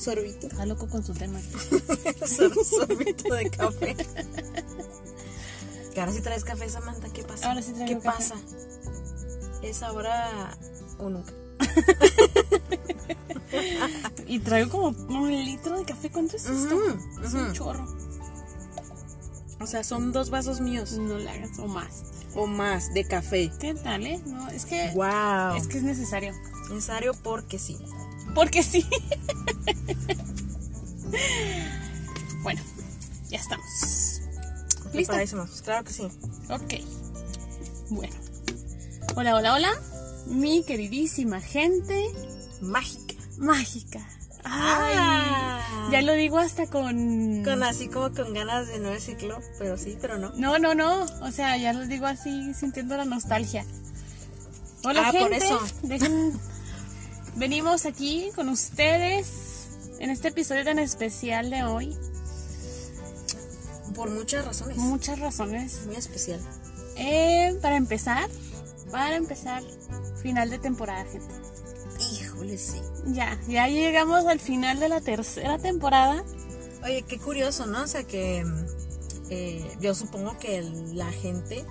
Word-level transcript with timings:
sorbito. 0.00 0.46
Está 0.48 0.66
loco 0.66 0.88
con 0.88 1.04
su 1.04 1.12
tema. 1.14 1.38
Sor- 2.26 2.64
sorbito 2.64 3.34
de 3.34 3.50
café. 3.50 3.96
Que 5.94 6.00
ahora 6.00 6.12
sí 6.12 6.20
traes 6.20 6.44
café, 6.44 6.68
Samantha, 6.68 7.08
¿qué 7.12 7.22
pasa? 7.24 7.48
Ahora 7.48 7.62
sí 7.62 7.72
traigo 7.72 8.00
¿Qué 8.00 8.04
café. 8.04 8.18
pasa? 8.18 8.34
¿Es 9.62 9.82
ahora 9.82 10.56
o 10.98 11.08
nunca? 11.10 11.32
Y 14.26 14.38
traigo 14.38 14.70
como 14.94 15.22
un 15.22 15.30
litro 15.44 15.76
de 15.78 15.84
café. 15.84 16.08
¿Cuánto 16.10 16.36
es 16.36 16.46
esto? 16.46 16.78
Es 17.24 17.34
un 17.34 17.52
chorro. 17.52 17.84
O 19.60 19.66
sea, 19.66 19.82
son 19.84 20.12
dos 20.12 20.30
vasos 20.30 20.60
míos 20.60 20.92
No 20.92 21.18
le 21.18 21.28
hagas 21.28 21.58
o 21.58 21.66
más. 21.66 22.04
o 22.34 22.46
más 22.46 22.94
de 22.94 23.04
café. 23.04 23.50
¿Qué 23.60 23.74
tal, 23.74 24.06
eh? 24.06 24.20
No, 24.24 24.48
es 24.50 24.64
que, 24.66 24.90
Wow. 24.94 25.56
es 25.56 25.66
que 25.66 25.78
es 25.78 25.82
necesario. 25.82 26.32
necesario 26.70 27.12
porque 27.24 27.58
sí. 27.58 27.76
Porque 28.34 28.62
sí. 28.62 28.86
bueno, 32.42 32.60
ya 33.28 33.38
estamos. 33.38 34.20
Preparadísimos, 34.92 35.62
claro 35.62 35.84
que 35.84 35.92
sí. 35.92 36.02
Ok. 36.48 36.74
Bueno. 37.90 38.14
Hola, 39.16 39.36
hola, 39.36 39.54
hola. 39.54 39.72
Mi 40.26 40.62
queridísima 40.64 41.40
gente 41.40 42.06
Mágica. 42.60 43.14
mágica. 43.38 44.00
Ay, 44.44 44.94
Ah. 44.98 45.88
ya 45.92 46.02
lo 46.02 46.12
digo 46.14 46.38
hasta 46.38 46.66
con... 46.66 47.42
Con 47.44 47.62
así 47.62 47.88
como 47.88 48.12
con 48.12 48.32
ganas 48.32 48.68
de 48.68 48.78
nuevo 48.78 48.98
ciclo, 49.00 49.40
pero 49.58 49.76
sí, 49.76 49.96
pero 50.00 50.18
no. 50.18 50.32
No, 50.36 50.58
no, 50.58 50.74
no. 50.74 51.04
O 51.22 51.30
sea, 51.30 51.56
ya 51.56 51.72
lo 51.72 51.86
digo 51.86 52.06
así 52.06 52.54
sintiendo 52.54 52.96
la 52.96 53.04
nostalgia. 53.04 53.64
Hola, 54.84 55.08
Ah, 55.08 55.12
por 55.12 55.30
gente. 55.30 55.36
eso. 55.44 55.60
Dejen- 55.82 56.38
Venimos 57.36 57.86
aquí 57.86 58.30
con 58.34 58.48
ustedes 58.48 59.26
en 60.00 60.10
este 60.10 60.28
episodio 60.28 60.64
tan 60.64 60.78
especial 60.78 61.50
de 61.50 61.62
hoy. 61.62 61.96
Por 63.94 64.10
muchas 64.10 64.44
razones. 64.44 64.78
Muchas 64.78 65.18
razones. 65.18 65.86
Muy 65.86 65.96
especial. 65.96 66.40
Eh, 66.96 67.56
para 67.60 67.76
empezar, 67.76 68.28
para 68.90 69.16
empezar, 69.16 69.62
final 70.22 70.50
de 70.50 70.58
temporada, 70.58 71.04
gente. 71.04 71.34
Híjole, 72.12 72.56
sí. 72.56 72.80
Ya, 73.06 73.38
ya 73.46 73.68
llegamos 73.68 74.26
al 74.26 74.40
final 74.40 74.80
de 74.80 74.88
la 74.88 75.00
tercera 75.00 75.58
temporada. 75.58 76.24
Oye, 76.82 77.02
qué 77.02 77.18
curioso, 77.18 77.66
¿no? 77.66 77.82
O 77.82 77.86
sea 77.86 78.04
que 78.04 78.44
eh, 79.28 79.70
yo 79.80 79.94
supongo 79.94 80.38
que 80.38 80.62
la 80.94 81.12
gente 81.12 81.64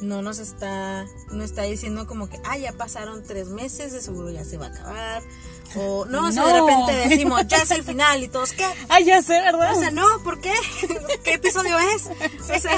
no 0.00 0.22
nos 0.22 0.38
está, 0.38 1.06
no 1.32 1.44
está 1.44 1.62
diciendo 1.62 2.06
como 2.06 2.28
que, 2.28 2.40
ah, 2.44 2.56
ya 2.56 2.72
pasaron 2.72 3.22
tres 3.22 3.48
meses, 3.48 3.92
de 3.92 4.00
seguro 4.00 4.30
ya 4.30 4.44
se 4.44 4.56
va 4.56 4.66
a 4.66 4.70
acabar. 4.70 5.22
O 5.76 6.04
no, 6.04 6.28
o 6.28 6.32
sea, 6.32 6.46
de 6.46 6.60
repente 6.60 7.08
decimos, 7.08 7.46
ya 7.46 7.58
es 7.58 7.70
el 7.70 7.82
final 7.82 8.22
y 8.22 8.28
todos, 8.28 8.52
¿qué? 8.52 8.66
Ah, 8.88 9.00
ya 9.00 9.22
sé, 9.22 9.40
¿verdad? 9.40 9.76
O 9.76 9.80
sea, 9.80 9.90
no, 9.90 10.06
¿por 10.22 10.40
qué? 10.40 10.52
¿Qué 11.24 11.34
episodio 11.34 11.78
es? 11.78 12.06
O 12.06 12.60
sea, 12.60 12.76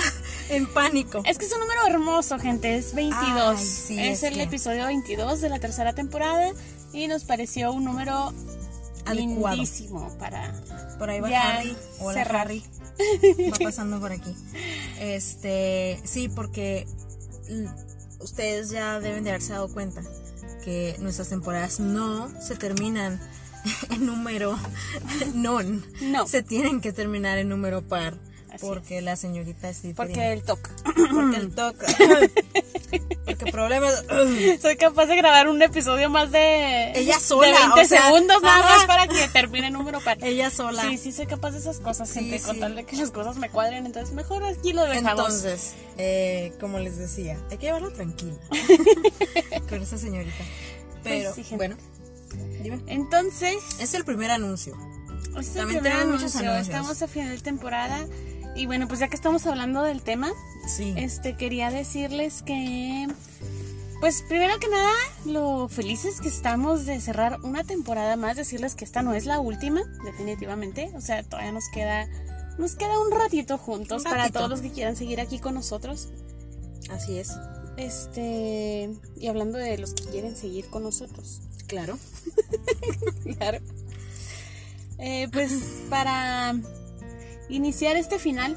en 0.49 0.67
pánico. 0.73 1.23
Es 1.25 1.39
que 1.39 1.47
es 1.47 1.53
un 1.53 1.61
número 1.61 1.87
hermoso, 1.87 2.39
gente. 2.39 2.77
Es 2.77 2.95
22. 2.95 3.59
Ay, 3.59 3.65
sí, 3.65 3.99
es, 3.99 4.23
es 4.23 4.33
el 4.33 4.41
episodio 4.41 4.87
22 4.87 5.41
de 5.41 5.49
la 5.49 5.59
tercera 5.59 5.93
temporada. 5.95 6.53
Y 6.93 7.09
nos 7.09 7.25
pareció 7.25 7.73
un 7.73 7.85
número 7.85 8.33
Adecuado. 9.05 9.57
lindísimo 9.57 10.17
para. 10.19 10.53
Por 10.99 11.11
ahí 11.11 11.21
va 11.21 11.29
Harry. 11.29 11.77
Hola, 11.99 12.15
cerrar. 12.15 12.41
Harry. 12.43 12.65
Va 13.53 13.59
pasando 13.59 13.99
por 13.99 14.13
aquí. 14.13 14.35
Este, 15.01 16.01
sí, 16.05 16.29
porque 16.29 16.87
ustedes 18.21 18.71
ya 18.71 19.01
deben 19.01 19.25
de 19.25 19.31
haberse 19.31 19.53
dado 19.53 19.73
cuenta 19.73 20.03
que 20.65 20.97
nuestras 21.01 21.29
temporadas 21.29 21.79
no 21.81 22.31
se 22.41 22.57
terminan 22.57 23.21
en 23.91 24.07
número 24.07 24.59
non. 25.35 25.85
No. 26.01 26.27
Se 26.27 26.43
tienen 26.43 26.81
que 26.81 26.93
terminar 26.93 27.39
en 27.39 27.49
número 27.49 27.83
par. 27.83 28.15
Así 28.55 28.65
porque 28.67 29.01
la 29.03 29.17
señorita 29.17 29.69
es 29.69 29.83
diferente. 29.83 30.15
Porque 30.15 30.33
el 30.33 30.43
toca. 30.43 30.71
Porque 31.13 31.37
el 31.37 31.55
toca. 31.55 31.87
porque 33.25 33.51
problemas. 33.51 34.05
Soy 34.63 34.77
capaz 34.77 35.07
de 35.07 35.17
grabar 35.17 35.49
un 35.49 35.61
episodio 35.63 36.09
más 36.11 36.31
de. 36.31 36.93
Ella 36.95 37.19
sola, 37.19 37.47
De 37.49 37.53
20 37.53 37.81
o 37.81 37.85
sea, 37.85 38.03
segundos 38.05 38.43
nada 38.43 38.59
ajá. 38.61 38.77
más 38.77 38.87
para 38.87 39.07
que 39.09 39.29
termine 39.29 39.67
en 39.69 39.73
número 39.73 40.01
par. 40.01 40.19
Ella 40.23 40.51
sola. 40.51 40.83
Sí, 40.83 40.99
sí, 40.99 41.13
soy 41.13 41.27
capaz 41.27 41.53
de 41.53 41.59
esas 41.59 41.79
cosas, 41.81 42.09
Sí, 42.09 42.21
gente. 42.21 42.41
Con 42.43 42.55
sí. 42.55 42.61
tal 42.61 42.77
de 42.77 42.85
que 42.85 42.97
las 42.97 43.11
cosas 43.11 43.37
me 43.37 43.49
cuadren. 43.51 43.87
Entonces, 43.87 44.15
mejor 44.15 44.45
aquí 44.45 44.73
lo 44.73 44.83
dejamos. 44.85 45.11
Entonces, 45.11 45.73
eh, 45.99 46.53
como 46.61 46.79
les 46.79 46.97
decía, 46.99 47.39
hay 47.51 47.57
que 47.59 47.67
llevarlo 47.67 47.93
tranquila 47.93 48.37
con 49.69 49.83
esa 49.83 49.99
señorita. 49.99 50.45
Pero, 51.03 51.25
Pues 51.25 51.35
sí, 51.35 51.43
gente. 51.45 51.57
bueno, 51.57 51.77
dime. 52.63 52.81
Entonces, 52.87 53.57
Es 53.81 53.95
el 53.95 54.05
primer 54.05 54.31
anuncio. 54.31 54.75
Este 55.29 55.41
es 55.41 55.49
el 55.49 55.55
También 55.57 55.81
primer 55.81 55.99
tenemos 55.99 56.21
muchos 56.23 56.37
anuncio. 56.37 56.51
anuncios. 56.53 56.69
Estamos 56.77 57.03
a 57.03 57.09
final 57.09 57.37
de 57.37 57.43
temporada. 57.43 58.07
Y 58.55 58.67
bueno, 58.67 58.87
pues 58.87 59.01
ya 59.01 59.09
que 59.09 59.17
estamos 59.17 59.47
hablando 59.47 59.83
del 59.83 60.03
tema, 60.03 60.33
Sí. 60.67 60.95
este 60.97 61.37
quería 61.37 61.71
decirles 61.71 62.43
que. 62.43 63.09
Pues 64.01 64.23
primero 64.29 64.59
que 64.61 64.69
nada, 64.69 64.93
lo 65.25 65.69
felices 65.69 66.21
que 66.21 66.29
estamos 66.29 66.85
de 66.85 67.01
cerrar 67.01 67.39
una 67.43 67.65
temporada 67.65 68.17
más, 68.17 68.37
decirles 68.37 68.75
que 68.75 68.85
esta 68.85 69.03
no 69.03 69.15
es 69.15 69.25
la 69.25 69.41
última, 69.41 69.83
definitivamente. 70.05 70.93
O 70.95 71.01
sea, 71.01 71.23
todavía 71.23 71.53
nos 71.53 71.69
queda. 71.69 72.09
Nos 72.59 72.77
queda 72.77 73.01
un 73.01 73.11
ratito 73.11 73.59
juntos 73.59 74.05
Un 74.05 74.11
para 74.11 74.31
todos 74.31 74.49
los 74.49 74.61
que 74.61 74.71
quieran 74.71 74.95
seguir 74.95 75.21
aquí 75.21 75.39
con 75.41 75.55
nosotros. 75.55 76.09
Así 76.91 77.19
es. 77.19 77.33
Este. 77.77 78.91
Y 79.17 79.27
hablando 79.27 79.59
de 79.59 79.79
los 79.79 79.95
que 79.95 80.05
quieren 80.05 80.37
seguir 80.37 80.67
con 80.67 80.83
nosotros. 80.83 81.41
Claro. 81.67 81.99
Claro. 83.39 83.59
Eh, 84.99 85.29
pues 85.33 85.53
para 85.91 86.55
iniciar 87.49 87.97
este 87.97 88.19
final. 88.19 88.57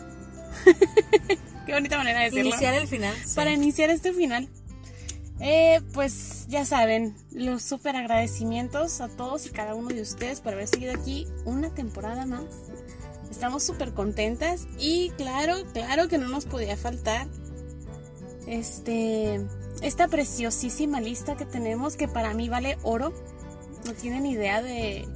Qué 1.65 1.73
bonita 1.73 1.97
manera 1.97 2.19
de 2.19 2.25
decirlo. 2.25 2.49
Iniciar 2.49 2.73
el 2.75 2.87
final. 2.87 3.15
sí. 3.25 3.35
Para 3.35 3.51
iniciar 3.51 3.89
este 3.89 4.13
final. 4.13 4.47
eh, 5.39 5.81
pues 5.93 6.45
ya 6.47 6.65
saben, 6.65 7.15
los 7.31 7.61
súper 7.61 7.95
agradecimientos 7.95 9.01
a 9.01 9.09
todos 9.09 9.45
y 9.45 9.49
cada 9.49 9.75
uno 9.75 9.89
de 9.89 10.01
ustedes 10.01 10.39
por 10.41 10.53
haber 10.53 10.67
seguido 10.67 10.93
aquí 10.93 11.27
una 11.45 11.69
temporada 11.69 12.25
más. 12.25 12.45
Estamos 13.29 13.63
súper 13.63 13.93
contentas 13.93 14.65
y 14.79 15.09
claro, 15.17 15.55
claro 15.73 16.07
que 16.07 16.17
no 16.17 16.29
nos 16.29 16.45
podía 16.45 16.77
faltar 16.77 17.27
este 18.47 19.45
esta 19.81 20.07
preciosísima 20.07 21.01
lista 21.01 21.35
que 21.35 21.45
tenemos 21.45 21.97
que 21.97 22.07
para 22.07 22.33
mí 22.33 22.49
vale 22.49 22.77
oro. 22.83 23.13
No 23.85 23.93
tienen 23.93 24.25
idea 24.25 24.61
de 24.61 25.07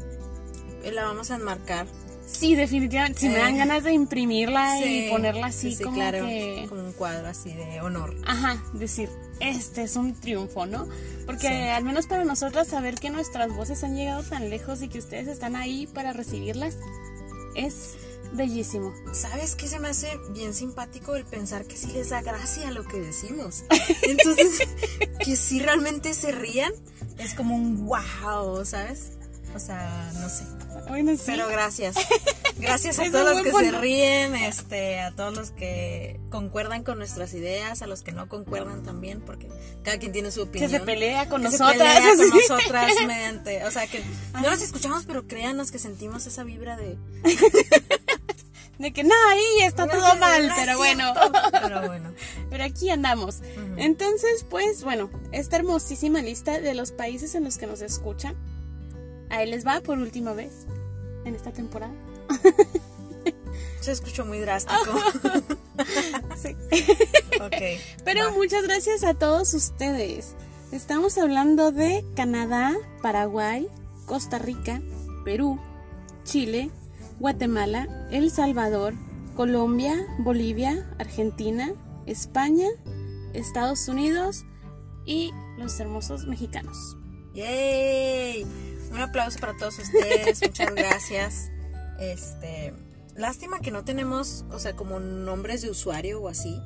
La 0.93 1.03
vamos 1.05 1.31
a 1.31 1.35
enmarcar. 1.35 1.87
Sí, 2.25 2.55
definitivamente. 2.55 3.19
Si 3.19 3.29
me 3.29 3.37
dan 3.37 3.55
Eh, 3.55 3.57
ganas 3.57 3.83
de 3.83 3.93
imprimirla 3.93 4.77
Sí, 4.77 5.05
y 5.07 5.09
ponerla 5.09 5.47
así 5.47 5.71
sí, 5.71 5.77
sí, 5.77 5.83
como 5.83 5.95
claro. 5.97 6.25
que. 6.25 6.65
Como 6.69 6.81
un 6.83 6.93
cuadro 6.93 7.27
así 7.27 7.51
de 7.53 7.81
honor. 7.81 8.15
Ajá, 8.25 8.63
decir, 8.73 9.09
este 9.39 9.83
es 9.83 9.95
un 9.95 10.13
triunfo, 10.19 10.65
¿no? 10.65 10.87
Porque 11.25 11.69
al 11.71 11.83
menos 11.83 12.07
para 12.07 12.23
nosotras 12.23 12.67
saber 12.67 12.95
que 12.95 13.09
nuestras 13.09 13.53
voces 13.55 13.83
han 13.83 13.95
llegado 13.95 14.23
tan 14.23 14.49
lejos 14.49 14.81
y 14.81 14.87
que 14.87 14.99
ustedes 14.99 15.27
están 15.27 15.55
ahí 15.55 15.87
para 15.87 16.13
recibirlas 16.13 16.77
es 17.55 17.95
bellísimo. 18.33 18.93
¿Sabes 19.13 19.55
qué 19.55 19.67
se 19.67 19.79
me 19.79 19.89
hace 19.89 20.07
bien 20.33 20.53
simpático 20.53 21.15
el 21.15 21.25
pensar 21.25 21.65
que 21.65 21.75
sí 21.75 21.87
les 21.91 22.09
da 22.09 22.21
gracia 22.21 22.71
lo 22.71 22.85
que 22.87 22.99
decimos? 23.01 23.63
Entonces, 24.03 24.59
que 25.23 25.35
sí 25.35 25.59
realmente 25.59 26.13
se 26.13 26.31
rían, 26.31 26.71
es 27.17 27.33
como 27.33 27.55
un 27.55 27.85
wow, 27.85 28.63
¿sabes? 28.65 29.11
O 29.53 29.59
sea, 29.59 30.11
no 30.13 30.29
sé. 30.29 30.45
Bueno, 30.91 31.15
sí. 31.15 31.23
Pero 31.25 31.47
gracias. 31.47 31.95
Gracias 32.57 32.99
a 32.99 33.09
todos 33.09 33.33
los 33.33 33.43
que 33.43 33.51
se 33.53 33.71
ríen, 33.71 34.35
este, 34.35 34.99
a 34.99 35.11
todos 35.11 35.33
los 35.35 35.51
que 35.51 36.19
concuerdan 36.29 36.83
con 36.83 36.97
nuestras 36.97 37.33
ideas, 37.33 37.81
a 37.81 37.87
los 37.87 38.03
que 38.03 38.11
no 38.11 38.27
concuerdan 38.27 38.83
también, 38.83 39.21
porque 39.21 39.47
cada 39.83 39.97
quien 39.97 40.11
tiene 40.11 40.31
su 40.31 40.41
que 40.41 40.49
opinión. 40.49 40.69
se 40.69 40.79
pelea 40.81 41.29
con 41.29 41.43
Que 41.43 41.49
se 41.49 41.57
pelea 41.57 42.01
con 42.17 42.29
nosotras 42.49 42.93
mediante, 43.07 43.63
o 43.63 43.71
sea 43.71 43.87
que 43.87 44.03
no 44.33 44.41
las 44.41 44.61
escuchamos, 44.61 45.05
pero 45.07 45.25
créanos 45.27 45.71
que 45.71 45.79
sentimos 45.79 46.27
esa 46.27 46.43
vibra 46.43 46.75
de 46.75 46.97
De 48.77 48.91
que 48.91 49.05
no, 49.05 49.15
ahí 49.29 49.63
está 49.65 49.85
No 49.85 49.93
todo 49.93 50.15
mal, 50.17 50.49
no 50.49 50.53
pero 50.55 50.77
bueno. 50.77 51.13
Pero 51.51 51.87
bueno. 51.87 52.13
Pero 52.49 52.63
aquí 52.65 52.89
andamos. 52.89 53.39
Entonces, 53.77 54.45
pues 54.49 54.83
bueno, 54.83 55.09
esta 55.31 55.55
hermosísima 55.55 56.21
lista 56.21 56.59
de 56.59 56.73
los 56.73 56.91
países 56.91 57.33
en 57.33 57.45
los 57.45 57.57
que 57.57 57.65
nos 57.65 57.81
escuchan, 57.81 58.35
ahí 59.29 59.49
les 59.49 59.65
va 59.65 59.79
por 59.81 59.97
última 59.97 60.33
vez 60.33 60.67
en 61.25 61.35
esta 61.35 61.51
temporada. 61.51 61.93
Se 63.81 63.91
escuchó 63.91 64.25
muy 64.25 64.39
drástico. 64.39 64.75
Sí. 66.37 66.55
Pero 68.05 68.25
va. 68.25 68.31
muchas 68.31 68.63
gracias 68.63 69.03
a 69.03 69.15
todos 69.15 69.53
ustedes. 69.55 70.35
Estamos 70.71 71.17
hablando 71.17 71.71
de 71.71 72.05
Canadá, 72.15 72.75
Paraguay, 73.01 73.67
Costa 74.05 74.37
Rica, 74.37 74.81
Perú, 75.25 75.59
Chile, 76.23 76.69
Guatemala, 77.19 78.07
El 78.11 78.29
Salvador, 78.29 78.93
Colombia, 79.35 80.05
Bolivia, 80.19 80.87
Argentina, 80.99 81.73
España, 82.05 82.67
Estados 83.33 83.87
Unidos 83.87 84.45
y 85.05 85.31
los 85.57 85.79
hermosos 85.79 86.27
mexicanos. 86.27 86.97
¡Yay! 87.33 88.45
Un 88.91 88.99
aplauso 88.99 89.39
para 89.39 89.55
todos 89.57 89.79
ustedes, 89.79 90.41
muchas 90.45 90.75
gracias. 90.75 91.51
Este, 91.99 92.73
lástima 93.15 93.59
que 93.59 93.71
no 93.71 93.83
tenemos, 93.83 94.45
o 94.51 94.59
sea, 94.59 94.75
como 94.75 94.99
nombres 94.99 95.61
de 95.61 95.69
usuario 95.69 96.21
o 96.21 96.27
así. 96.27 96.59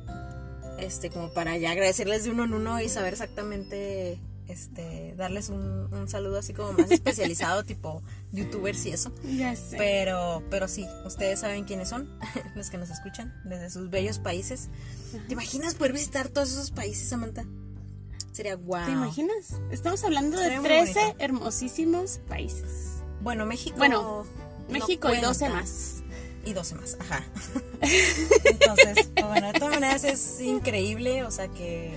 Este, 0.80 1.10
como 1.10 1.33
para 1.33 1.57
ya 1.57 1.72
agradecerles 1.72 2.25
de 2.25 2.31
uno 2.31 2.44
en 2.44 2.54
uno 2.54 2.81
y 2.81 2.89
saber 2.89 3.13
exactamente 3.13 4.19
este, 4.48 5.13
darles 5.16 5.50
un, 5.50 5.94
un 5.94 6.07
saludo 6.07 6.38
así 6.38 6.54
como 6.54 6.74
más 6.74 6.92
especializado, 6.92 7.63
tipo 7.66 8.04
youtubers 8.31 8.86
y 8.86 8.92
eso. 8.92 9.13
Ya 9.24 9.56
sé. 9.56 9.78
Pero, 9.78 10.44
pero 10.50 10.68
sí, 10.68 10.86
ustedes 11.06 11.39
saben 11.39 11.66
quiénes 11.66 11.89
son, 11.89 12.10
los 12.56 12.69
que 12.69 12.78
nos 12.78 12.89
escuchan 12.89 13.33
desde 13.45 13.69
sus 13.69 13.89
bellos 13.89 14.19
países. 14.19 14.69
¿Te 15.28 15.33
imaginas 15.33 15.75
poder 15.75 15.94
visitar 15.94 16.30
todos 16.30 16.51
esos 16.51 16.71
países, 16.71 17.07
Samantha? 17.07 17.45
Sería 18.36 18.56
guau. 18.56 18.86
¿Te 18.86 18.92
imaginas? 18.92 19.62
Estamos 19.72 20.04
hablando 20.04 20.36
de 20.38 20.44
Sería 20.44 20.60
muy 20.60 20.68
13 20.68 21.00
bonito. 21.00 21.16
hermosísimos 21.20 22.20
países. 22.28 22.96
Bueno, 23.22 23.46
México. 23.46 23.78
Bueno, 23.78 24.26
no 24.68 24.74
México 24.74 25.08
y 25.14 25.22
12 25.22 25.40
cuenta. 25.40 25.50
más. 25.58 26.04
Y 26.44 26.52
12 26.52 26.76
más, 26.76 26.98
ajá. 27.00 27.24
Entonces, 28.44 29.10
pues, 29.16 29.26
bueno, 29.26 29.48
de 29.48 29.54
todas 29.54 29.74
maneras 29.76 30.04
es 30.04 30.42
increíble, 30.42 31.24
o 31.24 31.32
sea, 31.32 31.48
que, 31.48 31.94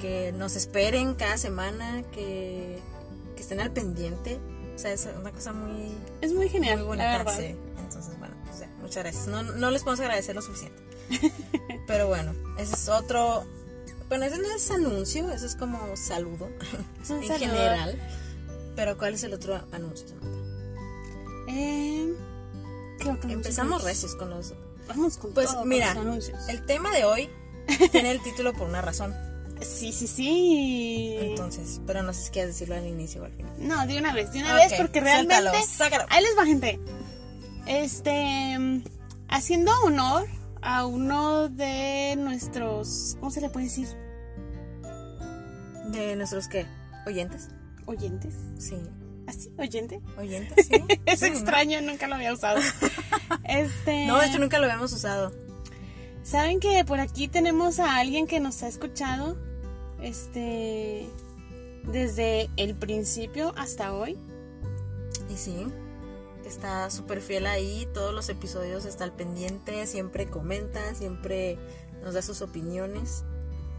que 0.00 0.32
nos 0.32 0.56
esperen 0.56 1.14
cada 1.14 1.38
semana, 1.38 2.02
que, 2.10 2.80
que 3.36 3.40
estén 3.40 3.60
al 3.60 3.70
pendiente. 3.70 4.40
O 4.74 4.78
sea, 4.80 4.92
es 4.92 5.08
una 5.20 5.30
cosa 5.30 5.52
muy, 5.52 5.92
Es 6.20 6.32
muy 6.32 6.48
genial, 6.48 6.84
muy 6.84 6.96
la 6.96 7.18
bonita. 7.22 7.36
sí. 7.36 7.54
Entonces, 7.78 8.18
bueno, 8.18 8.34
pues 8.46 8.58
ya, 8.58 8.68
muchas 8.80 9.04
gracias. 9.04 9.26
No, 9.28 9.44
no 9.44 9.70
les 9.70 9.84
podemos 9.84 10.00
agradecer 10.00 10.34
lo 10.34 10.42
suficiente. 10.42 10.82
Pero 11.86 12.08
bueno, 12.08 12.34
ese 12.58 12.74
es 12.74 12.88
otro. 12.88 13.46
Bueno, 14.08 14.24
ese 14.24 14.38
no 14.38 14.48
es 14.54 14.70
anuncio, 14.70 15.30
eso 15.30 15.44
es 15.46 15.54
como 15.54 15.96
saludo 15.96 16.48
Es 17.02 17.10
en 17.10 17.22
saludo. 17.26 17.38
general. 17.38 17.98
Pero 18.76 18.96
¿cuál 18.96 19.14
es 19.14 19.22
el 19.24 19.34
otro 19.34 19.60
anuncio, 19.72 20.06
Samantha? 20.08 20.38
Eh, 21.48 22.14
¿qué 23.00 23.10
otro 23.10 23.30
Empezamos 23.30 23.82
recios 23.84 24.14
con 24.14 24.30
los. 24.30 24.54
Vamos 24.88 25.18
con 25.18 25.32
Pues 25.32 25.48
todo, 25.48 25.60
con 25.60 25.68
mira, 25.68 25.94
los 25.94 26.02
anuncios. 26.04 26.48
El 26.48 26.64
tema 26.64 26.90
de 26.92 27.04
hoy 27.04 27.28
tiene 27.92 28.10
el 28.12 28.22
título 28.22 28.52
por 28.54 28.68
una 28.68 28.80
razón. 28.80 29.14
Sí, 29.60 29.92
sí, 29.92 30.06
sí. 30.06 31.16
Entonces, 31.20 31.80
pero 31.86 32.02
no 32.04 32.14
sé 32.14 32.22
si 32.22 32.30
quieres 32.30 32.54
decirlo 32.54 32.76
al 32.76 32.86
inicio 32.86 33.22
o 33.22 33.24
al 33.24 33.32
final. 33.32 33.52
No, 33.58 33.84
de 33.86 33.98
una 33.98 34.12
vez, 34.14 34.32
de 34.32 34.38
una 34.40 34.54
vez, 34.54 34.72
porque 34.74 35.00
realmente. 35.00 35.62
sácalo. 35.64 36.04
Ahí 36.10 36.22
les 36.22 36.38
va, 36.38 36.46
gente. 36.46 36.78
Este. 37.66 38.56
mm, 38.58 38.84
Haciendo 39.30 39.72
honor 39.82 40.26
a 40.68 40.84
uno 40.84 41.48
de 41.48 42.14
nuestros. 42.18 43.16
¿Cómo 43.20 43.30
se 43.30 43.40
le 43.40 43.48
puede 43.48 43.64
decir? 43.66 43.88
¿De 45.90 46.14
nuestros 46.14 46.46
qué? 46.46 46.66
¿Oyentes? 47.06 47.48
Oyentes. 47.86 48.34
Sí. 48.58 48.76
¿Así? 49.26 49.50
¿Oyente? 49.58 50.02
¿Oyentes? 50.18 50.66
Sí. 50.70 50.84
Es 51.06 51.20
Sí, 51.20 51.30
¿no? 51.30 51.36
extraño, 51.36 51.80
nunca 51.80 52.06
lo 52.06 52.16
había 52.16 52.34
usado. 52.34 52.60
este. 53.44 54.06
No, 54.06 54.18
de 54.18 54.26
hecho 54.26 54.38
nunca 54.38 54.58
lo 54.58 54.64
habíamos 54.64 54.92
usado. 54.92 55.32
Saben 56.22 56.60
que 56.60 56.84
por 56.84 57.00
aquí 57.00 57.28
tenemos 57.28 57.78
a 57.78 57.96
alguien 57.96 58.26
que 58.26 58.38
nos 58.38 58.62
ha 58.62 58.68
escuchado. 58.68 59.38
Este. 60.02 61.08
Desde 61.84 62.50
el 62.58 62.74
principio 62.74 63.54
hasta 63.56 63.94
hoy. 63.94 64.18
Y 65.30 65.36
sí, 65.36 65.66
está 66.48 66.90
súper 66.90 67.20
fiel 67.20 67.46
ahí, 67.46 67.86
todos 67.94 68.14
los 68.14 68.28
episodios 68.28 68.84
está 68.84 69.04
al 69.04 69.12
pendiente, 69.12 69.86
siempre 69.86 70.26
comenta, 70.26 70.94
siempre 70.94 71.58
nos 72.02 72.14
da 72.14 72.22
sus 72.22 72.42
opiniones. 72.42 73.24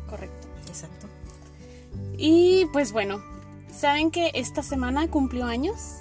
Correcto. 0.08 0.48
Exacto. 0.68 1.08
Y 2.18 2.66
pues 2.72 2.92
bueno, 2.92 3.24
saben 3.72 4.12
que 4.12 4.32
esta 4.34 4.64
semana 4.64 5.10
cumplió 5.10 5.46
años 5.46 6.00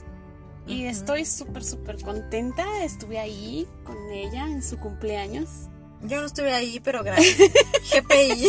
y 0.66 0.84
estoy 0.84 1.24
súper, 1.24 1.64
súper 1.64 2.02
contenta. 2.02 2.84
Estuve 2.84 3.18
ahí 3.18 3.66
con 3.84 3.96
ella 4.10 4.46
en 4.46 4.62
su 4.62 4.78
cumpleaños. 4.78 5.68
Yo 6.02 6.20
no 6.20 6.26
estuve 6.26 6.52
ahí, 6.54 6.80
pero 6.80 7.02
gracias. 7.02 7.36
GPI. 7.92 8.48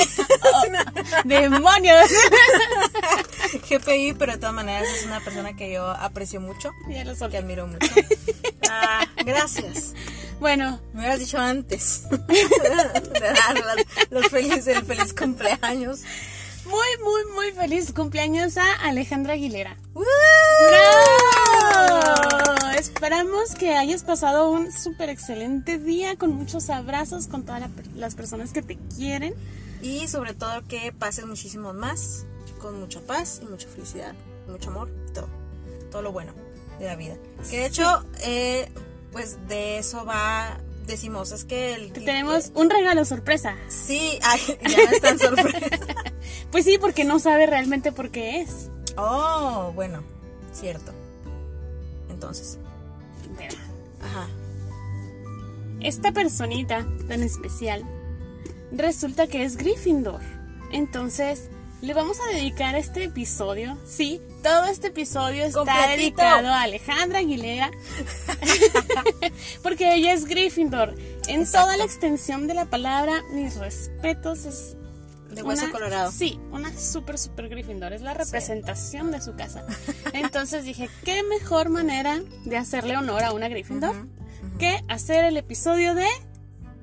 ¡Demonios! 1.26 2.10
GPI, 3.70 4.14
pero 4.14 4.34
de 4.34 4.38
todas 4.38 4.54
maneras 4.54 4.88
es 4.96 5.06
una 5.06 5.20
persona 5.20 5.56
que 5.56 5.72
yo 5.74 5.88
aprecio 5.90 6.40
mucho, 6.42 6.72
ya 6.88 7.04
lo 7.04 7.30
que 7.30 7.38
admiro 7.38 7.68
mucho. 7.68 7.88
Ah, 8.72 9.04
gracias. 9.26 9.96
Bueno, 10.40 10.80
Me 10.94 11.00
hubieras 11.00 11.18
dicho 11.20 11.40
antes 11.40 12.04
de 12.08 13.20
dar 13.20 13.56
las- 13.66 14.12
los 14.12 14.28
felices, 14.28 14.68
el 14.68 14.86
feliz 14.86 15.12
cumpleaños. 15.12 16.02
muy, 16.66 16.88
muy, 17.04 17.26
muy 17.34 17.52
feliz 17.54 17.92
cumpleaños 17.94 18.58
a 18.58 18.76
Alejandra 18.84 19.34
Aguilera. 19.34 19.76
¡Woo! 19.96 20.04
¡Bravo! 20.68 22.39
Esperamos 22.80 23.56
que 23.56 23.76
hayas 23.76 24.04
pasado 24.04 24.50
un 24.50 24.72
súper 24.72 25.10
excelente 25.10 25.78
día 25.78 26.16
con 26.16 26.32
muchos 26.32 26.70
abrazos 26.70 27.28
con 27.28 27.44
todas 27.44 27.60
la- 27.60 27.70
las 27.96 28.16
personas 28.16 28.54
que 28.54 28.62
te 28.62 28.78
quieren. 28.96 29.34
Y 29.82 30.08
sobre 30.08 30.34
todo 30.34 30.66
que 30.68 30.94
pases 30.94 31.26
muchísimos 31.26 31.76
más, 31.76 32.26
con 32.62 32.80
mucha 32.80 33.02
paz 33.02 33.42
y 33.44 33.46
mucha 33.48 33.68
felicidad, 33.68 34.14
mucho 34.48 34.70
amor 34.70 34.90
todo. 35.14 35.28
Todo 35.92 36.02
lo 36.04 36.14
bueno 36.14 36.32
de 36.80 36.86
la 36.86 36.96
vida. 36.96 37.16
Que 37.50 37.58
de 37.60 37.66
hecho, 37.66 38.06
eh, 38.24 38.70
pues 39.12 39.38
de 39.50 39.78
eso 39.80 40.06
va, 40.06 40.58
decimos, 40.88 41.34
es 41.34 41.44
que 41.44 41.74
el... 41.74 41.92
Te 41.92 42.00
tenemos 42.00 42.52
un 42.56 42.70
regalo 42.70 43.04
sorpresa. 43.04 43.58
Sí, 43.68 44.20
ay, 44.24 44.40
ya 44.70 44.78
no 44.86 44.92
es 44.92 45.02
tan 45.02 45.20
sorpresa. 45.20 45.60
Pues 46.52 46.66
sí, 46.66 46.78
porque 46.80 47.04
no 47.04 47.20
sabe 47.20 47.46
realmente 47.46 47.92
por 47.92 48.10
qué 48.10 48.42
es. 48.42 48.70
Oh, 48.98 49.72
bueno, 49.76 50.02
cierto. 50.52 50.92
Entonces, 52.10 52.58
ajá. 54.02 54.28
Esta 55.82 56.12
personita 56.12 56.86
tan 57.08 57.24
especial 57.24 57.84
resulta 58.72 59.28
que 59.28 59.44
es 59.44 59.56
Gryffindor. 59.58 60.20
Entonces, 60.72 61.50
le 61.82 61.94
vamos 61.94 62.18
a 62.20 62.36
dedicar 62.36 62.76
este 62.76 63.06
episodio. 63.06 63.78
Sí, 63.86 64.22
todo 64.44 64.66
este 64.66 64.88
episodio 64.88 65.46
está 65.46 65.60
Completito. 65.60 65.90
dedicado 65.92 66.50
a 66.50 66.62
Alejandra 66.64 67.20
Aguilera. 67.20 67.72
porque 69.64 69.94
ella 69.96 70.14
es 70.14 70.26
Gryffindor. 70.26 70.96
En 71.28 71.42
Exacto. 71.42 71.68
toda 71.68 71.78
la 71.78 71.86
extensión 71.86 72.48
de 72.48 72.54
la 72.56 72.66
palabra, 72.66 73.24
mis 73.32 73.56
respetos 73.56 74.46
es 74.46 74.76
De 75.36 75.44
hueso 75.44 75.64
una- 75.64 75.72
colorado. 75.72 76.12
Sí, 76.12 76.40
una 76.52 76.76
súper, 76.78 77.18
súper 77.18 77.50
Gryffindor. 77.50 77.94
Es 77.94 78.02
la 78.02 78.14
representación 78.14 79.12
de 79.12 79.22
su 79.22 79.36
casa. 79.36 79.66
Entonces 80.14 80.64
dije, 80.64 80.90
¿qué 81.06 81.24
mejor 81.24 81.70
manera 81.70 82.22
de 82.46 82.58
hacerle 82.58 82.98
honor 82.98 83.24
a 83.24 83.32
una 83.34 83.48
Gryffindor 83.48 83.92
Ujú, 83.96 84.00
ujú. 84.48 84.58
que 84.58 84.84
hacer 84.88 85.26
el 85.26 85.38
episodio 85.38 85.94
de 85.96 86.08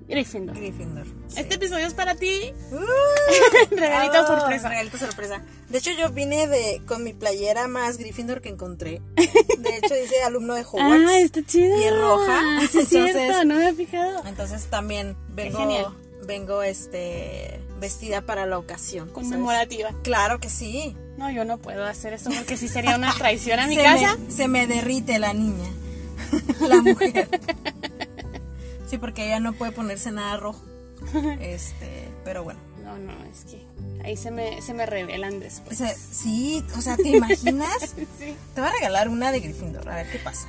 Gryffindor? 0.08 0.54
Gryffindor. 0.56 1.04
sí. 1.28 1.40
Este 1.40 1.56
episodio 1.56 1.86
es 1.86 1.94
para 1.94 2.14
ti. 2.14 2.52
Uh, 2.70 2.76
Regalito 3.76 4.22
oh, 4.22 4.26
sorpresa. 4.26 4.68
Regalito 4.68 4.98
sorpresa. 4.98 5.42
De 5.68 5.78
hecho, 5.78 5.90
yo 5.98 6.10
vine 6.10 6.46
de 6.46 6.80
con 6.86 7.02
mi 7.02 7.12
playera 7.12 7.66
más 7.66 7.98
Gryffindor 7.98 8.40
que 8.40 8.48
encontré. 8.50 9.02
De 9.16 9.76
hecho, 9.76 9.94
dice 9.94 10.22
alumno 10.24 10.54
de 10.54 10.60
Hogwarts. 10.70 11.04
Ah, 11.08 11.18
está 11.18 11.42
chido. 11.44 11.76
Y 11.80 11.82
es 11.82 11.98
roja, 11.98 12.40
Sí, 12.60 12.64
es 12.64 12.74
entonces- 12.92 13.12
cierto, 13.12 13.44
no 13.44 13.54
me 13.56 13.68
he 13.70 13.74
fijado. 13.74 14.22
Entonces 14.26 14.66
también 14.66 15.16
vengo, 15.30 15.58
genial. 15.58 15.86
Vengo 16.26 16.62
este 16.62 17.60
vestida 17.80 18.22
para 18.22 18.46
la 18.46 18.58
ocasión. 18.58 19.08
¿sabes? 19.08 19.14
Conmemorativa. 19.28 19.90
Claro 20.02 20.40
que 20.40 20.50
sí. 20.50 20.96
No, 21.16 21.30
yo 21.30 21.44
no 21.44 21.58
puedo 21.58 21.84
hacer 21.86 22.12
eso 22.12 22.30
porque 22.30 22.56
sí 22.56 22.68
sería 22.68 22.96
una 22.96 23.14
traición 23.18 23.58
a 23.58 23.66
mi 23.66 23.76
se 23.76 23.82
casa. 23.82 24.16
Me, 24.16 24.30
se 24.30 24.48
me 24.48 24.66
derrite 24.66 25.18
la 25.18 25.32
niña, 25.32 25.68
la 26.68 26.82
mujer. 26.82 27.28
Sí, 28.88 28.98
porque 28.98 29.26
ella 29.26 29.40
no 29.40 29.52
puede 29.54 29.72
ponerse 29.72 30.12
nada 30.12 30.36
rojo. 30.36 30.62
Este, 31.40 32.08
pero 32.24 32.44
bueno. 32.44 32.60
No, 32.84 32.96
no, 32.98 33.12
es 33.24 33.44
que 33.50 33.64
ahí 34.04 34.16
se 34.16 34.30
me, 34.30 34.62
se 34.62 34.74
me 34.74 34.86
revelan 34.86 35.36
O 35.36 35.40
después. 35.40 35.76
sea, 35.78 35.92
sí, 35.94 36.64
o 36.76 36.80
sea, 36.80 36.96
¿te 36.96 37.08
imaginas? 37.08 37.94
Sí. 38.18 38.34
Te 38.54 38.60
voy 38.60 38.68
a 38.70 38.72
regalar 38.72 39.08
una 39.08 39.32
de 39.32 39.40
Gryffindor, 39.40 39.88
a 39.88 39.96
ver 39.96 40.10
qué 40.10 40.18
pasa. 40.18 40.48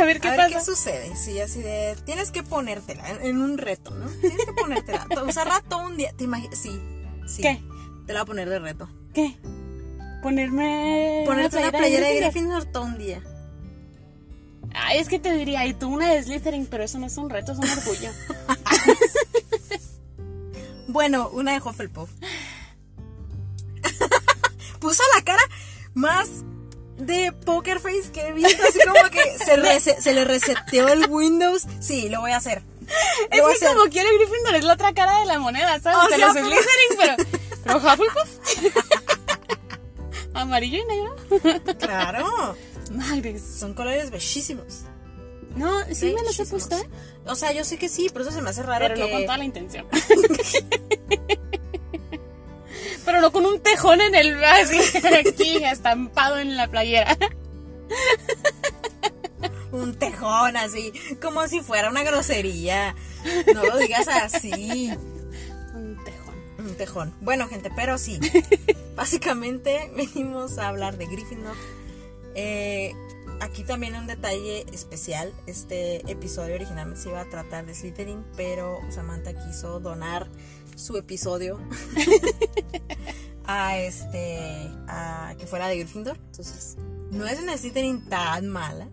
A 0.00 0.04
ver 0.04 0.20
qué 0.20 0.28
a 0.28 0.30
ver 0.32 0.40
pasa. 0.40 0.58
qué 0.58 0.64
sucede. 0.64 1.16
Sí, 1.16 1.40
así 1.40 1.60
de. 1.60 1.96
Tienes 2.04 2.30
que 2.30 2.42
ponértela 2.42 3.08
en, 3.10 3.22
en 3.26 3.38
un 3.42 3.58
reto, 3.58 3.90
¿no? 3.90 4.06
Tienes 4.06 4.44
que 4.44 4.52
ponértela. 4.52 5.06
Usarla 5.26 5.62
todo 5.68 5.86
un 5.86 5.96
día. 5.96 6.12
¿Te 6.16 6.24
imaginas? 6.24 6.58
Sí, 6.58 6.80
sí. 7.26 7.42
¿Qué? 7.42 7.62
Te 8.06 8.12
la 8.12 8.20
voy 8.20 8.22
a 8.22 8.26
poner 8.26 8.48
de 8.50 8.58
reto. 8.58 8.88
¿Qué? 9.14 9.36
Ponerme. 10.22 11.22
Ponerte 11.26 11.58
una 11.58 11.70
playera 11.70 12.08
de. 12.08 12.20
Gryffindor 12.20 12.64
todo 12.66 12.84
un 12.84 12.98
día. 12.98 13.22
Ay, 14.74 14.98
es 14.98 15.08
que 15.08 15.18
te 15.18 15.32
diría, 15.34 15.64
y 15.66 15.72
tú 15.72 15.88
una 15.88 16.12
de 16.12 16.22
Slytherin, 16.22 16.66
pero 16.66 16.84
eso 16.84 16.98
no 16.98 17.06
es 17.06 17.16
un 17.16 17.30
reto, 17.30 17.52
es 17.52 17.58
un 17.58 17.68
orgullo. 17.68 18.10
Bueno, 20.90 21.28
una 21.28 21.52
de 21.52 21.60
Hufflepuff. 21.60 22.10
Puso 24.80 25.02
la 25.16 25.22
cara 25.22 25.42
más 25.92 26.28
de 26.98 27.32
poker 27.32 27.80
face 27.80 28.10
que 28.12 28.20
he 28.28 28.32
visto, 28.32 28.62
así 28.68 28.78
como 28.86 29.08
que 29.10 29.38
se, 29.38 29.56
rese- 29.56 29.98
se 30.00 30.12
le 30.12 30.24
reseteó 30.24 30.88
el 30.88 31.06
Windows. 31.08 31.66
Sí, 31.80 32.08
lo 32.08 32.20
voy 32.20 32.32
a 32.32 32.36
hacer. 32.36 32.62
Es 33.30 33.40
a 33.40 33.46
que 33.46 33.52
hacer. 33.52 33.68
como 33.76 33.90
quiere 33.90 34.08
Gryffindor 34.16 34.54
es 34.56 34.64
la 34.64 34.72
otra 34.74 34.92
cara 34.94 35.20
de 35.20 35.26
la 35.26 35.38
moneda, 35.38 35.78
¿sabes? 35.80 35.98
O 36.04 36.08
de 36.08 36.16
sea, 36.16 36.26
los 36.26 36.34
pero- 36.34 36.46
Slytherin, 36.46 36.96
pero, 36.98 37.16
pero 37.64 37.78
Hufflepuff. 37.78 38.28
Amarillo 40.34 40.78
y 40.78 40.84
negro. 40.84 41.16
Claro. 41.78 42.56
Madres. 42.92 43.42
Son 43.58 43.74
colores 43.74 44.10
bellísimos. 44.10 44.82
No, 45.56 45.72
sí 45.92 46.14
me 46.14 46.22
los 46.22 46.38
he 46.38 46.46
puesto, 46.46 46.76
¿eh? 46.78 46.88
O 47.26 47.34
sea, 47.34 47.52
yo 47.52 47.64
sé 47.64 47.78
que 47.78 47.88
sí, 47.88 48.08
por 48.10 48.22
eso 48.22 48.30
se 48.30 48.40
me 48.40 48.50
hace 48.50 48.62
raro 48.62 48.84
Pero 48.86 48.94
que... 48.94 49.00
no 49.00 49.08
con 49.10 49.22
toda 49.26 49.38
la 49.38 49.44
intención. 49.44 49.86
Pero 53.08 53.22
no 53.22 53.32
con 53.32 53.46
un 53.46 53.58
tejón 53.58 54.02
en 54.02 54.14
el 54.14 54.44
así, 54.44 54.78
aquí 55.26 55.64
estampado 55.64 56.38
en 56.38 56.58
la 56.58 56.68
playera. 56.68 57.16
Un 59.72 59.94
tejón 59.94 60.58
así, 60.58 60.92
como 61.22 61.48
si 61.48 61.60
fuera 61.60 61.88
una 61.88 62.02
grosería. 62.02 62.94
No 63.54 63.64
lo 63.64 63.78
digas 63.78 64.08
así. 64.08 64.90
Un 65.74 65.96
tejón. 66.04 66.34
Un 66.58 66.74
tejón. 66.74 67.14
Bueno, 67.22 67.48
gente, 67.48 67.70
pero 67.74 67.96
sí. 67.96 68.20
Básicamente 68.94 69.90
venimos 69.96 70.58
a 70.58 70.68
hablar 70.68 70.98
de 70.98 71.06
Gryffindor. 71.06 71.56
Eh, 72.34 72.92
aquí 73.40 73.64
también 73.64 73.96
un 73.96 74.06
detalle 74.06 74.66
especial. 74.70 75.32
Este 75.46 76.02
episodio 76.12 76.56
originalmente 76.56 77.04
se 77.04 77.08
iba 77.08 77.22
a 77.22 77.30
tratar 77.30 77.64
de 77.64 77.74
Slytherin, 77.74 78.22
pero 78.36 78.78
Samantha 78.90 79.32
quiso 79.32 79.80
donar 79.80 80.28
su 80.78 80.96
episodio 80.96 81.60
a 83.44 83.76
este 83.78 84.70
a 84.86 85.34
que 85.38 85.46
fuera 85.46 85.68
de 85.68 85.78
Gryffindor. 85.78 86.16
Entonces, 86.16 86.76
no 87.10 87.26
es 87.26 87.38
una 87.40 87.56
Slytherin 87.56 88.08
tan 88.08 88.48
mala, 88.48 88.88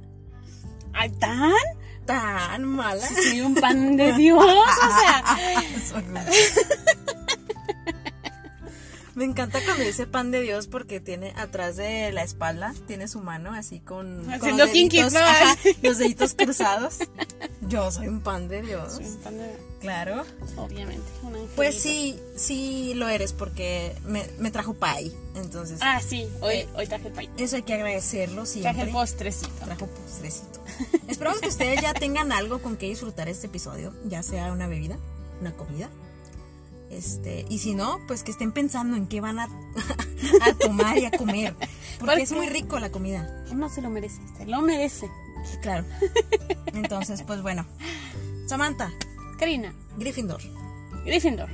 ¿Ay, 0.93 1.09
tan? 1.11 1.53
tan 2.05 2.63
mala. 2.63 3.05
Sí, 3.07 3.41
un 3.41 3.55
pan 3.55 3.97
de 3.97 4.13
Dios. 4.13 4.43
O 4.43 4.99
sea, 4.99 5.23
Soy 5.89 6.03
Me 9.15 9.23
encanta 9.23 9.59
cuando 9.63 9.83
dice 9.83 10.07
pan 10.07 10.29
de 10.31 10.41
Dios 10.41 10.67
porque 10.67 10.99
tiene 10.99 11.33
atrás 11.37 11.77
de 11.77 12.11
la 12.11 12.23
espalda, 12.23 12.73
tiene 12.85 13.07
su 13.07 13.21
mano 13.21 13.53
así 13.53 13.79
con, 13.79 14.23
con 14.23 14.33
Haciendo 14.33 14.65
los 14.65 14.73
deditos, 14.73 15.13
los 15.81 15.97
deditos 15.97 16.33
cruzados. 16.33 16.97
Yo 17.61 17.91
soy 17.91 18.07
un 18.09 18.21
pan 18.21 18.49
de 18.49 18.61
Dios, 18.61 18.93
soy 18.93 19.05
un 19.05 19.17
pan 19.17 19.37
de 19.37 19.57
claro. 19.85 20.23
Obviamente, 20.57 21.03
un. 21.23 21.47
Pues 21.55 21.75
sí, 21.79 22.19
sí 22.35 22.93
lo 22.95 23.07
eres 23.09 23.33
porque 23.33 23.95
me, 24.05 24.25
me 24.37 24.51
trajo 24.51 24.73
pay, 24.73 25.15
entonces 25.35 25.79
Ah, 25.81 26.01
sí, 26.05 26.27
hoy, 26.41 26.55
Eh, 26.55 26.67
hoy 26.75 26.87
traje 26.87 27.09
pay. 27.09 27.29
eso 27.37 27.55
hay 27.55 27.63
que 27.63 27.73
agradecerlo 27.73 28.45
siempre. 28.45 28.73
Traje 28.73 28.87
el 28.87 28.93
postrecito. 28.93 29.49
Trajo 29.65 29.87
postrecito. 29.87 30.59
Esperamos 31.07 31.39
que 31.41 31.47
ustedes 31.47 31.81
ya 31.81 31.93
tengan 31.93 32.31
algo 32.31 32.61
con 32.61 32.77
que 32.77 32.87
disfrutar 32.87 33.29
este 33.29 33.47
episodio, 33.47 33.93
ya 34.05 34.21
sea 34.23 34.51
una 34.51 34.67
bebida, 34.67 34.97
una 35.41 35.53
comida. 35.53 35.89
Este, 36.91 37.45
y 37.49 37.59
si 37.59 37.73
no, 37.73 37.99
pues 38.07 38.23
que 38.23 38.31
estén 38.31 38.51
pensando 38.51 38.95
en 38.95 39.07
qué 39.07 39.19
van 39.19 39.39
a, 39.39 39.45
a 40.41 40.53
tomar 40.53 40.97
y 40.97 41.05
a 41.05 41.11
comer. 41.11 41.55
Porque 41.99 42.21
es 42.21 42.31
muy 42.31 42.47
rico 42.47 42.79
la 42.79 42.89
comida. 42.91 43.43
Uno 43.51 43.69
se 43.69 43.81
lo 43.81 43.89
merece, 43.89 44.21
se 44.37 44.45
lo 44.45 44.61
merece. 44.61 45.09
Claro. 45.61 45.83
Entonces, 46.73 47.23
pues 47.23 47.41
bueno. 47.41 47.65
Samantha, 48.47 48.91
Karina, 49.39 49.73
Gryffindor. 49.97 50.41
Gryffindor. 51.05 51.49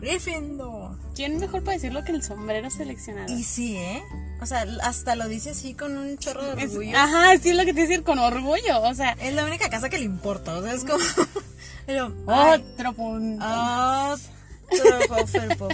Gryffindor. 0.00 0.96
¿Quién 1.14 1.38
mejor 1.38 1.62
para 1.62 1.74
decirlo 1.76 2.04
que 2.04 2.12
el 2.12 2.22
sombrero 2.22 2.70
seleccionado? 2.70 3.32
Y 3.34 3.42
sí, 3.42 3.76
¿eh? 3.76 4.02
O 4.40 4.46
sea, 4.46 4.64
hasta 4.82 5.14
lo 5.16 5.28
dice 5.28 5.50
así 5.50 5.74
con 5.74 5.98
un 5.98 6.16
chorro 6.16 6.54
de 6.54 6.62
Es- 6.64 6.70
orgullo. 6.70 6.96
ajá, 6.96 7.36
sí 7.38 7.50
es 7.50 7.56
lo 7.56 7.64
que 7.64 7.74
te 7.74 7.82
decir 7.82 8.02
con 8.02 8.18
orgullo. 8.18 8.80
O 8.82 8.94
sea, 8.94 9.12
Es 9.20 9.34
la 9.34 9.44
única 9.44 9.68
casa 9.68 9.90
que 9.90 9.98
le 9.98 10.04
importa. 10.04 10.56
O 10.56 10.62
sea, 10.62 10.72
es 10.72 10.84
como. 10.84 11.04
Pero, 11.86 12.14
ay, 12.26 12.64
otro 12.74 12.92
punto. 12.94 13.44
Otro 13.44 14.98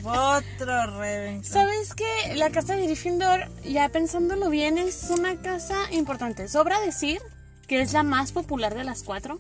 otro 0.04 0.86
Ravenclaw. 0.86 1.44
¿Sabes 1.52 1.94
que 1.94 2.34
La 2.34 2.50
casa 2.50 2.74
de 2.76 2.84
Gryffindor, 2.86 3.48
ya 3.62 3.88
pensándolo 3.90 4.48
bien, 4.48 4.78
es 4.78 5.04
una 5.10 5.36
casa 5.36 5.76
importante. 5.92 6.48
Sobra 6.48 6.80
decir 6.80 7.20
que 7.66 7.80
es 7.80 7.92
la 7.92 8.02
más 8.02 8.32
popular 8.32 8.74
de 8.74 8.84
las 8.84 9.02
cuatro. 9.02 9.38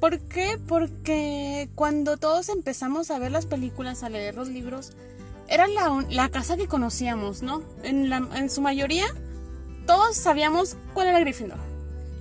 ¿Por 0.00 0.18
qué? 0.20 0.58
Porque 0.66 1.68
cuando 1.74 2.16
todos 2.16 2.48
empezamos 2.48 3.10
a 3.10 3.18
ver 3.18 3.30
las 3.32 3.46
películas, 3.46 4.02
a 4.02 4.08
leer 4.08 4.34
los 4.34 4.48
libros, 4.48 4.92
era 5.48 5.66
la, 5.68 6.04
la 6.10 6.28
casa 6.30 6.56
que 6.56 6.66
conocíamos, 6.66 7.42
¿no? 7.42 7.62
En, 7.82 8.10
la- 8.10 8.28
en 8.34 8.50
su 8.50 8.60
mayoría, 8.60 9.06
todos 9.86 10.16
sabíamos 10.16 10.76
cuál 10.94 11.08
era 11.08 11.20
Gryffindor. 11.20 11.58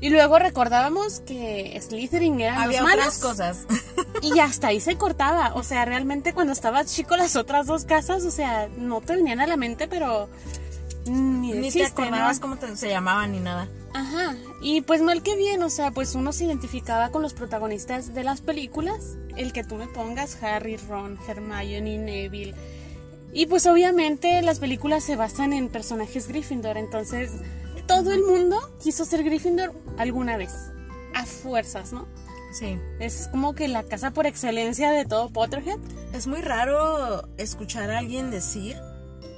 Y 0.01 0.09
luego 0.09 0.37
recordábamos 0.37 1.21
que 1.21 1.79
Slytherin 1.81 2.41
eran 2.41 2.57
Había 2.61 2.81
los 2.81 2.89
malos. 2.89 3.17
cosas. 3.19 3.59
Y 4.21 4.37
hasta 4.41 4.67
ahí 4.67 4.81
se 4.81 4.97
cortaba. 4.97 5.53
O 5.55 5.63
sea, 5.63 5.85
realmente 5.85 6.33
cuando 6.33 6.51
estabas 6.51 6.93
chico 6.93 7.15
las 7.15 7.37
otras 7.37 7.67
dos 7.67 7.85
casas, 7.85 8.25
o 8.25 8.31
sea, 8.31 8.67
no 8.77 8.99
te 8.99 9.15
venían 9.15 9.39
a 9.39 9.47
la 9.47 9.55
mente, 9.55 9.87
pero 9.87 10.27
ni 11.05 11.53
de 11.53 11.59
Ni 11.61 11.71
te 11.71 11.85
acordabas 11.85 12.41
cómo 12.41 12.57
te- 12.57 12.75
se 12.75 12.89
llamaban 12.89 13.31
ni 13.31 13.39
nada. 13.39 13.69
Ajá. 13.93 14.35
Y 14.61 14.81
pues 14.81 15.01
mal 15.01 15.21
que 15.21 15.35
bien, 15.35 15.61
o 15.63 15.69
sea, 15.69 15.91
pues 15.91 16.15
uno 16.15 16.33
se 16.33 16.45
identificaba 16.45 17.09
con 17.09 17.21
los 17.21 17.33
protagonistas 17.33 18.13
de 18.13 18.23
las 18.23 18.41
películas. 18.41 19.17
El 19.37 19.53
que 19.53 19.63
tú 19.63 19.75
me 19.75 19.87
pongas, 19.87 20.41
Harry, 20.41 20.77
Ron, 20.77 21.17
Hermione, 21.27 21.97
Neville. 21.97 22.55
Y 23.33 23.47
pues 23.47 23.65
obviamente 23.65 24.41
las 24.41 24.59
películas 24.59 25.03
se 25.03 25.15
basan 25.15 25.53
en 25.53 25.69
personajes 25.69 26.27
Gryffindor, 26.27 26.77
entonces 26.77 27.31
todo 27.87 28.11
el 28.11 28.23
mundo 28.23 28.57
quiso 28.81 29.05
ser 29.05 29.23
Gryffindor 29.23 29.73
alguna 29.97 30.37
vez. 30.37 30.53
A 31.15 31.25
fuerzas, 31.25 31.93
¿no? 31.93 32.07
Sí. 32.53 32.79
Es 32.99 33.27
como 33.29 33.55
que 33.55 33.67
la 33.67 33.83
casa 33.83 34.11
por 34.11 34.27
excelencia 34.27 34.91
de 34.91 35.05
todo 35.05 35.29
Potterhead. 35.29 35.79
Es 36.13 36.27
muy 36.27 36.41
raro 36.41 37.27
escuchar 37.37 37.89
a 37.89 37.97
alguien 37.97 38.29
decir 38.29 38.77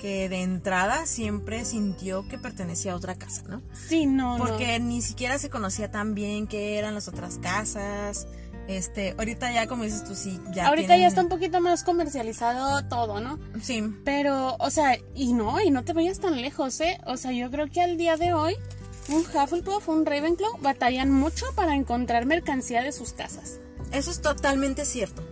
que 0.06 0.30
de 0.30 0.44
entrada 0.44 1.08
siempre 1.08 1.66
sintió 1.66 2.28
que 2.28 2.38
pertenecía 2.38 2.94
a 2.94 2.96
otra 2.96 3.16
casa, 3.16 3.42
¿no? 3.48 3.64
Sí, 3.74 4.06
no, 4.06 4.38
no. 4.38 4.44
Porque 4.46 4.80
ni 4.80 5.02
siquiera 5.02 5.40
se 5.40 5.50
conocía 5.50 5.90
tan 5.90 6.14
bien 6.14 6.46
qué 6.46 6.78
eran 6.78 6.94
las 6.94 7.08
otras 7.08 7.40
casas. 7.40 8.28
Este, 8.68 9.16
ahorita 9.18 9.52
ya 9.52 9.66
como 9.66 9.84
dices 9.84 10.04
tú 10.04 10.14
sí, 10.14 10.40
ya 10.54 10.68
Ahorita 10.68 10.90
tienen- 10.90 11.02
ya 11.02 11.08
está 11.08 11.22
un 11.22 11.30
poquito 11.30 11.60
más 11.60 11.84
comercializado 11.84 12.88
todo, 12.88 13.20
¿no? 13.20 13.40
Sí. 13.64 13.82
Pero, 14.04 14.56
o 14.60 14.70
sea, 14.70 14.96
y 15.16 15.34
no, 15.34 15.60
y 15.60 15.72
no 15.72 15.84
te 15.84 15.94
vayas 15.94 16.20
tan 16.20 16.40
lejos, 16.40 16.80
¿eh? 16.82 17.00
O 17.08 17.18
sea, 17.18 17.32
yo 17.32 17.50
creo 17.50 17.68
que 17.72 17.82
al 17.82 17.98
día 17.98 18.16
de 18.16 18.34
hoy, 18.34 18.54
un 19.10 19.22
Hufflepuff, 19.22 19.90
un 19.90 20.06
Ravenclaw 20.06 20.60
batallan 20.62 21.10
mucho 21.12 21.48
para 21.56 21.74
encontrar 21.74 22.28
mercancía 22.28 22.84
de 22.84 22.92
sus 22.92 23.14
casas. 23.14 23.60
Eso 23.92 24.12
es 24.12 24.22
totalmente 24.22 24.86
cierto. 24.86 25.24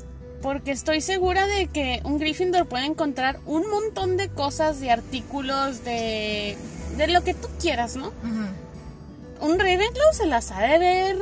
Porque 0.44 0.72
estoy 0.72 1.02
segura 1.02 1.48
de 1.48 1.68
que 1.68 2.02
un 2.04 2.20
Gryffindor 2.20 2.68
puede 2.68 2.86
encontrar 2.86 3.40
un 3.46 3.68
montón 3.70 4.18
de 4.18 4.30
cosas, 4.30 4.80
de 4.82 4.92
artículos, 4.92 5.84
de, 5.86 6.58
de 6.98 7.08
lo 7.08 7.24
que 7.24 7.34
tú 7.34 7.48
quieras, 7.60 7.96
¿no? 7.96 8.10
Ujú. 8.10 9.48
Un 9.48 9.58
Ravenclaw 9.58 10.14
se 10.14 10.26
las 10.28 10.52
ha 10.52 10.62
de 10.62 10.78
ver 10.78 11.18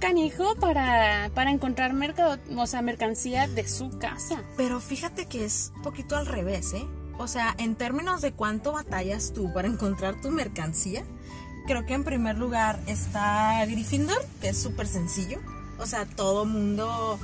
canijo 0.00 0.56
para, 0.56 1.30
para 1.34 1.50
encontrar 1.50 1.92
mercado, 1.92 2.38
o 2.56 2.66
sea, 2.66 2.82
mercancía 2.82 3.48
de 3.48 3.66
su 3.66 3.98
casa. 3.98 4.42
Pero 4.56 4.80
fíjate 4.80 5.26
que 5.26 5.44
es 5.44 5.72
un 5.76 5.82
poquito 5.82 6.16
al 6.16 6.26
revés, 6.26 6.72
¿eh? 6.74 6.84
O 7.18 7.28
sea, 7.28 7.54
en 7.58 7.76
términos 7.76 8.20
de 8.20 8.32
cuánto 8.32 8.72
batallas 8.72 9.32
tú 9.32 9.52
para 9.52 9.68
encontrar 9.68 10.20
tu 10.20 10.30
mercancía, 10.30 11.04
creo 11.66 11.86
que 11.86 11.94
en 11.94 12.04
primer 12.04 12.36
lugar 12.36 12.78
está 12.86 13.64
Gryffindor, 13.64 14.22
que 14.40 14.50
es 14.50 14.60
súper 14.60 14.86
sencillo. 14.86 15.38
O 15.78 15.86
sea, 15.86 16.04
todo 16.04 16.44
mundo... 16.44 17.18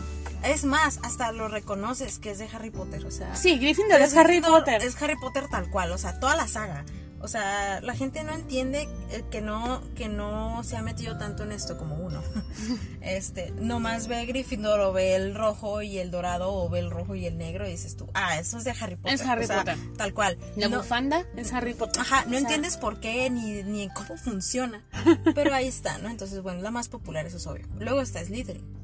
Es 0.44 0.64
más, 0.64 0.98
hasta 1.02 1.32
lo 1.32 1.48
reconoces 1.48 2.18
que 2.18 2.30
es 2.32 2.38
de 2.38 2.48
Harry 2.52 2.70
Potter, 2.70 3.04
o 3.06 3.10
sea... 3.10 3.34
Sí, 3.36 3.58
Gryffindor 3.58 4.00
es 4.00 4.16
Harry 4.16 4.40
Potter. 4.40 4.82
Es 4.82 5.00
Harry 5.00 5.16
Potter 5.16 5.48
tal 5.48 5.70
cual, 5.70 5.92
o 5.92 5.98
sea, 5.98 6.18
toda 6.18 6.34
la 6.36 6.48
saga. 6.48 6.84
O 7.24 7.28
sea, 7.28 7.80
la 7.82 7.94
gente 7.94 8.24
no 8.24 8.32
entiende 8.32 8.88
eh, 9.10 9.22
que 9.30 9.40
no, 9.40 9.80
que 9.94 10.08
no 10.08 10.64
se 10.64 10.76
ha 10.76 10.82
metido 10.82 11.16
tanto 11.18 11.44
en 11.44 11.52
esto 11.52 11.78
como 11.78 11.94
uno. 11.94 12.20
Este, 13.00 13.50
nomás 13.60 14.06
ve 14.08 14.26
Gryffindor 14.26 14.78
o 14.80 14.92
ve 14.92 15.14
el 15.16 15.34
rojo 15.34 15.82
y 15.82 15.98
el 15.98 16.10
dorado 16.10 16.52
o 16.52 16.68
ve 16.68 16.78
el 16.80 16.90
rojo 16.90 17.14
y 17.16 17.26
el 17.26 17.36
negro 17.38 17.66
y 17.66 17.70
dices 17.72 17.96
tú, 17.96 18.08
ah, 18.14 18.38
eso 18.38 18.58
es 18.58 18.64
de 18.64 18.72
Harry 18.80 18.96
Potter. 18.96 19.14
Es 19.14 19.22
Harry 19.22 19.44
O 19.44 19.46
sea, 19.46 19.58
Potter. 19.58 19.76
Tal 19.96 20.14
cual. 20.14 20.36
La 20.56 20.68
No- 20.68 20.78
bufanda 20.78 21.24
es 21.36 21.52
Harry 21.52 21.74
Potter. 21.74 22.00
Ajá, 22.02 22.22
no 22.22 22.26
O 22.26 22.30
sea, 22.30 22.38
entiendes 22.40 22.76
por 22.76 22.98
qué 23.00 23.28
ni, 23.30 23.62
ni 23.62 23.88
cómo 23.90 24.16
funciona. 24.16 24.84
Pero 25.34 25.54
ahí 25.54 25.68
está, 25.68 25.98
¿no? 25.98 26.08
Entonces, 26.10 26.42
bueno, 26.42 26.60
la 26.62 26.70
más 26.72 26.88
popular, 26.88 27.26
eso 27.26 27.36
es 27.36 27.46
obvio. 27.46 27.66
Luego 27.78 28.00
está 28.00 28.24
Slytherin. 28.24 28.81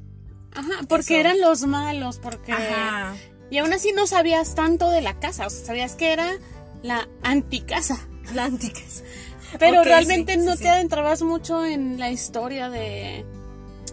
Ajá, 0.53 0.71
porque 0.87 1.13
Eso. 1.19 1.27
eran 1.29 1.41
los 1.41 1.61
malos, 1.67 2.19
porque... 2.19 2.51
Ajá. 2.51 3.15
Y 3.51 3.57
aún 3.57 3.73
así 3.73 3.91
no 3.93 4.05
sabías 4.07 4.53
tanto 4.55 4.89
de 4.91 5.01
la 5.01 5.19
casa, 5.19 5.47
o 5.47 5.49
sea, 5.49 5.65
sabías 5.65 5.95
que 5.95 6.13
era 6.13 6.37
la 6.83 7.07
anticasa. 7.23 7.99
Atlánticas. 8.27 9.03
Pero 9.57 9.79
Ok, 9.81 9.85
realmente 9.87 10.33
sí, 10.33 10.39
no 10.39 10.51
sí, 10.51 10.57
te 10.59 10.63
sí. 10.65 10.69
adentrabas 10.69 11.23
mucho 11.23 11.65
en 11.65 11.99
la 11.99 12.11
historia 12.11 12.69
de, 12.69 13.25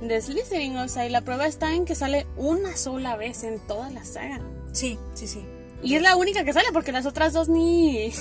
de 0.02 0.20
Slytherin, 0.20 0.76
o 0.76 0.88
sea, 0.88 1.06
y 1.06 1.08
la 1.10 1.22
prueba 1.22 1.46
está 1.46 1.72
en 1.72 1.86
que 1.86 1.94
sale 1.94 2.26
una 2.36 2.76
sola 2.76 3.16
vez 3.16 3.44
en 3.44 3.58
toda 3.66 3.88
la 3.90 4.04
saga. 4.04 4.40
Sí, 4.72 4.98
sí, 5.14 5.26
sí. 5.26 5.42
Y 5.82 5.94
es 5.94 6.02
la 6.02 6.16
única 6.16 6.44
que 6.44 6.52
sale, 6.52 6.66
porque 6.72 6.92
las 6.92 7.06
otras 7.06 7.32
dos 7.32 7.48
ni, 7.48 8.12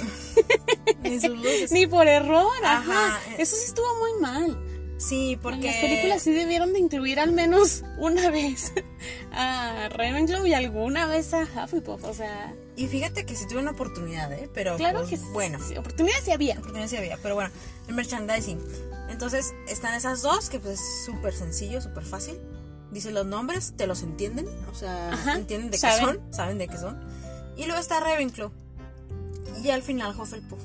Ni 1.03 1.19
sus 1.19 1.29
luces. 1.37 1.71
ni 1.73 1.85
por 1.87 2.07
error, 2.07 2.51
ajá. 2.63 3.07
Ajá. 3.07 3.19
Eso 3.37 3.55
sí 3.57 3.63
estuvo 3.67 3.87
muy 3.99 4.21
mal. 4.21 4.57
Sí, 4.97 5.37
porque... 5.41 5.67
En 5.67 5.73
las 5.73 5.75
películas 5.77 6.21
sí 6.21 6.31
debieron 6.31 6.71
de 6.73 6.79
incluir 6.79 7.19
al 7.19 7.31
menos 7.31 7.83
una 7.97 8.29
vez 8.29 8.71
a 9.31 9.89
Ravenclaw 9.89 10.45
y 10.45 10.53
alguna 10.53 11.05
vez 11.05 11.33
a 11.33 11.43
Hufflepuff, 11.43 12.03
o 12.03 12.13
sea... 12.13 12.53
Y 12.77 12.87
fíjate 12.87 13.25
que 13.25 13.35
sí 13.35 13.45
tuve 13.47 13.59
una 13.59 13.71
oportunidad, 13.71 14.31
¿eh? 14.33 14.49
Pero 14.53 14.75
Claro 14.77 14.99
pues, 14.99 15.09
que 15.09 15.17
sí, 15.17 15.25
bueno, 15.33 15.59
sí, 15.65 15.77
oportunidades 15.77 16.23
sí 16.25 16.31
había. 16.31 16.53
oportunidades 16.55 16.91
sí 16.91 16.97
había, 16.97 17.17
pero 17.21 17.35
bueno, 17.35 17.49
el 17.87 17.95
merchandising. 17.95 18.59
Entonces 19.09 19.53
están 19.67 19.93
esas 19.93 20.21
dos 20.21 20.49
que 20.49 20.59
pues 20.59 20.79
es 20.79 21.05
súper 21.05 21.33
sencillo, 21.33 21.81
súper 21.81 22.03
fácil. 22.03 22.37
Dice 22.91 23.11
los 23.11 23.25
nombres, 23.25 23.73
te 23.77 23.87
los 23.87 24.03
entienden, 24.03 24.47
o 24.71 24.75
sea, 24.75 25.11
Ajá, 25.11 25.35
entienden 25.35 25.71
de 25.71 25.77
saben. 25.77 25.99
qué 25.99 26.05
son, 26.05 26.33
saben 26.33 26.57
de 26.57 26.67
qué 26.67 26.77
son. 26.77 26.99
Y 27.57 27.65
luego 27.65 27.79
está 27.79 27.99
Ravenclaw. 27.99 28.51
Y 29.63 29.69
al 29.69 29.81
final 29.81 30.13
Hufflepuff. 30.19 30.59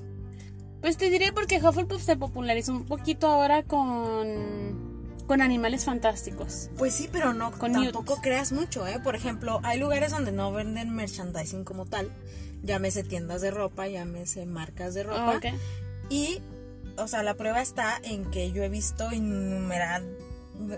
Pues 0.80 0.96
te 0.96 1.10
diré 1.10 1.32
porque 1.32 1.58
Hufflepuff 1.58 2.02
se 2.02 2.16
popularizó 2.16 2.72
un 2.72 2.86
poquito 2.86 3.26
ahora 3.28 3.62
con, 3.62 5.18
con 5.26 5.42
animales 5.42 5.84
fantásticos. 5.84 6.70
Pues 6.78 6.94
sí, 6.94 7.08
pero 7.12 7.34
no, 7.34 7.50
Con 7.52 7.72
tampoco 7.72 8.14
Newt. 8.14 8.22
creas 8.22 8.52
mucho, 8.52 8.86
¿eh? 8.86 8.98
Por 9.02 9.14
ejemplo, 9.14 9.60
hay 9.62 9.78
lugares 9.78 10.10
donde 10.10 10.32
no 10.32 10.52
venden 10.52 10.94
merchandising 10.94 11.64
como 11.64 11.84
tal. 11.86 12.10
Llámese 12.62 13.04
tiendas 13.04 13.40
de 13.42 13.50
ropa, 13.50 13.88
llámese 13.88 14.46
marcas 14.46 14.94
de 14.94 15.02
ropa. 15.02 15.36
Ok. 15.36 15.46
Y, 16.08 16.40
o 16.96 17.06
sea, 17.08 17.22
la 17.22 17.34
prueba 17.34 17.60
está 17.60 17.98
en 18.02 18.30
que 18.30 18.50
yo 18.52 18.62
he 18.62 18.68
visto 18.68 19.10
innumera- 19.12 20.02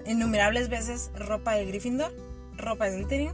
innumerables 0.06 0.68
veces 0.68 1.10
ropa 1.16 1.54
de 1.54 1.64
Gryffindor, 1.66 2.12
ropa 2.56 2.86
de 2.86 2.96
Slytherin, 2.98 3.32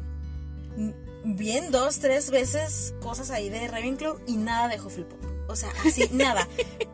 bien 1.25 1.71
dos, 1.71 1.99
tres 1.99 2.31
veces 2.31 2.95
cosas 3.03 3.31
ahí 3.31 3.49
de 3.51 3.67
Ravenclaw 3.69 4.19
y 4.27 4.37
nada 4.37 4.69
de 4.69 4.81
Hufflepuff. 4.81 5.19
O 5.49 5.57
sea, 5.57 5.71
así, 5.87 6.09
nada. 6.12 6.47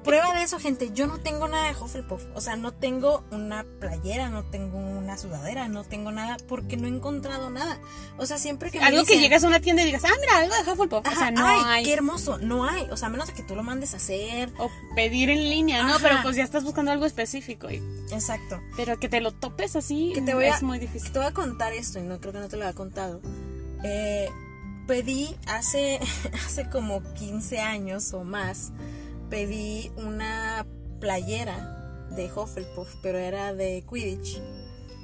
Prueba 0.04 0.32
de 0.34 0.42
eso, 0.44 0.58
gente. 0.60 0.90
Yo 0.94 1.06
no 1.08 1.18
tengo 1.18 1.48
nada 1.48 1.72
de 1.72 1.78
Hufflepuff. 1.80 2.22
O 2.34 2.40
sea, 2.40 2.54
no 2.56 2.72
tengo 2.72 3.24
una 3.32 3.64
playera, 3.80 4.28
no 4.28 4.44
tengo 4.44 4.78
una 4.78 5.18
sudadera, 5.18 5.66
no 5.68 5.82
tengo 5.84 6.12
nada 6.12 6.36
porque 6.48 6.76
no 6.76 6.86
he 6.86 6.90
encontrado 6.90 7.50
nada. 7.50 7.80
O 8.16 8.26
sea, 8.26 8.38
siempre 8.38 8.70
que 8.70 8.78
me 8.78 8.86
Algo 8.86 9.04
que 9.04 9.18
llegas 9.18 9.42
a 9.42 9.48
una 9.48 9.60
tienda 9.60 9.82
y 9.82 9.86
digas, 9.86 10.04
ah, 10.04 10.12
mira, 10.20 10.38
algo 10.38 10.54
de 10.54 10.70
Hufflepuff. 10.70 11.04
o 11.04 11.08
Ajá, 11.08 11.18
sea, 11.18 11.30
no 11.32 11.44
ay, 11.46 11.60
hay. 11.66 11.84
qué 11.84 11.92
hermoso. 11.94 12.38
No 12.38 12.64
hay. 12.68 12.86
O 12.90 12.96
sea, 12.96 13.08
a 13.08 13.10
menos 13.10 13.30
que 13.32 13.42
tú 13.42 13.56
lo 13.56 13.62
mandes 13.64 13.92
a 13.94 13.96
hacer. 13.96 14.52
O 14.58 14.70
pedir 14.94 15.30
en 15.30 15.48
línea, 15.50 15.82
¿no? 15.82 15.96
Pero 16.00 16.16
pues 16.22 16.36
ya 16.36 16.44
estás 16.44 16.62
buscando 16.64 16.92
algo 16.92 17.06
específico. 17.06 17.70
y- 17.70 17.82
Exacto. 18.12 18.60
pero 18.76 18.98
que 19.00 19.08
te 19.08 19.20
lo 19.20 19.32
topes 19.32 19.74
así 19.74 20.12
Que 20.14 20.22
te 20.22 20.34
voy 20.34 20.44
a- 20.44 20.54
es 20.54 20.62
muy 20.62 20.78
difícil. 20.78 21.10
Te 21.10 21.18
voy 21.18 21.26
a 21.26 21.32
contar 21.32 21.72
esto 21.72 21.98
y 21.98 22.02
no 22.02 22.20
creo 22.20 22.32
que 22.32 22.38
no 22.38 22.48
te 22.48 22.56
lo 22.56 22.62
había 22.64 22.74
contado. 22.76 23.20
Eh, 23.82 24.28
pedí 24.86 25.34
hace, 25.46 26.00
hace 26.46 26.68
como 26.68 27.02
15 27.14 27.60
años 27.60 28.12
o 28.12 28.24
más, 28.24 28.72
pedí 29.30 29.90
una 29.96 30.66
playera 31.00 32.06
de 32.10 32.30
Hufflepuff, 32.32 32.94
pero 33.02 33.18
era 33.18 33.54
de 33.54 33.84
Quidditch. 33.88 34.40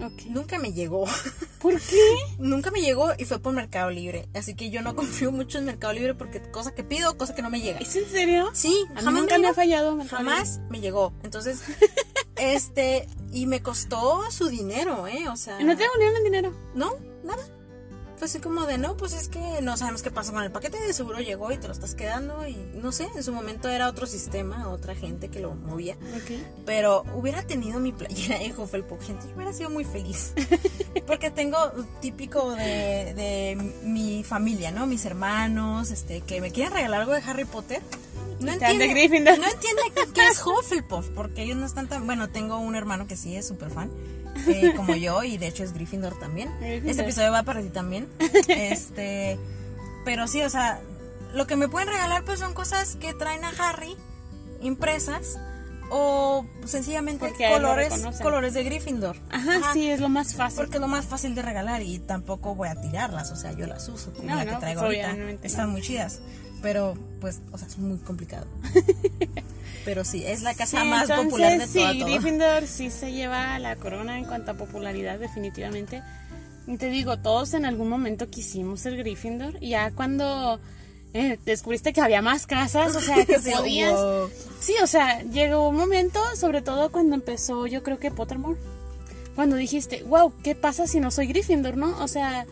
Ok. 0.03 0.27
Nunca 0.29 0.59
me 0.59 0.73
llegó, 0.73 1.05
¿Por 1.61 1.79
qué? 1.79 2.01
nunca 2.39 2.71
me 2.71 2.81
llegó 2.81 3.11
y 3.19 3.27
fue 3.27 3.39
por 3.39 3.53
Mercado 3.53 3.91
Libre. 3.91 4.29
Así 4.35 4.55
que 4.55 4.71
yo 4.71 4.81
no 4.81 4.97
confío 4.97 5.31
mucho 5.31 5.59
en 5.59 5.67
Mercado 5.67 5.93
Libre 5.93 6.15
porque 6.15 6.41
cosa 6.51 6.75
que 6.75 6.85
pido, 6.85 7.19
cosa 7.19 7.35
que 7.35 7.43
no 7.43 7.51
me 7.51 7.61
llega. 7.61 7.81
¿Es 7.81 7.95
en 7.97 8.09
serio? 8.09 8.49
Sí, 8.55 8.87
A 8.91 8.95
mí 8.95 9.05
jamás 9.05 9.21
nunca 9.21 9.35
me 9.37 9.43
me 9.43 9.49
ha 9.49 9.55
fallado. 9.55 9.95
Mercado 9.97 10.25
Jamás 10.25 10.61
me 10.71 10.81
llegó. 10.81 11.13
Entonces, 11.23 11.63
este, 12.37 13.07
y 13.31 13.47
me 13.47 13.63
costó 13.63 14.23
su 14.31 14.49
dinero, 14.49 15.07
¿eh? 15.07 15.29
O 15.29 15.37
sea... 15.37 15.59
Libre. 15.59 15.65
¿Y 15.65 15.67
no 15.67 15.77
te 15.77 15.83
devolvieron 15.83 16.17
el 16.17 16.25
dinero? 16.25 16.55
No, 16.75 16.95
nada. 17.23 17.43
Fue 18.21 18.27
así 18.27 18.39
como 18.39 18.67
de, 18.67 18.77
no, 18.77 18.99
pues 18.99 19.15
es 19.15 19.31
que 19.31 19.63
no 19.63 19.79
sabemos 19.79 20.03
qué 20.03 20.11
pasó 20.11 20.35
con 20.35 20.43
el 20.43 20.53
paquete, 20.53 20.79
de 20.79 20.93
seguro 20.93 21.21
llegó 21.21 21.51
y 21.53 21.57
te 21.57 21.67
lo 21.69 21.73
estás 21.73 21.95
quedando 21.95 22.47
y 22.47 22.55
no 22.75 22.93
sé, 22.93 23.09
en 23.17 23.25
su 23.25 23.33
momento 23.33 23.71
era 23.71 23.89
otro 23.89 24.07
sistema, 24.07 24.69
otra 24.69 24.95
gente 24.95 25.31
que 25.31 25.41
lo 25.41 25.55
movía, 25.55 25.95
Ok. 25.95 26.33
pero 26.67 27.03
hubiera 27.15 27.43
tenido 27.47 27.81
mi 27.81 27.93
playera 27.93 28.39
de 28.41 28.53
Hufflepuff, 28.53 29.03
gente, 29.07 29.27
yo 29.27 29.35
hubiera 29.37 29.55
sido 29.55 29.71
muy 29.71 29.85
feliz, 29.87 30.35
porque 31.07 31.31
tengo 31.31 31.57
típico 32.03 32.51
de, 32.57 33.15
de 33.15 33.73
mi 33.85 34.23
familia, 34.23 34.71
¿no? 34.71 34.87
Mis 34.87 35.07
hermanos, 35.07 35.91
este, 35.91 36.21
que 36.21 36.43
me 36.43 36.51
quieren 36.51 36.75
regalar 36.75 37.01
algo 37.01 37.15
de 37.15 37.23
Harry 37.23 37.47
Potter. 37.47 37.81
No 38.41 38.53
Y 38.55 38.59
te 38.59 38.65
dan 38.65 38.79
de 38.79 38.85
entienden, 38.87 38.91
Gryffindor. 38.91 39.39
no 39.39 39.45
entienden 39.47 40.13
qué- 40.15 40.27
es 40.29 40.43
Hufflepuff, 40.45 41.09
porque 41.11 41.43
ellos 41.43 41.57
no 41.57 41.67
están 41.67 41.89
tan... 41.89 42.07
Bueno, 42.07 42.29
tengo 42.31 42.59
un 42.59 42.75
hermano 42.75 43.07
que 43.07 43.17
sí 43.17 43.37
es 43.37 43.47
súper 43.47 43.71
fan, 43.71 43.91
eh, 44.49 44.73
como 44.77 44.95
yo, 44.97 45.23
y 45.25 45.37
de 45.39 45.47
hecho 45.49 45.63
es 45.63 45.73
Gryffindor 45.75 46.19
también. 46.19 46.51
Gryffindor. 46.61 46.91
Este 46.91 47.03
episodio 47.03 47.33
va 47.33 47.43
para 47.43 47.61
ti 47.61 47.69
también. 47.69 48.09
Este, 48.49 49.39
pero 50.05 50.27
sí, 50.27 50.41
o 50.43 50.51
sea, 50.51 50.81
lo 51.35 51.47
que 51.47 51.57
me 51.57 51.69
pueden 51.69 51.89
regalar 51.89 52.25
pues 52.25 52.41
son 52.41 52.55
cosas 52.55 52.97
que 52.97 53.13
traen 53.15 53.45
a 53.45 53.51
Harry 53.59 53.95
impresas 54.63 55.39
o 55.93 56.47
sencillamente 56.67 57.27
Porque 57.27 57.49
colores, 57.51 57.93
colores 58.23 58.55
de 58.55 58.63
Gryffindor. 58.63 59.17
Ajá, 59.31 59.73
sí, 59.73 59.91
es 59.91 60.01
lo 60.01 60.09
más 60.09 60.35
fácil. 60.35 60.59
Porque 60.61 60.77
es 60.77 60.81
lo 60.81 60.87
más 60.89 61.05
fácil 61.07 61.35
de 61.35 61.43
regalar 61.43 61.83
y 61.83 61.99
tampoco 61.99 62.55
voy 62.55 62.69
a 62.69 62.81
tirarlas, 62.81 63.31
o 63.33 63.37
sea, 63.37 63.53
yo 63.53 63.67
las 63.67 63.89
uso 63.89 64.13
como 64.13 64.29
No, 64.29 64.37
la 64.37 64.45
que 64.45 64.53
no, 64.53 64.59
traigo 64.61 64.83
pues, 64.83 65.05
ahorita. 65.05 65.47
Están 65.47 65.67
no. 65.67 65.73
muy 65.73 65.83
chidas, 65.83 66.21
pero 66.63 66.95
pues, 67.21 67.41
o 67.53 67.59
sea, 67.59 67.67
es 67.69 67.79
muy 67.79 67.99
complicado. 67.99 68.47
pero 69.85 70.05
sí, 70.05 70.25
es 70.25 70.43
la 70.43 70.55
casa 70.55 70.83
Sí, 70.83 70.89
más 70.89 71.03
entonces, 71.03 71.25
popular 71.27 71.59
de 71.59 71.67
sí, 71.67 71.79
toda. 71.81 71.93
Gryffindor 71.95 72.67
sí 72.67 72.91
se 72.91 73.13
lleva 73.13 73.59
la 73.59 73.77
corona 73.77 74.19
en 74.19 74.25
cuanto 74.25 74.53
a 74.53 74.55
popularidad, 74.55 75.19
definitivamente. 75.19 76.03
Y 76.67 76.77
te 76.77 76.89
digo, 76.91 77.19
todos 77.19 77.55
en 77.55 77.65
algún 77.65 77.89
momento 77.89 78.29
quisimos 78.31 78.81
ser 78.81 78.97
Gryffindor. 78.97 79.57
Y 79.61 79.71
ya 79.71 79.91
cuando 79.91 80.61
eh, 81.15 81.39
descubriste 81.45 81.93
que 81.93 82.01
había 82.01 82.23
más 82.23 82.47
casas, 82.47 82.95
o 82.95 83.01
sea, 83.01 83.25
que 83.25 83.39
Sí, 83.41 83.51
podías. 83.51 83.93
wow. 83.95 84.31
Sí, 84.61 84.75
o 84.83 84.87
sea, 84.87 85.23
llegó 85.23 85.69
un 85.69 85.77
momento, 85.77 86.21
sobre 86.37 86.63
todo 86.63 86.93
cuando 86.93 87.15
empezó, 87.17 87.67
yo 87.67 87.83
creo 87.83 87.99
que 87.99 88.11
Pottermore. 88.11 88.59
Cuando 89.35 89.57
dijiste, 89.57 90.03
wow, 90.05 90.33
¿qué 90.43 90.55
pasa 90.55 90.87
si 90.87 91.01
no 91.01 91.11
soy 91.11 91.27
Gryffindor, 91.29 91.77
no? 91.77 91.97
O 92.03 92.09
sea, 92.09 92.47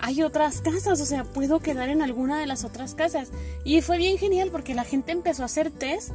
hay 0.00 0.22
otras 0.22 0.60
casas, 0.62 1.00
o 1.00 1.06
sea, 1.06 1.24
puedo 1.24 1.60
quedar 1.60 1.88
en 1.88 2.02
alguna 2.02 2.38
de 2.40 2.46
las 2.46 2.64
otras 2.64 2.94
casas. 2.94 3.28
Y 3.64 3.80
fue 3.82 3.98
bien 3.98 4.18
genial 4.18 4.50
porque 4.50 4.74
la 4.74 4.84
gente 4.84 5.12
empezó 5.12 5.42
a 5.42 5.46
hacer 5.46 5.70
test 5.70 6.10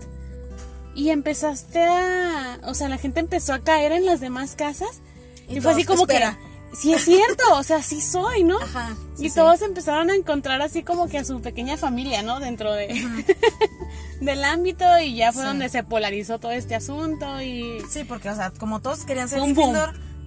y 0.96 1.10
empezaste 1.10 1.84
a. 1.84 2.60
O 2.64 2.74
sea, 2.74 2.90
la 2.90 2.98
gente 2.98 3.20
empezó 3.20 3.54
a 3.54 3.60
caer 3.60 3.92
en 3.92 4.06
las 4.06 4.20
demás 4.20 4.56
casas. 4.56 5.02
Y, 5.48 5.58
Y 5.58 5.62
fue 5.62 5.72
así 5.74 5.84
como 5.86 6.04
"Espera". 6.04 6.38
que. 6.40 6.56
Sí, 6.76 6.94
es 6.94 7.06
cierto, 7.06 7.44
o 7.54 7.64
sea, 7.64 7.82
sí 7.82 8.02
soy, 8.02 8.44
¿no? 8.44 8.60
Ajá. 8.60 8.98
sí, 9.16 9.28
y 9.28 9.30
sí. 9.30 9.36
todos 9.36 9.62
empezaron 9.62 10.10
a 10.10 10.16
encontrar 10.16 10.62
así 10.62 10.84
como 10.84 11.08
que 11.08 11.18
a 11.20 11.24
su 11.24 11.40
pequeña 11.42 11.78
familia, 11.78 12.22
¿no? 12.22 12.42
Dentro 12.42 12.74
de 12.74 12.88
del 14.20 14.44
ámbito 14.44 14.84
y 15.00 15.16
ya 15.16 15.32
fue 15.32 15.44
Sí. 15.44 15.48
donde 15.48 15.70
se 15.70 15.84
polarizó 15.84 16.40
todo 16.40 16.52
este 16.52 16.76
asunto 16.76 17.42
y 17.42 17.78
Sí, 17.90 18.04
porque, 18.04 18.30
o 18.30 18.36
sea, 18.36 18.52
como 18.52 18.82
todos 18.82 19.06
querían 19.06 19.30
ser 19.30 19.42
un 19.42 19.54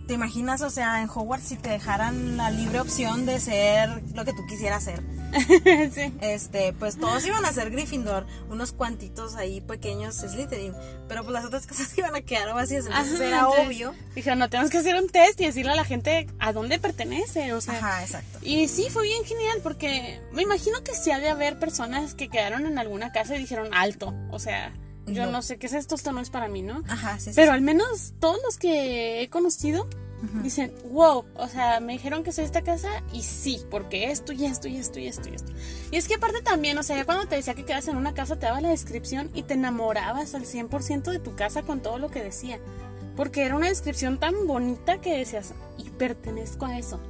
te 0.09 0.14
imaginas, 0.14 0.62
o 0.62 0.71
sea, 0.71 1.03
en 1.03 1.09
Hogwarts 1.09 1.49
si 1.49 1.57
te 1.57 1.68
dejaran 1.68 2.38
la 2.38 2.51
libre 2.51 2.81
opción 2.81 3.27
de 3.27 3.38
ser 3.38 4.03
lo 4.14 4.25
que 4.25 4.33
tú 4.33 4.47
quisieras 4.49 4.83
ser. 4.83 5.03
sí. 5.92 6.14
Este, 6.23 6.73
pues 6.73 6.97
todos 6.97 7.25
iban 7.27 7.44
a 7.44 7.53
ser 7.53 7.71
Gryffindor, 7.71 8.27
unos 8.49 8.73
cuantitos 8.73 9.37
ahí 9.37 9.61
pequeños 9.61 10.16
Slytherin, 10.16 10.75
pero 11.09 11.25
pues 11.25 11.35
las 11.35 11.44
otras 11.44 11.66
cosas 11.68 11.97
iban 11.99 12.14
a 12.16 12.23
quedar 12.23 12.55
vacías, 12.55 12.87
entonces 12.87 13.16
Ajá, 13.16 13.27
era 13.27 13.38
entonces, 13.40 13.66
obvio. 13.66 13.94
Dijeron, 14.14 14.38
no, 14.38 14.49
tenemos 14.49 14.71
que 14.71 14.79
hacer 14.79 14.97
un 14.97 15.11
test 15.11 15.38
y 15.42 15.44
decirle 15.44 15.73
a 15.73 15.77
la 15.77 15.85
gente 15.85 16.27
a 16.38 16.55
dónde 16.55 16.79
pertenece, 16.79 17.53
o 17.53 17.61
sea. 17.61 17.75
Ajá, 17.75 18.03
exacto. 18.03 18.38
Y 18.40 18.66
sí, 18.68 18.88
fue 18.88 19.03
bien 19.03 19.23
genial 19.27 19.59
porque 19.62 20.23
me 20.33 20.40
imagino 20.40 20.83
que 20.83 20.94
sí 20.94 21.11
ha 21.11 21.18
de 21.18 21.29
haber 21.29 21.59
personas 21.59 22.14
que 22.14 22.31
quedaron 22.31 22.64
en 22.64 22.79
alguna 22.79 23.12
casa 23.12 23.37
y 23.37 23.40
dijeron 23.40 23.68
alto, 23.75 24.14
o 24.31 24.38
sea, 24.38 24.73
yo 25.14 25.27
no, 25.27 25.33
No. 25.33 25.42
sé 25.42 25.59
qué 25.59 25.66
es 25.66 25.73
esto, 25.75 25.94
esto 25.94 26.12
no 26.12 26.21
es 26.21 26.31
para 26.31 26.49
mí, 26.49 26.62
¿no? 26.62 26.83
Ajá, 26.88 27.18
sí, 27.18 27.31
sí. 27.31 27.33
Pero 27.37 27.53
sí. 27.53 27.55
al 27.55 27.61
menos 27.62 28.14
todos 28.21 28.38
los 28.44 28.57
que 28.59 29.23
he 29.23 29.29
conocido 29.31 29.87
dicen, 30.42 30.75
wow, 30.90 31.25
o 31.37 31.49
sea, 31.49 31.79
me 31.79 31.92
dijeron 31.92 32.25
que 32.25 32.33
soy 32.33 32.44
esta 32.44 32.62
casa 32.62 32.88
y 33.12 33.23
sí, 33.23 33.61
porque 33.71 34.11
esto 34.11 34.33
y 34.33 34.47
esto 34.47 34.66
y 34.66 34.77
esto 34.77 34.99
y 34.99 35.07
esto 35.07 35.29
y 35.29 35.35
esto. 35.37 35.53
Y 35.92 35.97
es 35.97 36.09
que 36.09 36.14
aparte 36.16 36.42
también, 36.42 36.77
o 36.77 36.83
sea, 36.83 36.97
ya 36.97 37.05
cuando 37.05 37.27
te 37.29 37.37
decía 37.37 37.55
que 37.55 37.64
quedas 37.64 37.87
en 37.87 37.97
una 37.97 38.14
casa, 38.14 38.37
te 38.37 38.47
daba 38.47 38.61
la 38.61 38.71
descripción 38.71 39.31
y 39.33 39.44
te 39.44 39.55
enamorabas 39.55 40.35
al 40.35 40.44
100% 40.44 41.12
de 41.12 41.21
tu 41.21 41.37
casa 41.37 41.62
con 41.62 41.81
todo 41.83 41.99
lo 41.99 42.11
que 42.11 42.23
decía. 42.25 42.59
Porque 43.14 43.44
era 43.44 43.55
una 43.55 43.68
descripción 43.68 44.18
tan 44.18 44.47
bonita 44.49 45.01
que 45.01 45.16
decías, 45.18 45.55
y 45.77 45.88
pertenezco 45.90 46.66
a 46.66 46.79
eso. 46.79 47.01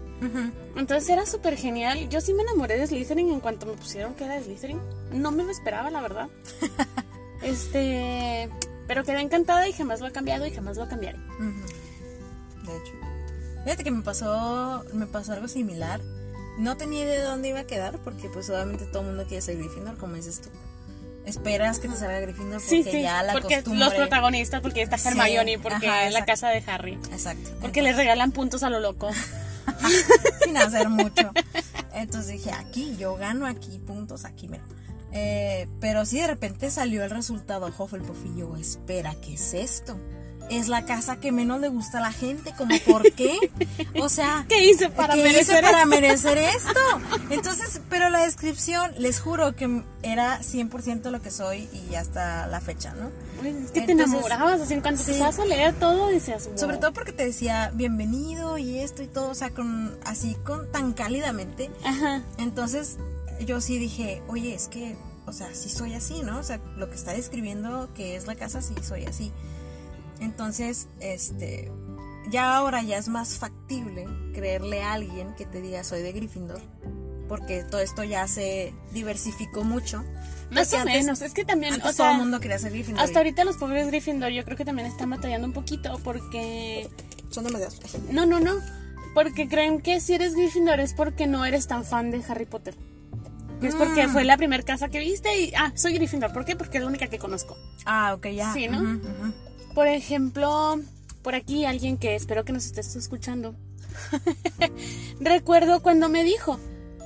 Entonces 0.77 1.09
era 1.09 1.25
súper 1.27 1.57
genial. 1.57 2.09
Yo 2.11 2.21
sí 2.21 2.35
me 2.35 2.43
enamoré 2.43 2.77
de 2.77 2.87
Slytherin 2.89 3.31
en 3.31 3.41
cuanto 3.41 3.67
me 3.67 3.73
pusieron 3.75 4.15
que 4.15 4.25
era 4.25 4.43
Slytherin. 4.43 4.81
No 5.13 5.31
me 5.31 5.45
lo 5.45 5.51
esperaba, 5.51 5.91
la 5.91 6.01
verdad. 6.01 6.29
este. 7.43 8.49
Pero 8.87 9.05
quedé 9.05 9.21
encantada 9.21 9.69
y 9.69 9.73
jamás 9.73 10.01
lo 10.01 10.07
he 10.07 10.13
cambiado 10.13 10.47
y 10.47 10.51
jamás 10.51 10.77
lo 10.77 10.89
cambiaré. 10.89 11.19
Ujú. 11.19 12.67
De 12.67 12.77
hecho. 12.77 12.93
Fíjate 13.65 13.85
que 13.85 13.91
me 13.91 14.03
pasó, 14.03 14.85
me 14.95 15.07
pasó 15.07 15.35
algo 15.35 15.49
similar. 15.49 16.01
No 16.59 16.77
tenía 16.77 17.05
idea 17.05 17.19
de 17.19 17.23
dónde 17.25 17.49
iba 17.49 17.61
a 17.61 17.65
quedar 17.67 17.99
porque 17.99 18.29
pues 18.29 18.49
obviamente 18.51 18.85
todo 18.87 19.03
el 19.03 19.09
mundo 19.09 19.25
quiere 19.27 19.43
ser 19.43 19.59
Gryffindor, 19.59 19.97
como 19.99 20.15
dices 20.15 20.41
tú. 20.41 20.49
Esperas 21.27 21.79
que 21.79 21.89
te 21.89 21.97
salga 21.97 22.21
Gryffindor 22.21 22.61
porque 22.61 22.83
Sí, 22.83 22.91
sí, 22.91 23.03
ya 23.03 23.23
la 23.23 23.35
porque 23.35 23.57
costumbre... 23.57 23.85
los 23.85 23.95
protagonistas, 23.95 24.63
porque 24.63 24.81
está 24.81 24.97
Sí, 24.97 25.09
Hermione, 25.09 25.59
porque 25.59 25.87
ajá, 25.87 26.07
es 26.07 26.15
la 26.15 26.25
casa 26.25 26.49
de 26.49 26.65
Harry, 26.67 26.95
Exacto. 27.13 27.51
porque 27.61 27.83
le 27.83 27.93
regalan 27.93 28.33
puntos 28.33 28.63
a 28.63 28.71
lo 28.71 28.81
loco. 28.81 29.11
sin 30.45 30.57
hacer 30.57 30.89
mucho. 30.89 31.31
Entonces 31.93 32.33
dije, 32.33 32.53
aquí, 32.53 32.97
yo 32.97 33.17
gano 33.17 33.47
aquí 33.47 33.79
puntos, 33.79 34.25
aquí, 34.25 34.49
mira. 34.49 34.65
Eh, 35.13 35.69
pero 35.81 36.05
sí, 36.05 36.21
de 36.21 36.27
repente 36.27 36.71
salió 36.71 37.03
el 37.05 37.11
resultado 37.11 37.67
Hufflepuff 37.67 38.25
y 38.27 38.41
yo, 38.41 38.57
espera, 38.57 39.15
¿qué 39.21 39.35
es 39.35 39.55
esto? 39.55 39.99
es 40.51 40.69
la 40.69 40.85
casa 40.85 41.17
que 41.21 41.33
menos 41.33 41.61
le 41.61 41.69
gusta 41.69 41.99
a 41.99 42.01
la 42.01 42.13
gente, 42.13 42.55
como 42.57 42.75
por 42.87 43.13
qué? 43.13 43.39
O 44.01 44.09
sea, 44.09 44.47
¿Qué 44.49 44.71
hice 44.71 44.89
para 44.91 45.15
¿qué 45.15 45.23
merecer 45.23 45.43
hice 45.43 45.63
para 45.63 45.79
esto? 45.79 45.89
merecer 45.89 46.39
esto? 46.39 46.81
Entonces, 47.31 47.81
pero 47.89 48.09
la 48.09 48.21
descripción, 48.25 48.93
les 48.99 49.21
juro 49.21 49.55
que 49.55 49.83
era 50.03 50.41
100% 50.41 51.11
lo 51.11 51.21
que 51.21 51.31
soy 51.31 51.69
y 51.73 51.95
hasta 51.95 52.47
la 52.47 52.61
fecha, 52.61 52.95
¿no? 52.95 53.11
Uy, 53.43 53.55
es 53.65 53.71
que 53.71 53.83
te 53.83 53.93
enamorabas, 53.93 54.61
así 54.61 54.75
en 54.75 54.81
cuanto 54.81 55.03
sí. 55.03 55.11
empezabas 55.11 55.39
a 55.39 55.45
leer 55.45 55.75
todo, 55.75 56.09
decías, 56.09 56.47
wow. 56.47 56.59
Sobre 56.59 56.79
todo 56.79 56.93
porque 56.93 57.13
te 57.13 57.25
decía 57.25 57.71
bienvenido 57.75 58.59
y 58.59 58.79
esto 58.79 59.03
y 59.03 59.07
todo, 59.07 59.31
o 59.31 59.35
sea, 59.35 59.51
con 59.51 59.97
así 60.05 60.35
con 60.45 60.71
tan 60.73 60.93
cálidamente. 60.93 61.71
Ajá. 61.85 62.23
Entonces, 62.39 62.97
yo 63.45 63.61
sí 63.61 63.79
dije, 63.79 64.23
"Oye, 64.29 64.55
es 64.55 64.69
que, 64.69 64.97
o 65.27 65.33
sea, 65.33 65.55
sí 65.55 65.69
soy 65.69 65.95
así, 65.95 66.23
¿no? 66.23 66.39
O 66.39 66.43
sea, 66.43 66.59
lo 66.77 66.89
que 66.91 66.97
está 66.97 67.13
describiendo 67.13 67.93
que 67.95 68.17
es 68.17 68.27
la 68.27 68.35
casa 68.35 68.63
sí 68.63 68.75
soy 68.83 69.05
así." 69.07 69.33
Entonces, 70.21 70.89
este 71.01 71.71
ya 72.31 72.57
ahora 72.57 72.83
ya 72.83 72.99
es 72.99 73.09
más 73.09 73.39
factible 73.39 74.07
creerle 74.35 74.83
a 74.83 74.93
alguien 74.93 75.35
que 75.37 75.47
te 75.47 75.63
diga 75.63 75.83
soy 75.85 76.03
de 76.03 76.13
Gryffindor, 76.13 76.61
porque 77.29 77.65
todo 77.65 77.81
esto 77.81 78.05
ya 78.05 78.27
se 78.29 78.75
diversificó 78.93 79.65
mucho. 79.65 80.05
Más 80.51 80.69
Porque 80.69 80.77
o 80.77 80.81
antes- 80.81 81.05
menos, 81.05 81.23
es 81.23 81.33
que 81.35 81.45
también, 81.45 81.75
Antes 81.75 81.87
o 81.87 81.93
todo 81.93 82.05
sea, 82.07 82.13
el 82.13 82.19
mundo 82.19 82.41
quería 82.41 82.59
ser 82.59 82.73
Gryffindor. 82.73 83.03
hasta 83.05 83.19
ahorita 83.21 83.45
los 83.45 83.57
pobres 83.57 83.87
Gryffindor 83.87 84.31
yo 84.31 84.45
creo 84.45 84.57
que 84.57 84.65
también 84.65 84.89
están 84.89 85.11
batallando 85.11 85.47
un 85.47 85.53
poquito 85.53 85.99
porque... 86.05 86.89
son 87.31 87.45
demasiados. 87.45 87.79
No, 88.11 88.25
no, 88.27 88.41
no. 88.41 88.55
Porque 89.15 89.49
creen 89.49 89.81
que 89.81 90.01
si 90.01 90.15
eres 90.15 90.35
Gryffindor 90.35 90.81
es 90.81 90.95
porque 90.95 91.27
no 91.27 91.45
eres 91.45 91.67
tan 91.67 91.85
fan 91.85 92.11
de 92.11 92.23
Harry 92.29 92.47
Potter. 92.47 92.75
Es 93.63 93.75
porque 93.75 94.07
Mm. 94.07 94.11
fue 94.11 94.25
la 94.25 94.37
primera 94.37 94.63
casa 94.63 94.89
que 94.89 95.01
viste 95.01 95.37
y... 95.41 95.53
Ah, 95.57 95.73
soy 95.75 95.95
Gryffindor. 95.95 96.33
¿Por 96.33 96.45
qué? 96.45 96.55
Porque 96.57 96.79
es 96.79 96.83
la 96.83 96.89
única 96.89 97.09
que 97.09 97.19
conozco. 97.19 97.57
Ah, 97.85 98.15
ok, 98.15 98.27
ya. 98.29 98.53
Sí, 98.53 98.69
¿no? 98.69 99.01
Por 99.75 99.87
ejemplo, 99.89 100.81
por 101.23 101.35
aquí 101.35 101.65
alguien 101.65 101.97
que 101.99 102.15
espero 102.15 102.45
que 102.45 102.53
nos 102.53 102.67
estés 102.67 102.95
escuchando. 102.97 103.55
Recuerdo 105.21 105.83
cuando 105.83 106.09
me 106.09 106.23
dijo, 106.25 106.59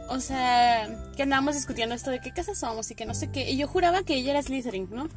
o 0.08 0.20
sea, 0.20 0.88
que 1.16 1.22
andábamos 1.22 1.54
discutiendo 1.54 1.94
esto 1.94 2.10
de 2.10 2.20
qué 2.20 2.32
casa 2.32 2.54
somos 2.54 2.90
y 2.90 2.94
que 2.94 3.06
no 3.06 3.14
sé 3.14 3.30
qué. 3.30 3.50
Y 3.50 3.56
yo 3.56 3.66
juraba 3.68 4.02
que 4.02 4.14
ella 4.14 4.32
era 4.32 4.42
Slytherin, 4.42 4.88
¿no? 4.90 5.08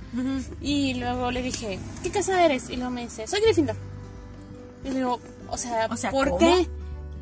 Y 0.62 0.94
luego 0.96 1.32
le 1.32 1.42
dije, 1.42 1.80
¿qué 2.04 2.12
casa 2.12 2.44
eres? 2.46 2.70
Y 2.70 2.78
luego 2.78 2.92
me 2.92 3.04
dice, 3.04 3.28
soy 3.28 3.42
Gryffindor. 3.42 3.76
Y 4.84 4.90
le 4.90 4.96
digo, 4.96 5.20
o 5.50 5.58
sea, 5.58 5.88
O 5.92 5.98
sea, 5.98 6.12
¿por 6.12 6.30
¿cómo? 6.30 6.40
qué? 6.40 6.68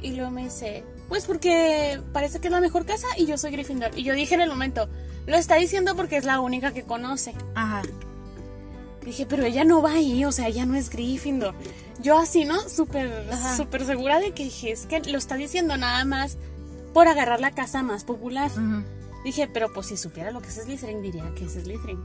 Y 0.01 0.11
luego 0.11 0.31
me 0.31 0.43
dice, 0.43 0.83
pues 1.09 1.25
porque 1.25 2.01
parece 2.11 2.39
que 2.39 2.47
es 2.47 2.51
la 2.51 2.61
mejor 2.61 2.85
casa 2.85 3.07
y 3.17 3.25
yo 3.25 3.37
soy 3.37 3.51
Gryffindor. 3.51 3.97
Y 3.97 4.03
yo 4.03 4.13
dije 4.13 4.35
en 4.35 4.41
el 4.41 4.49
momento, 4.49 4.89
lo 5.25 5.37
está 5.37 5.55
diciendo 5.55 5.95
porque 5.95 6.17
es 6.17 6.25
la 6.25 6.39
única 6.39 6.73
que 6.73 6.83
conoce. 6.83 7.33
Ajá. 7.55 7.81
Dije, 9.03 9.25
pero 9.25 9.43
ella 9.43 9.65
no 9.65 9.81
va 9.81 9.93
ahí, 9.93 10.23
o 10.23 10.31
sea, 10.31 10.47
ella 10.47 10.65
no 10.65 10.75
es 10.75 10.89
Gryffindor. 10.89 11.53
Yo 12.01 12.17
así, 12.17 12.45
¿no? 12.45 12.59
Súper, 12.69 13.27
súper 13.57 13.85
segura 13.85 14.19
de 14.19 14.31
que 14.31 14.45
dije, 14.45 14.71
es 14.71 14.85
que 14.85 15.01
lo 15.01 15.17
está 15.17 15.35
diciendo 15.35 15.77
nada 15.77 16.05
más 16.05 16.37
por 16.93 17.07
agarrar 17.07 17.41
la 17.41 17.51
casa 17.51 17.83
más 17.83 18.03
popular. 18.03 18.51
Dije, 19.23 19.49
pero 19.51 19.71
pues 19.71 19.87
si 19.87 19.97
supiera 19.97 20.31
lo 20.31 20.41
que 20.41 20.49
es 20.49 20.55
Slytherin, 20.55 21.01
diría 21.01 21.31
que 21.35 21.45
es 21.45 21.53
Slytherin. 21.53 22.03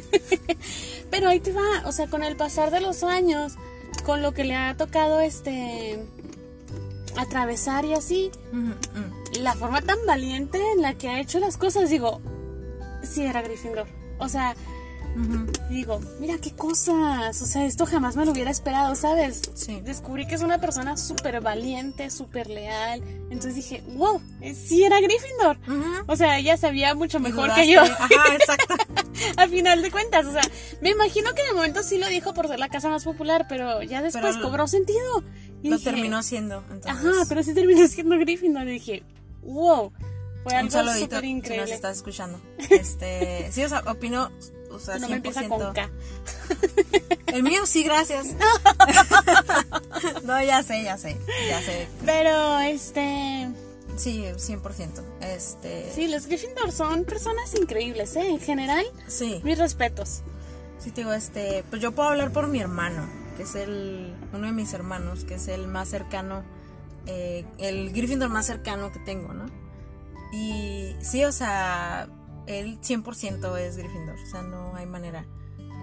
pero 1.10 1.28
ahí 1.28 1.40
te 1.40 1.52
va, 1.52 1.82
o 1.84 1.92
sea, 1.92 2.06
con 2.06 2.22
el 2.22 2.36
pasar 2.36 2.70
de 2.70 2.80
los 2.80 3.02
años, 3.02 3.54
con 4.04 4.22
lo 4.22 4.32
que 4.32 4.44
le 4.44 4.56
ha 4.56 4.76
tocado 4.76 5.20
este 5.20 5.98
atravesar 7.16 7.84
y 7.84 7.94
así, 7.94 8.30
la 9.40 9.54
forma 9.54 9.82
tan 9.82 9.98
valiente 10.06 10.60
en 10.74 10.82
la 10.82 10.94
que 10.94 11.08
ha 11.08 11.20
hecho 11.20 11.38
las 11.38 11.56
cosas, 11.56 11.90
digo, 11.90 12.20
sí 13.02 13.24
era 13.24 13.42
Gryffindor. 13.42 13.86
O 14.18 14.28
sea, 14.28 14.54
digo, 15.68 16.00
mira 16.20 16.38
qué 16.38 16.52
cosas, 16.52 17.40
o 17.42 17.46
sea, 17.46 17.64
esto 17.64 17.86
jamás 17.86 18.16
me 18.16 18.24
lo 18.24 18.32
hubiera 18.32 18.50
esperado, 18.50 18.94
¿sabes? 18.94 19.42
Sí. 19.54 19.80
Descubrí 19.82 20.26
que 20.26 20.34
es 20.34 20.42
una 20.42 20.60
persona 20.60 20.96
súper 20.96 21.40
valiente, 21.40 22.10
súper 22.10 22.48
leal. 22.48 23.02
Entonces 23.30 23.54
dije, 23.54 23.82
wow, 23.94 24.20
sí 24.54 24.84
era 24.84 25.00
Gryffindor. 25.00 25.58
O 26.06 26.16
sea, 26.16 26.38
ella 26.38 26.56
sabía 26.56 26.94
mucho 26.94 27.20
mejor 27.20 27.52
que 27.54 27.70
yo. 27.70 27.80
Ajá, 27.80 28.34
exacto. 28.34 28.74
a 29.36 29.48
final 29.48 29.82
de 29.82 29.90
cuentas, 29.90 30.26
o 30.26 30.32
sea, 30.32 30.42
me 30.80 30.90
imagino 30.90 31.34
que 31.34 31.42
el 31.42 31.54
momento 31.54 31.82
sí 31.82 31.98
lo 31.98 32.08
dijo 32.08 32.34
por 32.34 32.48
ser 32.48 32.58
la 32.58 32.68
casa 32.68 32.88
más 32.88 33.04
popular, 33.04 33.46
pero 33.48 33.82
ya 33.82 34.02
después 34.02 34.36
Pero 34.36 34.48
cobró 34.48 34.66
sentido. 34.66 35.24
Y 35.62 35.68
Lo 35.70 35.76
dije, 35.78 35.90
terminó 35.90 36.22
siendo. 36.22 36.64
Entonces, 36.70 36.90
Ajá, 36.90 37.24
pero 37.28 37.42
sí 37.42 37.54
terminó 37.54 37.86
siendo 37.86 38.18
Gryffindor. 38.18 38.66
Y 38.68 38.72
dije, 38.72 39.02
wow, 39.42 39.92
fue 40.42 40.52
un 40.54 40.74
algo 40.74 40.92
súper 40.94 40.98
si 40.98 41.06
nos 41.06 41.24
increíble. 41.24 41.74
estás 41.74 41.96
escuchando. 41.98 42.40
Este, 42.70 43.50
sí, 43.52 43.62
o 43.64 43.68
sea, 43.68 43.82
opino, 43.86 44.30
o 44.70 44.78
sea, 44.78 44.98
No 44.98 45.08
me 45.08 45.16
empieza 45.16 45.46
con 45.48 45.60
100%. 45.60 45.72
K. 45.74 45.90
El 47.26 47.42
mío 47.42 47.66
sí, 47.66 47.82
gracias. 47.84 48.28
no, 50.24 50.42
ya 50.42 50.62
sé, 50.62 50.82
ya 50.82 50.96
sé, 50.96 51.16
ya 51.48 51.60
sé. 51.62 51.88
Pero, 52.04 52.58
este... 52.60 53.48
Sí, 53.96 54.22
100%. 54.24 55.02
Este, 55.20 55.92
Sí, 55.94 56.08
los 56.08 56.26
Gryffindor 56.26 56.72
son 56.72 57.04
personas 57.04 57.54
increíbles, 57.54 58.16
¿eh? 58.16 58.26
En 58.28 58.40
general, 58.40 58.84
sí. 59.08 59.40
mis 59.44 59.58
respetos. 59.58 60.22
Sí, 60.78 60.90
te 60.90 61.02
digo, 61.02 61.12
este, 61.12 61.64
pues 61.68 61.82
yo 61.82 61.92
puedo 61.92 62.08
hablar 62.08 62.32
por 62.32 62.48
mi 62.48 62.60
hermano, 62.60 63.06
que 63.40 63.44
es 63.44 63.54
el, 63.54 64.14
uno 64.34 64.48
de 64.48 64.52
mis 64.52 64.74
hermanos, 64.74 65.24
que 65.24 65.36
es 65.36 65.48
el 65.48 65.66
más 65.66 65.88
cercano, 65.88 66.44
eh, 67.06 67.46
el 67.56 67.90
Gryffindor 67.90 68.28
más 68.28 68.44
cercano 68.44 68.92
que 68.92 68.98
tengo, 68.98 69.32
¿no? 69.32 69.46
Y 70.30 70.94
sí, 71.00 71.24
o 71.24 71.32
sea, 71.32 72.06
él 72.46 72.78
100% 72.82 73.58
es 73.58 73.78
Gryffindor, 73.78 74.16
o 74.16 74.26
sea, 74.26 74.42
no 74.42 74.76
hay 74.76 74.84
manera, 74.84 75.24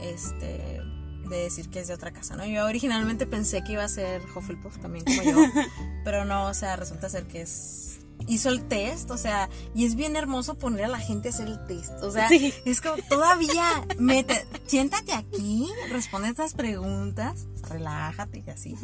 este, 0.04 0.82
de 1.28 1.38
decir 1.38 1.72
que 1.72 1.80
es 1.80 1.88
de 1.88 1.96
otra 1.96 2.12
casa, 2.12 2.36
¿no? 2.36 2.46
Yo 2.46 2.64
originalmente 2.64 3.26
pensé 3.26 3.64
que 3.64 3.72
iba 3.72 3.84
a 3.84 3.90
ser 3.90 4.22
Hufflepuff 4.36 4.78
también 4.78 5.04
como 5.04 5.24
yo, 5.24 5.38
pero 6.04 6.26
no, 6.26 6.46
o 6.46 6.54
sea, 6.54 6.76
resulta 6.76 7.10
ser 7.10 7.26
que 7.26 7.42
es... 7.42 7.97
Hizo 8.26 8.50
el 8.50 8.68
test, 8.68 9.12
o 9.12 9.18
sea, 9.18 9.50
y 9.76 9.86
es 9.86 9.96
bien 9.96 10.16
hermoso 10.16 10.56
poner 10.58 10.86
a 10.86 10.88
la 10.90 11.00
gente 11.00 11.30
a 11.30 11.32
hacer 11.32 11.48
el 11.48 11.64
test. 11.66 11.94
O 12.02 12.12
sea, 12.12 12.28
Sí. 12.28 12.54
es 12.66 12.82
como 12.82 12.96
todavía, 13.10 13.64
mete, 14.00 14.46
siéntate 14.66 15.14
aquí, 15.14 15.70
responde 15.92 16.30
estas 16.30 16.54
preguntas, 16.54 17.48
relájate 17.70 18.44
y 18.46 18.50
así. 18.50 18.76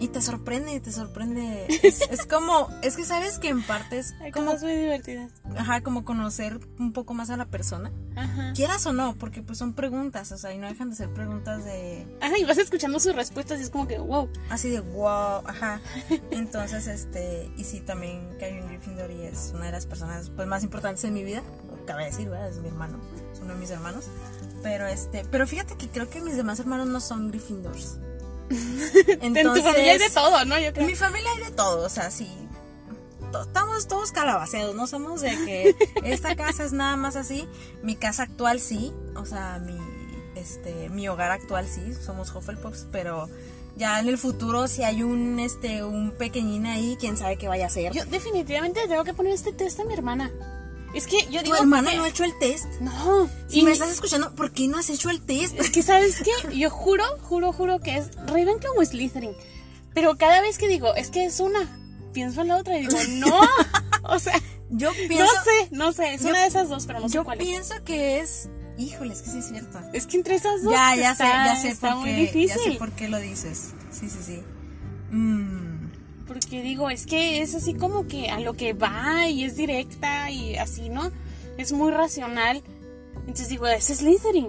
Y 0.00 0.08
te 0.08 0.20
sorprende, 0.20 0.80
te 0.80 0.92
sorprende. 0.92 1.66
Es, 1.82 2.00
es 2.10 2.26
como, 2.26 2.68
es 2.82 2.96
que 2.96 3.04
sabes 3.04 3.38
que 3.38 3.48
en 3.48 3.62
parte 3.62 3.98
es 3.98 4.12
Hay 4.20 4.32
como, 4.32 4.46
cosas 4.46 4.64
muy 4.64 4.74
divertidas. 4.76 5.30
ajá, 5.56 5.82
como 5.82 6.04
conocer 6.04 6.58
un 6.78 6.92
poco 6.92 7.14
más 7.14 7.30
a 7.30 7.36
la 7.36 7.46
persona. 7.46 7.92
Ajá. 8.16 8.52
Quieras 8.54 8.84
o 8.86 8.92
no, 8.92 9.14
porque 9.16 9.42
pues 9.42 9.58
son 9.58 9.74
preguntas, 9.74 10.32
o 10.32 10.38
sea, 10.38 10.52
y 10.52 10.58
no 10.58 10.66
dejan 10.68 10.90
de 10.90 10.96
ser 10.96 11.12
preguntas 11.12 11.64
de, 11.64 12.06
Ajá, 12.20 12.36
y 12.38 12.44
vas 12.44 12.58
escuchando 12.58 13.00
sus 13.00 13.14
respuestas 13.14 13.60
y 13.60 13.62
es 13.62 13.70
como 13.70 13.86
que, 13.88 13.98
wow. 13.98 14.28
así 14.50 14.68
de 14.70 14.80
wow, 14.80 15.42
ajá. 15.46 15.80
Entonces, 16.30 16.86
este, 16.86 17.50
y 17.56 17.64
sí, 17.64 17.80
también 17.80 18.36
que 18.38 18.46
hay 18.46 18.58
un 18.60 18.68
Gryffindor 18.68 19.10
y 19.10 19.22
es 19.22 19.52
una 19.54 19.66
de 19.66 19.72
las 19.72 19.86
personas 19.86 20.30
pues 20.30 20.46
más 20.46 20.62
importantes 20.62 21.04
en 21.04 21.14
mi 21.14 21.24
vida, 21.24 21.42
cabe 21.86 22.04
decir, 22.04 22.28
¿verdad? 22.28 22.48
Es 22.48 22.58
mi 22.58 22.68
hermano, 22.68 23.00
es 23.32 23.40
uno 23.40 23.54
de 23.54 23.60
mis 23.60 23.70
hermanos. 23.70 24.04
Pero 24.62 24.86
este, 24.86 25.24
pero 25.30 25.46
fíjate 25.46 25.76
que 25.76 25.88
creo 25.88 26.08
que 26.08 26.20
mis 26.20 26.36
demás 26.36 26.60
hermanos 26.60 26.86
no 26.86 27.00
son 27.00 27.28
Gryffindors. 27.30 27.98
en 29.20 29.34
tu 29.34 29.62
familia 29.62 29.92
hay 29.92 29.98
de 29.98 30.10
todo, 30.10 30.44
¿no? 30.44 30.58
Yo 30.58 30.66
En 30.66 30.72
creo. 30.74 30.86
mi 30.86 30.94
familia 30.94 31.30
hay 31.36 31.44
de 31.44 31.50
todo, 31.52 31.86
o 31.86 31.88
sea, 31.88 32.10
sí. 32.10 32.28
to- 33.32 33.42
Estamos 33.42 33.88
todos 33.88 34.12
calabaceados, 34.12 34.74
no 34.74 34.86
somos 34.86 35.20
de 35.20 35.30
que 35.30 35.74
esta 36.04 36.36
casa 36.36 36.64
es 36.64 36.72
nada 36.72 36.96
más 36.96 37.16
así. 37.16 37.48
Mi 37.82 37.96
casa 37.96 38.24
actual 38.24 38.60
sí, 38.60 38.92
o 39.16 39.24
sea, 39.24 39.58
mi, 39.58 39.78
este, 40.36 40.88
mi 40.90 41.08
hogar 41.08 41.30
actual 41.30 41.66
sí, 41.68 41.94
somos 41.94 42.34
Hufflepuffs, 42.34 42.86
pero 42.92 43.28
ya 43.76 43.98
en 44.00 44.08
el 44.08 44.18
futuro 44.18 44.68
si 44.68 44.82
hay 44.84 45.02
un, 45.02 45.40
este, 45.40 45.82
un 45.82 46.10
pequeñín 46.12 46.66
ahí, 46.66 46.96
quién 47.00 47.16
sabe 47.16 47.36
qué 47.38 47.48
vaya 47.48 47.66
a 47.66 47.70
ser. 47.70 47.92
Yo 47.92 48.04
definitivamente 48.06 48.86
tengo 48.86 49.04
que 49.04 49.14
poner 49.14 49.32
este 49.32 49.52
test 49.52 49.80
a 49.80 49.84
mi 49.84 49.94
hermana. 49.94 50.30
Es 50.94 51.06
que 51.06 51.16
yo 51.30 51.40
tu 51.40 51.44
digo. 51.44 51.56
hermana 51.56 51.90
que- 51.90 51.96
no 51.96 52.04
ha 52.04 52.08
hecho 52.08 52.24
el 52.24 52.38
test. 52.38 52.66
No. 52.80 53.28
Si 53.48 53.60
y 53.60 53.62
me 53.62 53.72
estás 53.72 53.90
escuchando, 53.90 54.34
¿por 54.34 54.52
qué 54.52 54.68
no 54.68 54.78
has 54.78 54.90
hecho 54.90 55.08
el 55.10 55.20
test? 55.22 55.58
Es 55.58 55.70
que, 55.70 55.82
¿sabes 55.82 56.16
qué? 56.22 56.56
Yo 56.58 56.70
juro, 56.70 57.04
juro, 57.22 57.52
juro 57.52 57.80
que 57.80 57.96
es 57.96 58.10
Ravenclaw 58.26 58.78
o 58.78 58.84
Slytherin. 58.84 59.32
Pero 59.94 60.16
cada 60.16 60.40
vez 60.40 60.58
que 60.58 60.68
digo, 60.68 60.94
es 60.94 61.10
que 61.10 61.24
es 61.24 61.40
una, 61.40 61.78
pienso 62.12 62.42
en 62.42 62.48
la 62.48 62.56
otra 62.56 62.78
y 62.78 62.86
digo, 62.86 62.98
no. 63.26 63.40
O 64.04 64.18
sea, 64.18 64.40
Yo 64.70 64.90
no 64.90 65.08
pienso, 65.08 65.32
sé, 65.44 65.68
no 65.70 65.92
sé. 65.92 66.14
Es 66.14 66.22
yo- 66.22 66.30
una 66.30 66.40
de 66.42 66.46
esas 66.48 66.68
dos, 66.68 66.86
pero 66.86 67.00
no 67.00 67.08
sé 67.08 67.14
yo 67.14 67.24
cuál 67.24 67.40
es. 67.40 67.46
pienso 67.46 67.74
que 67.84 68.20
es, 68.20 68.48
híjole, 68.78 69.12
es 69.14 69.22
que 69.22 69.30
sí 69.30 69.38
es 69.38 69.48
cierto. 69.48 69.78
Es 69.92 70.06
que 70.06 70.16
entre 70.16 70.34
esas 70.34 70.62
dos 70.62 70.72
Ya, 70.72 70.94
ya 70.96 71.14
sé, 71.14 71.24
ya 71.24 71.56
sé 71.56 71.68
está 71.68 71.90
por 71.90 71.98
muy 72.00 72.10
qué, 72.10 72.46
ya 72.48 72.54
sé 72.54 72.58
difícil. 72.60 72.78
por 72.78 72.92
qué 72.92 73.08
lo 73.08 73.18
dices. 73.18 73.70
Sí, 73.90 74.08
sí, 74.10 74.18
sí. 74.24 74.42
Mm, 75.10 75.71
Porque 76.32 76.62
digo, 76.62 76.88
es 76.88 77.04
que 77.06 77.42
es 77.42 77.54
así 77.54 77.74
como 77.74 78.06
que 78.06 78.30
a 78.30 78.40
lo 78.40 78.54
que 78.54 78.72
va 78.72 79.28
y 79.28 79.44
es 79.44 79.56
directa 79.56 80.30
y 80.30 80.56
así, 80.56 80.88
¿no? 80.88 81.10
Es 81.58 81.72
muy 81.72 81.90
racional. 81.92 82.62
Entonces 83.20 83.48
digo, 83.50 83.66
es 83.66 83.84
Slytherin. 83.84 84.46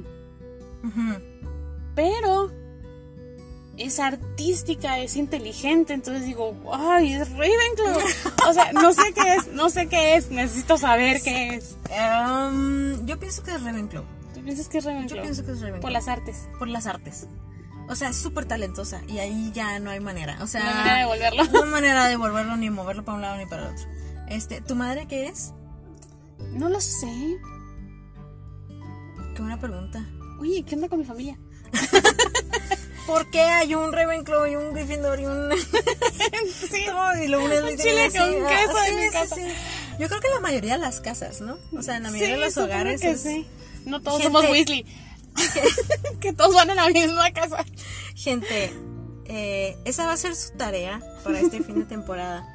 ujú. 0.84 1.22
Pero 1.96 2.52
es 3.78 4.00
artística, 4.00 5.00
es 5.00 5.16
inteligente. 5.18 5.94
Entonces 5.94 6.26
digo, 6.26 6.56
ay, 6.72 7.14
es 7.14 7.30
Ravenclaw. 7.32 8.00
O 8.50 8.54
sea, 8.54 8.72
no 8.72 8.94
sé 8.94 9.14
qué 9.14 9.36
es, 9.36 9.48
no 9.48 9.70
sé 9.70 9.88
qué 9.88 10.16
es. 10.16 10.32
Necesito 10.32 10.78
saber 10.78 11.22
qué 11.22 11.56
es. 11.56 11.76
Em, 11.90 13.06
yo 13.06 13.20
pienso 13.20 13.44
que 13.44 13.52
es 13.52 13.62
Ravenclaw. 13.64 14.04
¿Tú 14.34 14.42
piensas 14.42 14.68
que 14.70 14.78
es 14.78 14.84
Yo 14.86 14.92
Ravenclaw? 14.92 15.22
pienso 15.22 15.46
que 15.46 15.52
es 15.52 15.58
Ravenclaw. 15.60 15.82
Por 15.82 15.92
las 15.92 16.08
artes. 16.08 16.48
Por 16.58 16.68
las 16.70 16.88
artes. 16.88 17.28
O 17.90 17.96
sea, 17.96 18.10
es 18.10 18.16
súper 18.18 18.46
talentosa 18.46 19.02
y 19.08 19.20
ahí 19.20 19.52
ya 19.54 19.80
no 19.80 19.90
hay 19.92 20.00
manera. 20.00 20.38
O 20.42 20.48
sea, 20.48 20.62
No 20.64 20.70
hay 20.70 20.76
manera 20.76 20.94
de 20.96 21.00
devolverlo. 21.02 21.44
No 21.52 21.64
hay 21.64 21.70
manera 21.70 22.04
de 22.06 22.10
devolverlo 22.12 22.56
ni 22.58 22.70
moverlo 22.70 23.04
para 23.06 23.16
un 23.16 23.22
lado 23.22 23.38
ni 23.38 23.46
para 23.46 23.64
el 23.68 23.74
otro. 23.76 23.86
Este, 24.30 24.62
¿tu 24.62 24.76
madre 24.76 25.06
qué 25.08 25.28
es? 25.28 25.52
No 26.54 26.70
lo 26.70 26.80
sé. 26.82 27.08
Qué 29.36 29.42
buena 29.42 29.60
pregunta. 29.60 30.06
Oye, 30.40 30.64
¿qué 30.64 30.76
onda 30.76 30.90
con 30.90 31.00
mi 31.00 31.06
familia? 31.06 31.38
¿Por 33.08 33.30
qué 33.32 33.42
hay 33.42 33.76
un 33.76 33.92
Ravenclaw 33.92 34.46
y 34.48 34.56
un 34.56 34.74
Gryffindor 34.74 35.20
y 35.20 35.26
un 35.26 35.50
Sí. 36.72 36.86
y 37.24 37.28
lo 37.28 37.44
unes 37.44 37.62
Un 37.64 37.78
chile 37.78 38.06
así? 38.06 38.18
con 38.18 38.46
Ah, 38.46 38.50
queso 38.50 38.78
sí, 38.86 38.92
en 38.94 39.00
mi 39.00 39.10
casa. 39.12 39.36
sí. 39.36 39.42
Yo 40.00 40.08
creo 40.08 40.22
que 40.22 40.30
la 40.30 40.40
mayoría 40.40 40.74
de 40.74 40.80
las 40.80 41.02
casas, 41.02 41.42
¿no? 41.42 41.58
O 41.78 41.82
sea, 41.84 41.98
en 41.98 42.04
la 42.04 42.12
mayoría 42.12 42.36
de 42.36 42.42
los 42.42 42.58
hogares 42.58 43.02
que 43.02 43.12
es- 43.12 43.22
sí. 43.22 43.46
No 43.86 44.02
todos 44.02 44.22
Gente- 44.22 44.38
somos 44.38 44.50
Weasley. 44.52 44.86
que 46.20 46.34
todos 46.34 46.54
van 46.56 46.70
a 46.72 46.76
la 46.76 46.90
misma 46.90 47.32
casa. 47.32 47.66
Gente, 48.16 48.74
eh, 49.26 49.78
esa 49.86 50.06
va 50.06 50.14
a 50.14 50.18
ser 50.18 50.36
su 50.36 50.52
tarea 50.52 51.02
para 51.24 51.40
este 51.40 51.62
fin 51.64 51.80
de 51.80 51.86
temporada. 51.86 52.48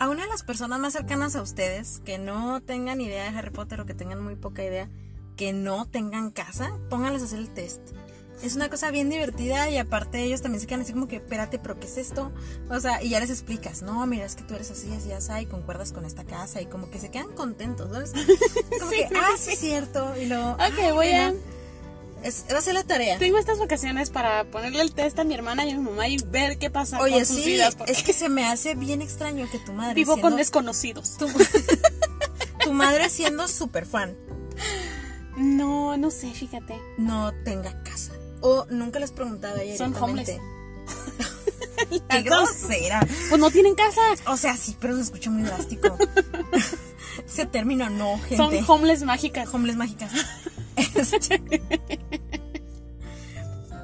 A 0.00 0.08
una 0.08 0.22
de 0.24 0.28
las 0.28 0.42
personas 0.44 0.78
más 0.78 0.92
cercanas 0.92 1.34
a 1.34 1.42
ustedes 1.42 2.00
que 2.04 2.18
no 2.18 2.60
tengan 2.60 3.00
idea 3.00 3.30
de 3.30 3.36
Harry 3.36 3.50
Potter 3.50 3.80
o 3.80 3.86
que 3.86 3.94
tengan 3.94 4.22
muy 4.22 4.36
poca 4.36 4.62
idea, 4.62 4.88
que 5.36 5.52
no 5.52 5.86
tengan 5.86 6.30
casa, 6.30 6.70
pónganles 6.88 7.22
a 7.22 7.24
hacer 7.26 7.40
el 7.40 7.50
test. 7.50 7.80
Es 8.40 8.54
una 8.54 8.70
cosa 8.70 8.92
bien 8.92 9.10
divertida 9.10 9.68
y 9.68 9.78
aparte 9.78 10.22
ellos 10.22 10.42
también 10.42 10.60
se 10.60 10.68
quedan 10.68 10.82
así 10.82 10.92
como 10.92 11.08
que, 11.08 11.16
espérate, 11.16 11.58
pero 11.58 11.80
¿qué 11.80 11.86
es 11.88 11.96
esto? 11.98 12.30
O 12.70 12.78
sea, 12.78 13.02
y 13.02 13.08
ya 13.08 13.18
les 13.18 13.30
explicas, 13.30 13.82
no, 13.82 14.06
mira, 14.06 14.24
es 14.26 14.36
que 14.36 14.44
tú 14.44 14.54
eres 14.54 14.70
así, 14.70 14.92
así, 14.94 15.10
así, 15.10 15.32
y 15.42 15.46
concuerdas 15.46 15.90
con 15.90 16.04
esta 16.04 16.22
casa 16.22 16.60
y 16.60 16.66
como 16.66 16.88
que 16.88 17.00
se 17.00 17.10
quedan 17.10 17.32
contentos, 17.32 17.90
¿sabes? 17.90 18.12
Como 18.78 18.90
que, 18.92 19.08
ah, 19.16 19.32
sí, 19.36 19.54
es 19.54 19.58
cierto. 19.58 20.16
Y 20.16 20.26
luego, 20.26 20.52
Ok, 20.52 20.60
"Ay, 20.60 20.92
voy 20.92 21.08
a... 21.08 21.34
Es, 22.22 22.44
va 22.52 22.58
a 22.58 22.62
ser 22.62 22.74
la 22.74 22.82
tarea. 22.84 23.18
Tengo 23.18 23.38
estas 23.38 23.58
vacaciones 23.58 24.10
para 24.10 24.44
ponerle 24.44 24.82
el 24.82 24.92
test 24.92 25.18
a 25.18 25.24
mi 25.24 25.34
hermana 25.34 25.64
y 25.64 25.70
a 25.70 25.76
mi 25.76 25.82
mamá 25.82 26.08
y 26.08 26.18
ver 26.26 26.58
qué 26.58 26.68
pasa 26.70 26.98
Oye, 27.00 27.14
con 27.14 27.26
sus 27.26 27.36
sí, 27.36 27.44
vidas. 27.44 27.74
porque 27.76 27.92
es 27.92 28.02
que 28.02 28.12
se 28.12 28.28
me 28.28 28.46
hace 28.46 28.74
bien 28.74 29.02
extraño 29.02 29.48
que 29.50 29.58
tu 29.60 29.72
madre 29.72 29.94
vivo 29.94 30.14
siendo, 30.14 30.28
con 30.30 30.36
desconocidos. 30.36 31.16
tu, 31.16 31.28
tu 32.64 32.72
madre 32.72 33.08
siendo 33.08 33.46
súper 33.46 33.86
fan 33.86 34.16
No, 35.36 35.96
no 35.96 36.10
sé, 36.10 36.30
fíjate. 36.32 36.80
no 36.96 37.32
tenga 37.44 37.82
casa. 37.84 38.12
O 38.40 38.66
nunca 38.70 38.98
les 38.98 39.12
preguntaba 39.12 39.60
ella 39.62 39.76
Son 39.76 39.92
directamente. 39.92 40.40
Qué 42.10 42.22
grosera. 42.22 43.00
Pues 43.28 43.40
no 43.40 43.50
tienen 43.50 43.74
casa. 43.74 44.00
O 44.26 44.36
sea, 44.36 44.56
sí, 44.56 44.76
pero 44.80 44.96
se 44.96 45.02
escucha 45.02 45.30
muy 45.30 45.42
drástico. 45.42 45.96
Ese 47.26 47.46
término 47.46 47.88
no, 47.90 48.18
gente. 48.18 48.36
Son 48.36 48.52
homeless 48.66 49.02
mágicas. 49.02 49.48
Homeless 49.52 49.76
mágicas. 49.76 50.10
Este. 50.94 51.42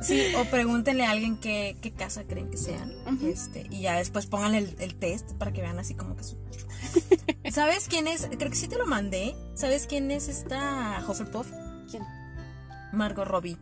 Sí, 0.03 0.21
o 0.37 0.45
pregúntenle 0.45 1.07
a 1.07 1.13
alguien 1.13 1.39
qué, 1.39 1.79
qué 1.81 1.91
casa 1.91 2.25
creen 2.25 2.51
que 2.51 2.59
sean. 2.59 2.93
Este, 3.23 3.67
y 3.71 3.81
ya 3.81 3.97
después 3.97 4.27
pónganle 4.27 4.59
el, 4.59 4.77
el 4.79 4.95
test 4.97 5.33
para 5.33 5.51
que 5.51 5.63
vean 5.63 5.79
así 5.79 5.95
como 5.95 6.15
que 6.15 6.25
su... 6.25 6.37
¿Sabes 7.51 7.87
quién 7.89 8.07
es? 8.07 8.29
Creo 8.37 8.51
que 8.51 8.57
sí 8.57 8.69
te 8.69 8.77
lo 8.77 8.85
mandé. 8.85 9.35
¿Sabes 9.55 9.87
quién 9.87 10.11
es 10.11 10.29
esta 10.29 11.03
Hufflepuff? 11.09 11.47
¿Quién? 11.91 12.03
Margot 12.93 13.27
Robbie. 13.27 13.57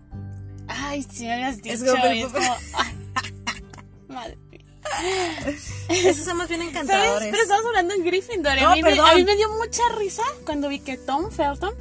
Ay, 0.67 1.05
si 1.05 1.27
me 1.27 1.35
habías 1.35 1.59
dicho. 1.63 1.75
Es 1.75 1.85
como- 1.85 2.05
es 2.07 2.33
madre. 4.09 4.37
Esos 5.89 6.25
somos 6.25 6.49
bien 6.49 6.61
¿Sabes? 6.61 6.75
encantadores. 6.75 7.29
Pero 7.31 7.43
estamos 7.43 7.67
hablando 7.67 7.95
en 7.95 8.05
Gryffindor. 8.05 8.61
No, 8.61 8.71
a, 8.71 8.75
mí 8.75 8.83
me, 8.83 8.91
perdón. 8.91 9.11
a 9.11 9.15
mí 9.15 9.25
me 9.25 9.37
dio 9.37 9.49
mucha 9.53 9.83
risa 9.99 10.23
cuando 10.45 10.69
vi 10.69 10.81
que 10.81 10.97
Tom 10.97 11.31
Felton, 11.31 11.75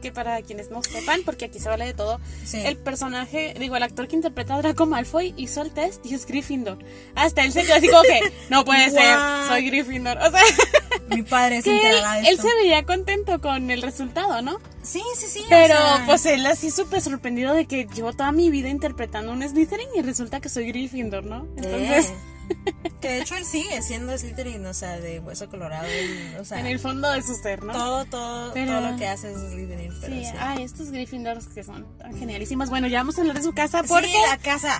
que 0.00 0.12
para 0.12 0.40
quienes 0.42 0.70
no 0.70 0.82
sepan, 0.82 1.22
porque 1.24 1.46
aquí 1.46 1.58
se 1.58 1.68
vale 1.68 1.84
de 1.84 1.94
todo, 1.94 2.20
sí. 2.44 2.58
el 2.64 2.76
personaje, 2.76 3.54
digo, 3.58 3.76
el 3.76 3.82
actor 3.82 4.08
que 4.08 4.16
interpreta 4.16 4.54
a 4.54 4.58
Draco 4.62 4.86
Malfoy 4.86 5.34
hizo 5.36 5.62
el 5.62 5.70
test 5.72 6.04
y 6.06 6.14
es 6.14 6.26
Gryffindor. 6.26 6.78
Hasta 7.14 7.44
él 7.44 7.52
se 7.52 7.62
quedó 7.62 7.74
así 7.74 7.88
como 7.88 8.02
que, 8.02 8.32
no 8.50 8.64
puede 8.64 8.90
ser, 8.90 9.16
soy 9.48 9.66
Gryffindor. 9.66 10.18
O 10.18 10.30
sea, 10.30 10.42
Mi 11.08 11.22
padre 11.22 11.62
se 11.62 11.70
que 11.70 11.90
él, 11.90 11.96
de 12.22 12.28
él 12.30 12.38
se 12.38 12.54
veía 12.54 12.84
contento 12.84 13.40
con 13.40 13.70
el 13.70 13.82
resultado, 13.82 14.40
¿no? 14.42 14.58
Sí, 14.82 15.02
sí, 15.16 15.26
sí. 15.26 15.40
o 15.40 15.48
Pero 15.48 15.76
sea, 15.76 16.02
pues 16.06 16.26
él 16.26 16.44
así 16.46 16.70
súper 16.70 17.00
sorprendido 17.00 17.54
de 17.54 17.66
que 17.66 17.86
llevo 17.94 18.12
toda 18.12 18.32
mi 18.32 18.50
vida 18.50 18.68
interpretando 18.68 19.32
un 19.32 19.46
Slytherin 19.46 19.88
y 19.94 20.02
resulta 20.02 20.40
que 20.40 20.48
soy 20.48 20.66
Gryffindor, 20.68 21.24
¿no? 21.24 21.46
Entonces, 21.56 22.10
eh, 22.10 22.14
que 23.00 23.08
de 23.08 23.20
hecho 23.22 23.36
él 23.36 23.44
sigue 23.44 23.82
siendo 23.82 24.16
Slytherin, 24.16 24.64
o 24.66 24.74
sea, 24.74 24.98
de 25.00 25.20
hueso 25.20 25.48
colorado. 25.48 25.86
y, 25.86 26.36
o 26.36 26.44
sea, 26.44 26.60
en 26.60 26.66
el 26.66 26.78
fondo 26.78 27.10
de 27.10 27.22
su 27.22 27.34
ser, 27.34 27.64
¿no? 27.64 27.72
todo, 27.72 28.04
todo, 28.06 28.52
Pero- 28.54 28.72
todo 28.80 28.90
lo 28.92 28.96
que 28.96 29.06
hace 29.06 29.32
es 29.32 29.38
Slytherin. 29.38 29.92
Pero 30.00 30.14
Sí, 30.14 30.24
sí. 30.24 30.32
ay, 30.38 30.62
estos 30.62 30.90
Gryffindors 30.90 31.46
que 31.48 31.64
son 31.64 31.86
tan 31.98 32.16
genialísimos. 32.16 32.70
Bueno, 32.70 32.86
ya 32.88 32.98
vamos 32.98 33.18
a 33.18 33.22
hablar 33.22 33.36
de 33.36 33.42
su 33.42 33.52
casa 33.52 33.82
Sí, 33.82 33.88
porque 33.88 34.12
la 34.28 34.38
casa. 34.38 34.76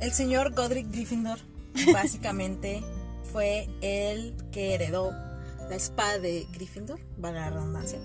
El 0.00 0.12
señor 0.12 0.52
Godric 0.54 0.90
Gryffindor, 0.90 1.38
básicamente, 1.92 2.82
fue 3.32 3.68
el 3.80 4.34
que 4.50 4.74
heredó 4.74 5.10
la 5.70 5.76
espada 5.76 6.18
de 6.18 6.46
Gryffindor, 6.52 7.00
vale 7.16 7.38
la 7.40 7.50
redundancia. 7.50 7.98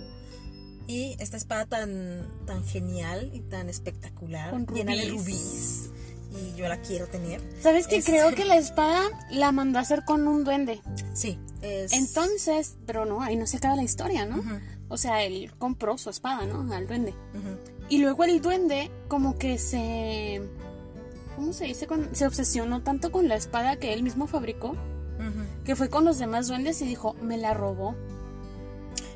Y 0.90 1.18
esta 1.20 1.36
espada 1.36 1.66
tan, 1.66 2.26
tan 2.46 2.64
genial 2.66 3.30
y 3.34 3.42
tan 3.42 3.68
espectacular, 3.70 4.52
Con 4.52 4.66
llena 4.68 4.94
de 4.96 5.10
rubíes. 5.10 5.90
Y 6.40 6.56
yo 6.56 6.68
la 6.68 6.78
quiero 6.82 7.08
tener. 7.08 7.42
¿Sabes 7.62 7.88
que 7.88 7.98
Es- 7.98 8.06
creo 8.06 8.34
que 8.36 8.46
la 8.46 8.58
espada 8.58 9.02
la 9.32 9.52
mandó 9.52 9.80
a 9.80 9.82
hacer 9.82 10.04
con 10.06 10.28
un 10.28 10.44
duende? 10.44 10.82
Sí, 11.14 11.40
es. 11.62 11.94
Entonces, 11.94 12.76
pero 12.86 13.06
no, 13.06 13.22
ahí 13.22 13.36
no 13.36 13.48
se 13.48 13.58
acaba 13.58 13.76
la 13.76 13.84
historia, 13.84 14.26
¿no? 14.26 14.44
O 14.90 14.98
sea, 14.98 15.24
él 15.24 15.52
compró 15.58 15.98
su 15.98 16.10
espada, 16.10 16.46
¿no? 16.46 16.72
Al 16.74 16.88
duende. 16.88 17.14
Y 17.90 17.98
luego 18.00 18.24
el 18.24 18.42
duende 18.42 18.92
como 19.08 19.38
que 19.38 19.58
se... 19.58 20.42
¿Cómo 21.36 21.54
se 21.54 21.66
dice? 21.66 21.88
Se 22.14 22.26
obsesionó 22.26 22.82
tanto 22.84 23.12
con 23.12 23.28
la 23.28 23.36
espada 23.36 23.76
que 23.78 23.94
él 23.94 24.02
mismo 24.04 24.28
fabricó, 24.28 24.76
que 25.66 25.76
fue 25.76 25.90
con 25.90 26.06
los 26.06 26.18
demás 26.20 26.48
duendes 26.48 26.82
y 26.82 26.86
dijo, 26.86 27.16
me 27.22 27.38
la 27.38 27.54
robó. 27.54 27.96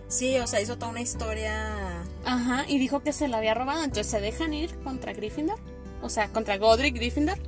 Sí, 0.07 0.37
o 0.39 0.45
sea, 0.47 0.59
hizo 0.61 0.77
toda 0.77 0.91
una 0.91 1.01
historia. 1.01 2.03
Ajá, 2.25 2.65
y 2.67 2.77
dijo 2.79 2.99
que 3.01 3.13
se 3.13 3.27
la 3.29 3.37
había 3.37 3.53
robado, 3.53 3.83
entonces 3.83 4.07
se 4.07 4.19
dejan 4.19 4.53
ir 4.53 4.77
contra 4.79 5.13
Gryffindor. 5.13 5.57
O 6.01 6.09
sea, 6.09 6.29
contra 6.29 6.57
Godric 6.57 6.95
Gryffindor. 6.95 7.37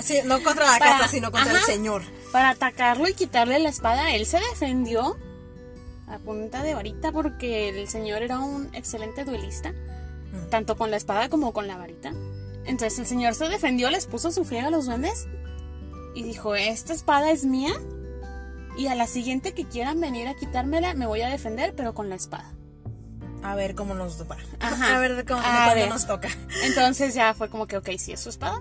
Sí, 0.00 0.20
no 0.24 0.40
contra 0.42 0.66
la 0.66 0.78
Para- 0.78 0.98
casa, 0.98 1.08
sino 1.08 1.32
contra 1.32 1.52
el 1.52 1.58
señor. 1.64 2.02
para 2.32 2.50
atacarlo 2.50 3.08
y 3.08 3.14
quitarle 3.14 3.58
la 3.58 3.68
espada. 3.68 4.12
Él 4.12 4.24
se 4.24 4.38
defendió 4.38 5.16
a 6.06 6.18
punta 6.18 6.62
de 6.62 6.74
varita 6.74 7.10
porque 7.12 7.68
el 7.68 7.88
señor 7.88 8.22
era 8.22 8.38
un 8.38 8.72
excelente 8.74 9.24
duelista, 9.24 9.72
Mm. 9.72 10.48
tanto 10.50 10.76
con 10.76 10.90
la 10.92 10.96
espada 10.96 11.28
como 11.28 11.52
con 11.52 11.66
la 11.66 11.76
varita. 11.76 12.12
Entonces 12.66 12.98
el 13.00 13.06
señor 13.06 13.34
se 13.34 13.48
defendió, 13.48 13.90
les 13.90 14.06
puso 14.06 14.30
su 14.30 14.44
friega 14.44 14.68
a 14.68 14.70
los 14.70 14.86
duendes 14.86 15.26
y 16.14 16.22
dijo, 16.22 16.54
esta 16.54 16.92
espada 16.92 17.30
es 17.32 17.44
mía 17.44 17.72
y 18.76 18.86
a 18.86 18.94
la 18.94 19.06
siguiente 19.08 19.54
que 19.54 19.64
quieran 19.64 20.00
venir 20.00 20.28
a 20.28 20.34
quitármela 20.36 20.94
me 20.94 21.06
voy 21.06 21.22
a 21.22 21.28
defender, 21.28 21.74
pero 21.76 21.94
con 21.94 22.08
la 22.08 22.14
espada. 22.14 22.54
A 23.42 23.54
ver 23.54 23.74
cómo 23.74 23.94
nos. 23.94 24.18
Ajá. 24.60 24.96
A 24.96 24.98
ver 25.00 25.16
de 25.16 25.24
cómo, 25.24 25.40
A 25.44 25.72
ver. 25.74 25.88
nos 25.88 26.06
toca. 26.06 26.28
Entonces 26.64 27.14
ya 27.14 27.34
fue 27.34 27.48
como 27.48 27.66
que, 27.66 27.76
ok, 27.76 27.90
si 27.98 28.12
es 28.12 28.20
su 28.20 28.30
espada, 28.30 28.60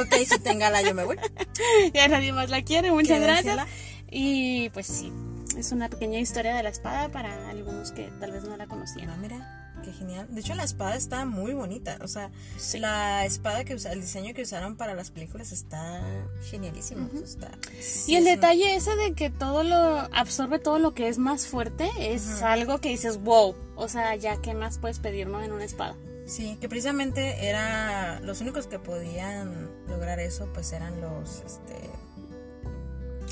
Ok, 0.00 0.14
si 0.26 0.38
téngala, 0.40 0.82
yo 0.82 0.94
me 0.94 1.04
voy. 1.04 1.16
ya 1.94 2.08
nadie 2.08 2.32
más 2.32 2.50
la 2.50 2.62
quiere, 2.62 2.90
muchas 2.90 3.20
gracias. 3.20 3.66
Y 4.10 4.68
pues 4.70 4.86
sí, 4.86 5.12
es 5.56 5.72
una 5.72 5.88
pequeña 5.88 6.18
historia 6.18 6.54
de 6.54 6.62
la 6.62 6.68
espada 6.68 7.08
para 7.08 7.48
algunos 7.48 7.92
que 7.92 8.10
tal 8.20 8.32
vez 8.32 8.44
no 8.44 8.56
la 8.56 8.66
conocían. 8.66 9.10
Ah, 9.10 9.16
mira, 9.20 9.55
qué 9.86 9.92
genial. 9.92 10.26
De 10.30 10.40
hecho, 10.40 10.54
la 10.54 10.64
espada 10.64 10.96
está 10.96 11.24
muy 11.24 11.54
bonita. 11.54 11.96
O 12.02 12.08
sea, 12.08 12.30
Sí. 12.58 12.78
la 12.78 13.24
espada 13.24 13.64
que 13.64 13.74
usa, 13.74 13.92
el 13.92 14.00
diseño 14.02 14.34
que 14.34 14.42
usaron 14.42 14.76
para 14.76 14.94
las 14.94 15.10
películas 15.10 15.52
está 15.52 16.02
genialísimo. 16.50 17.08
Está, 17.22 17.50
Y 18.06 18.16
el 18.16 18.26
es 18.26 18.34
un- 18.34 18.40
detalle 18.40 18.74
ese 18.76 18.94
de 18.96 19.14
que 19.14 19.30
todo 19.30 19.62
lo 19.62 19.76
absorbe 20.12 20.58
todo 20.58 20.78
lo 20.78 20.92
que 20.92 21.08
es 21.08 21.18
más 21.18 21.46
fuerte 21.46 21.88
es 22.00 22.42
algo 22.42 22.78
que 22.80 22.88
dices, 22.90 23.22
wow, 23.22 23.54
o 23.76 23.88
sea, 23.88 24.14
ya 24.16 24.36
qué 24.42 24.52
más 24.54 24.78
puedes 24.78 24.98
pedir, 24.98 25.28
¿no? 25.28 25.42
En 25.42 25.52
una 25.52 25.64
espada. 25.64 25.94
Sí, 26.26 26.58
que 26.60 26.68
precisamente 26.68 27.46
era 27.48 28.18
los 28.20 28.40
únicos 28.40 28.66
que 28.66 28.80
podían 28.80 29.70
lograr 29.88 30.18
eso, 30.18 30.48
pues 30.52 30.72
eran 30.72 31.00
los, 31.00 31.42
este, 31.46 31.76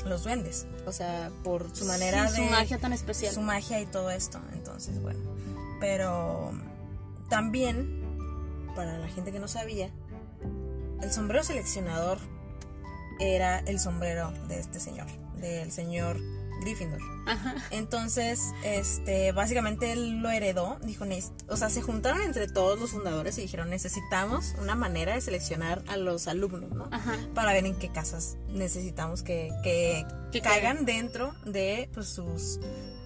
los 0.07 0.23
duendes. 0.23 0.65
O 0.85 0.91
sea, 0.91 1.31
por 1.43 1.75
su 1.75 1.83
manera 1.85 2.27
Sí, 2.29 2.41
de 2.41 2.47
su 2.47 2.51
magia 2.53 2.77
tan 2.77 2.93
especial. 2.93 3.33
su 3.33 3.41
magia 3.41 3.81
y 3.81 3.85
todo 3.87 4.11
esto. 4.11 4.39
Entonces, 4.53 5.01
bueno. 5.01 5.19
Pero 5.79 6.51
también, 7.29 8.01
para 8.75 8.97
la 8.97 9.07
gente 9.07 9.31
que 9.31 9.39
no 9.39 9.47
sabía, 9.47 9.89
el 11.01 11.11
sombrero 11.11 11.43
seleccionador 11.43 12.17
era 13.19 13.59
el 13.59 13.79
sombrero 13.79 14.31
de 14.47 14.59
este 14.59 14.79
señor, 14.79 15.07
del 15.39 15.71
señor 15.71 16.17
Gryffindor. 16.61 16.99
Ajá. 17.27 17.55
Entonces, 17.71 18.39
este, 18.63 19.31
básicamente 19.31 19.91
él 19.91 20.21
lo 20.21 20.29
heredó, 20.29 20.77
dijo, 20.83 21.05
"Neces- 21.05 21.31
o 21.49 21.57
sea, 21.57 21.69
se 21.69 21.81
juntaron 21.81 22.21
entre 22.21 22.47
todos 22.47 22.79
los 22.79 22.91
fundadores 22.91 23.37
y 23.37 23.41
dijeron, 23.41 23.69
necesitamos 23.69 24.53
una 24.61 24.75
manera 24.75 25.15
de 25.15 25.21
seleccionar 25.21 25.83
a 25.87 25.97
los 25.97 26.27
alumnos, 26.27 26.71
¿no? 26.71 26.87
Ajá. 26.91 27.17
Para 27.33 27.51
ver 27.53 27.65
en 27.65 27.75
qué 27.75 27.89
casas 27.91 28.37
necesitamos 28.49 29.21
que, 29.23 29.51
que, 29.63 30.05
Que 30.31 30.41
caigan 30.41 30.85
dentro 30.85 31.33
de 31.45 31.89
pues, 31.93 32.07
sus 32.07 32.59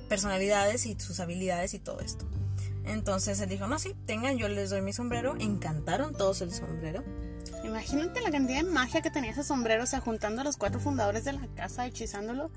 personalidades 0.09 0.85
y 0.85 0.99
sus 0.99 1.19
habilidades 1.19 1.73
y 1.73 1.79
todo 1.79 1.99
esto. 2.01 2.25
Entonces 2.85 3.39
él 3.41 3.49
dijo, 3.49 3.67
no, 3.67 3.77
sí, 3.79 3.95
tengan, 4.05 4.37
yo 4.37 4.47
les 4.47 4.69
doy 4.69 4.81
mi 4.81 4.93
sombrero. 4.93 5.35
Encantaron 5.39 6.13
todos 6.15 6.41
el 6.41 6.51
sombrero. 6.53 7.03
Imagínate 7.63 8.21
la 8.21 8.31
cantidad 8.31 8.63
de 8.63 8.69
magia 8.69 9.01
que 9.01 9.11
tenía 9.11 9.31
ese 9.31 9.43
sombrero, 9.43 9.83
o 9.83 9.87
sea, 9.87 9.99
juntando 9.99 10.41
a 10.41 10.43
los 10.43 10.57
cuatro 10.57 10.79
fundadores 10.79 11.23
de 11.25 11.33
la 11.33 11.47
casa, 11.55 11.85
hechizándolo. 11.85 12.51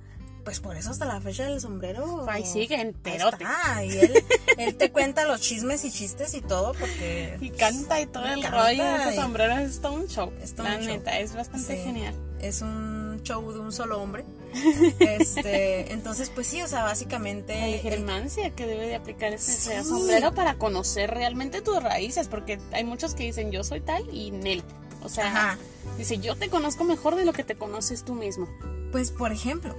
Pues 0.44 0.58
por 0.58 0.76
eso 0.76 0.90
hasta 0.90 1.04
la 1.04 1.20
fecha 1.20 1.44
del 1.44 1.60
sombrero. 1.60 2.26
Ahí 2.28 2.44
sigue, 2.44 2.80
enterote. 2.80 3.44
Ah, 3.46 3.84
y 3.84 3.90
él, 3.96 4.12
él 4.58 4.76
te 4.76 4.90
cuenta 4.90 5.24
los 5.24 5.40
chismes 5.40 5.84
y 5.84 5.90
chistes 5.92 6.34
y 6.34 6.40
todo 6.40 6.72
porque... 6.74 7.36
Y 7.40 7.50
canta 7.50 8.00
y 8.00 8.06
todo 8.06 8.24
el 8.24 8.42
canta 8.42 8.50
rollo 8.50 8.96
ese 8.96 9.12
y- 9.14 9.16
sombrero 9.16 9.54
es 9.58 9.80
todo 9.80 9.92
un 9.92 10.08
show. 10.08 10.32
Es 10.42 10.54
todo 10.56 10.66
la 10.66 10.76
un 10.78 10.82
show. 10.82 10.88
neta, 10.94 11.18
es 11.20 11.34
bastante 11.34 11.76
Sí. 11.76 11.82
genial. 11.84 12.14
es 12.40 12.60
un 12.60 13.01
show 13.22 13.52
de 13.52 13.60
un 13.60 13.72
solo 13.72 14.00
hombre. 14.00 14.24
Este, 14.98 15.92
entonces, 15.92 16.30
pues 16.30 16.46
sí, 16.46 16.62
o 16.62 16.68
sea, 16.68 16.82
básicamente... 16.84 17.54
La 17.58 17.68
el- 17.68 17.80
germancia 17.80 18.50
que 18.50 18.66
debe 18.66 18.86
de 18.86 18.94
aplicar 18.94 19.32
ese 19.32 19.52
Sí. 19.82 19.88
sombrero 19.88 20.34
para 20.34 20.58
conocer 20.58 21.10
realmente 21.10 21.62
tus 21.62 21.82
raíces, 21.82 22.28
porque 22.28 22.58
hay 22.72 22.84
muchos 22.84 23.14
que 23.14 23.24
dicen 23.24 23.50
yo 23.50 23.64
soy 23.64 23.80
tal 23.80 24.08
y 24.14 24.30
Nel. 24.30 24.62
O 25.02 25.08
sea, 25.08 25.26
Ajá. 25.28 25.58
dice 25.98 26.18
yo 26.18 26.36
te 26.36 26.48
conozco 26.48 26.84
mejor 26.84 27.16
de 27.16 27.24
lo 27.24 27.32
que 27.32 27.44
te 27.44 27.56
conoces 27.56 28.04
tú 28.04 28.14
mismo. 28.14 28.48
Pues, 28.92 29.10
por 29.10 29.32
ejemplo, 29.32 29.74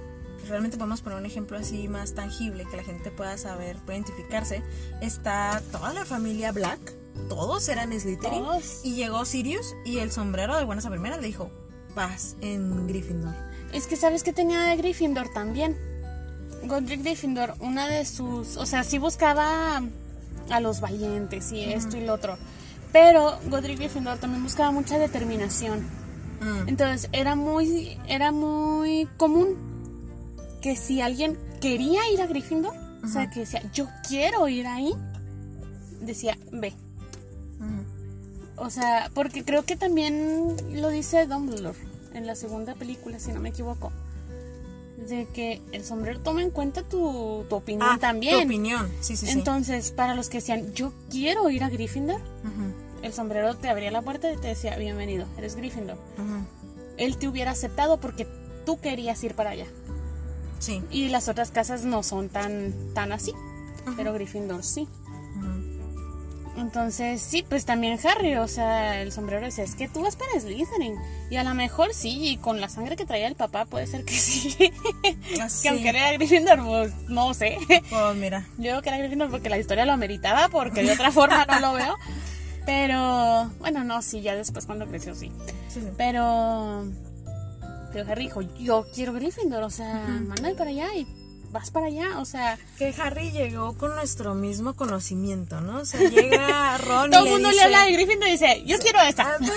realmente 0.48 0.76
podemos 0.76 1.00
poner 1.00 1.18
un 1.18 1.26
ejemplo 1.26 1.56
así 1.56 1.88
más 1.88 2.14
tangible 2.14 2.66
que 2.70 2.76
la 2.76 2.82
gente 2.84 3.10
pueda 3.10 3.38
saber, 3.38 3.76
pueda 3.78 3.98
identificarse. 3.98 4.62
Está 5.00 5.62
toda 5.72 5.92
la 5.94 6.04
familia 6.04 6.52
Black, 6.52 6.80
todos 7.28 7.68
eran 7.68 7.98
Slytherin. 7.98 8.42
Todos. 8.42 8.80
Y 8.84 8.96
llegó 8.96 9.24
Sirius 9.24 9.74
y 9.84 9.98
el 9.98 10.10
sombrero 10.12 10.56
de 10.56 10.64
buenas 10.64 10.84
a 10.84 10.90
primeras 10.90 11.20
le 11.20 11.28
dijo, 11.28 11.50
vas 11.94 12.36
en 12.40 12.86
Gryffindor. 12.86 13.34
Es 13.72 13.86
que 13.86 13.96
sabes 13.96 14.22
que 14.22 14.32
tenía 14.32 14.60
de 14.60 14.76
Gryffindor 14.76 15.32
también. 15.32 15.76
Godric 16.64 17.02
Gryffindor, 17.02 17.54
una 17.60 17.88
de 17.88 18.04
sus, 18.04 18.56
o 18.56 18.66
sea, 18.66 18.84
sí 18.84 18.98
buscaba 18.98 19.82
a 20.50 20.60
los 20.60 20.80
valientes 20.80 21.52
y 21.52 21.64
esto 21.64 21.96
y 21.96 22.04
lo 22.04 22.14
otro. 22.14 22.38
Pero 22.92 23.38
Godric 23.50 23.78
Gryffindor 23.78 24.18
también 24.18 24.42
buscaba 24.42 24.70
mucha 24.70 24.98
determinación. 24.98 25.80
Mm, 26.40 26.68
Entonces 26.68 27.10
era 27.12 27.34
muy, 27.34 27.98
era 28.06 28.32
muy 28.32 29.08
común 29.16 29.56
que 30.62 30.76
si 30.76 31.00
alguien 31.00 31.38
quería 31.60 32.08
ir 32.10 32.22
a 32.22 32.26
Gryffindor, 32.26 32.74
o 33.02 33.06
sea, 33.08 33.28
que 33.28 33.40
decía, 33.40 33.62
yo 33.72 33.86
quiero 34.08 34.48
ir 34.48 34.66
ahí, 34.66 34.94
decía, 36.00 36.38
ve. 36.52 36.72
O 38.56 38.70
sea, 38.70 39.10
porque 39.14 39.44
creo 39.44 39.64
que 39.64 39.76
también 39.76 40.56
lo 40.80 40.88
dice 40.90 41.26
Dumbledore 41.26 41.78
en 42.14 42.26
la 42.26 42.34
segunda 42.36 42.74
película, 42.74 43.18
si 43.18 43.32
no 43.32 43.40
me 43.40 43.48
equivoco. 43.48 43.90
De 45.08 45.26
que 45.34 45.60
el 45.72 45.84
sombrero 45.84 46.20
toma 46.20 46.40
en 46.42 46.50
cuenta 46.50 46.82
tu, 46.82 47.44
tu 47.48 47.56
opinión 47.56 47.88
Ah, 47.90 47.98
también. 48.00 48.38
Tu 48.38 48.44
opinión, 48.46 48.88
sí, 49.00 49.16
sí, 49.16 49.26
sí. 49.26 49.32
Entonces, 49.32 49.90
para 49.90 50.14
los 50.14 50.28
que 50.28 50.38
decían, 50.38 50.72
yo 50.72 50.92
quiero 51.10 51.50
ir 51.50 51.64
a 51.64 51.68
Gryffindor, 51.68 52.20
el 53.02 53.12
sombrero 53.12 53.54
te 53.56 53.68
abría 53.68 53.90
la 53.90 54.00
puerta 54.02 54.32
y 54.32 54.36
te 54.36 54.48
decía, 54.48 54.76
bienvenido, 54.76 55.26
eres 55.36 55.56
Gryffindor. 55.56 55.98
Él 56.96 57.16
te 57.18 57.28
hubiera 57.28 57.50
aceptado 57.50 57.98
porque 57.98 58.26
tú 58.64 58.80
querías 58.80 59.22
ir 59.24 59.34
para 59.34 59.50
allá. 59.50 59.66
Sí. 60.60 60.80
Y 60.90 61.08
las 61.08 61.28
otras 61.28 61.50
casas 61.50 61.84
no 61.84 62.02
son 62.02 62.28
tan, 62.30 62.72
tan 62.94 63.12
así, 63.12 63.32
pero 63.96 64.14
Gryffindor 64.14 64.62
sí. 64.62 64.88
Entonces, 66.64 67.20
sí, 67.20 67.44
pues 67.46 67.66
también 67.66 67.98
Harry, 68.08 68.36
o 68.36 68.48
sea, 68.48 69.02
el 69.02 69.12
sombrero 69.12 69.44
dice, 69.44 69.62
es 69.62 69.74
que 69.74 69.86
tú 69.86 70.00
vas 70.00 70.16
para 70.16 70.40
Slytherin. 70.40 70.96
Y 71.28 71.36
a 71.36 71.44
lo 71.44 71.54
mejor 71.54 71.92
sí, 71.92 72.26
y 72.30 72.36
con 72.38 72.58
la 72.58 72.70
sangre 72.70 72.96
que 72.96 73.04
traía 73.04 73.26
el 73.28 73.34
papá 73.34 73.66
puede 73.66 73.86
ser 73.86 74.06
que 74.06 74.14
sí. 74.18 74.56
Así. 75.42 75.62
que 75.62 75.68
aunque 75.68 75.90
era 75.90 76.10
Gryffindor, 76.12 76.64
pues 76.64 76.92
no 77.08 77.34
sé. 77.34 77.58
Pues 77.68 78.16
mira. 78.16 78.46
Yo 78.56 78.70
digo 78.70 78.80
que 78.82 78.88
era 78.88 78.96
Gryffindor 78.98 79.30
porque 79.30 79.50
la 79.50 79.58
historia 79.58 79.84
lo 79.84 79.92
ameritaba, 79.92 80.48
porque 80.48 80.82
de 80.82 80.92
otra 80.92 81.12
forma 81.12 81.44
no 81.44 81.60
lo 81.60 81.72
veo. 81.74 81.96
Pero, 82.64 83.50
bueno, 83.58 83.84
no, 83.84 84.00
sí, 84.00 84.22
ya 84.22 84.34
después 84.34 84.64
cuando 84.64 84.86
creció 84.86 85.14
sí. 85.14 85.30
Sí, 85.68 85.80
sí. 85.82 85.88
Pero, 85.98 86.86
pero 87.92 88.10
Harry 88.10 88.24
dijo, 88.24 88.40
yo 88.40 88.86
quiero 88.94 89.12
Gryffindor, 89.12 89.62
o 89.64 89.70
sea, 89.70 90.06
Ujú. 90.08 90.28
mándame 90.28 90.54
para 90.54 90.70
allá 90.70 90.94
y 90.96 91.06
vas 91.54 91.70
para 91.70 91.86
allá, 91.86 92.18
o 92.18 92.24
sea, 92.24 92.58
Que 92.78 92.92
Harry 93.00 93.30
llegó 93.30 93.72
con 93.78 93.94
nuestro 93.94 94.34
mismo 94.34 94.74
conocimiento, 94.74 95.60
¿no? 95.60 95.78
O 95.80 95.84
sea, 95.84 96.00
llega 96.00 96.76
Ron 96.84 97.10
todo 97.12 97.24
el 97.24 97.30
mundo 97.32 97.48
dice, 97.48 97.60
le 97.60 97.64
habla 97.76 97.84
de 97.86 97.92
Gryffindor 97.92 98.28
y 98.28 98.32
dice, 98.32 98.62
yo 98.66 98.76
quiero 98.80 98.98
"Ah, 98.98 99.36
yo, 99.40 99.52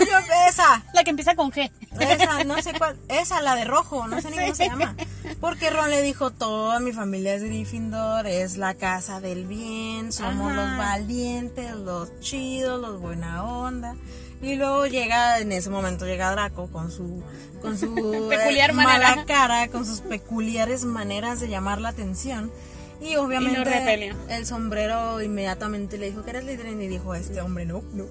esa, 0.47 0.85
la 0.93 1.03
que 1.03 1.09
empieza 1.09 1.35
con 1.35 1.51
G. 1.51 1.69
esa, 1.99 2.43
no 2.43 2.61
sé 2.61 2.73
cuál, 2.77 2.95
esa, 3.09 3.41
la 3.41 3.55
de 3.55 3.65
rojo, 3.65 4.07
no 4.07 4.21
sé 4.21 4.29
ni 4.29 4.37
cómo 4.41 4.55
se 4.55 4.65
llama. 4.67 4.95
Porque 5.41 5.69
Ron 5.71 5.89
le 5.89 6.01
dijo, 6.03 6.29
toda 6.31 6.79
mi 6.79 6.93
familia 6.93 7.33
es 7.33 7.43
Gryffindor, 7.43 8.27
es 8.27 8.57
la 8.57 8.75
casa 8.75 9.19
del 9.19 9.45
bien, 9.47 10.13
somos 10.13 10.51
Ajá. 10.53 10.61
los 10.67 10.77
valientes, 10.77 11.75
los 11.75 12.19
chidos, 12.19 12.79
los 12.79 13.01
buena 13.01 13.43
onda. 13.43 13.95
Y 14.41 14.55
luego 14.55 14.85
llega, 14.85 15.39
en 15.39 15.51
ese 15.51 15.69
momento 15.69 16.05
llega 16.05 16.31
Draco 16.31 16.67
con 16.71 16.91
su, 16.91 17.23
con 17.61 17.77
su 17.77 17.93
Peculiar 18.29 18.69
eh, 18.69 18.73
mala 18.73 19.25
cara, 19.25 19.67
con 19.69 19.85
sus 19.85 20.01
peculiares 20.01 20.85
maneras 20.85 21.39
de 21.39 21.49
llamar 21.49 21.81
la 21.81 21.89
atención. 21.89 22.51
Y 22.99 23.15
obviamente 23.15 23.63
repelió. 23.63 24.15
el 24.27 24.45
sombrero 24.47 25.21
inmediatamente 25.21 25.99
le 25.99 26.07
dijo 26.09 26.23
que 26.23 26.31
eres 26.31 26.43
Slytherin 26.45 26.81
y 26.81 26.87
dijo 26.87 27.13
este 27.13 27.41
hombre 27.41 27.63
no, 27.63 27.83
no, 27.93 28.05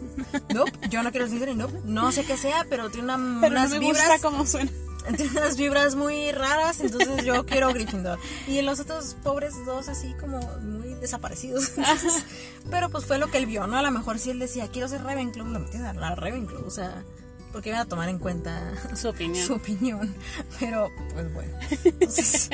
no, 0.54 0.64
yo 0.88 1.02
no 1.02 1.10
quiero 1.10 1.26
Slytherin, 1.26 1.58
no, 1.58 1.66
no 1.84 2.12
sé 2.12 2.22
qué 2.24 2.36
sea, 2.36 2.64
pero 2.70 2.88
tiene 2.88 3.12
una- 3.12 3.40
Pero 3.40 3.54
no 3.54 3.60
unas 3.62 3.70
me 3.72 3.78
vibras 3.80 4.06
gusta 4.08 4.18
cómo 4.28 4.46
suena. 4.46 4.70
tiene 5.16 5.32
unas 5.32 5.56
vibras 5.56 5.96
muy 5.96 6.30
raras, 6.30 6.78
entonces 6.80 7.24
yo 7.24 7.44
quiero 7.46 7.72
Gryffindor. 7.72 8.20
Y 8.46 8.62
los 8.62 8.78
otros 8.78 9.16
pobres 9.24 9.54
dos 9.64 9.88
así 9.88 10.14
como 10.20 10.38
muy 10.60 10.85
desaparecidos. 11.06 11.72
Entonces, 11.76 12.24
pero 12.70 12.90
pues 12.90 13.04
fue 13.06 13.18
lo 13.18 13.30
que 13.30 13.38
él 13.38 13.46
vio, 13.46 13.66
¿no? 13.66 13.76
A 13.78 13.82
lo 13.82 13.90
mejor 13.90 14.18
si 14.18 14.30
él 14.30 14.38
decía, 14.38 14.68
quiero 14.68 14.88
ser 14.88 15.02
Ravenclaw, 15.02 15.46
lo 15.46 15.60
metían 15.60 15.84
a 15.84 15.92
la 15.94 16.14
Ravenclaw, 16.14 16.64
o 16.66 16.70
sea, 16.70 17.04
porque 17.52 17.70
iban 17.70 17.80
a 17.80 17.86
tomar 17.86 18.08
en 18.08 18.18
cuenta 18.18 18.72
Su 18.94 19.08
opinión. 19.08 19.46
su 19.46 19.54
opinión. 19.54 20.14
Pero, 20.60 20.90
pues 21.14 21.32
bueno. 21.32 21.58
Entonces, 21.84 22.50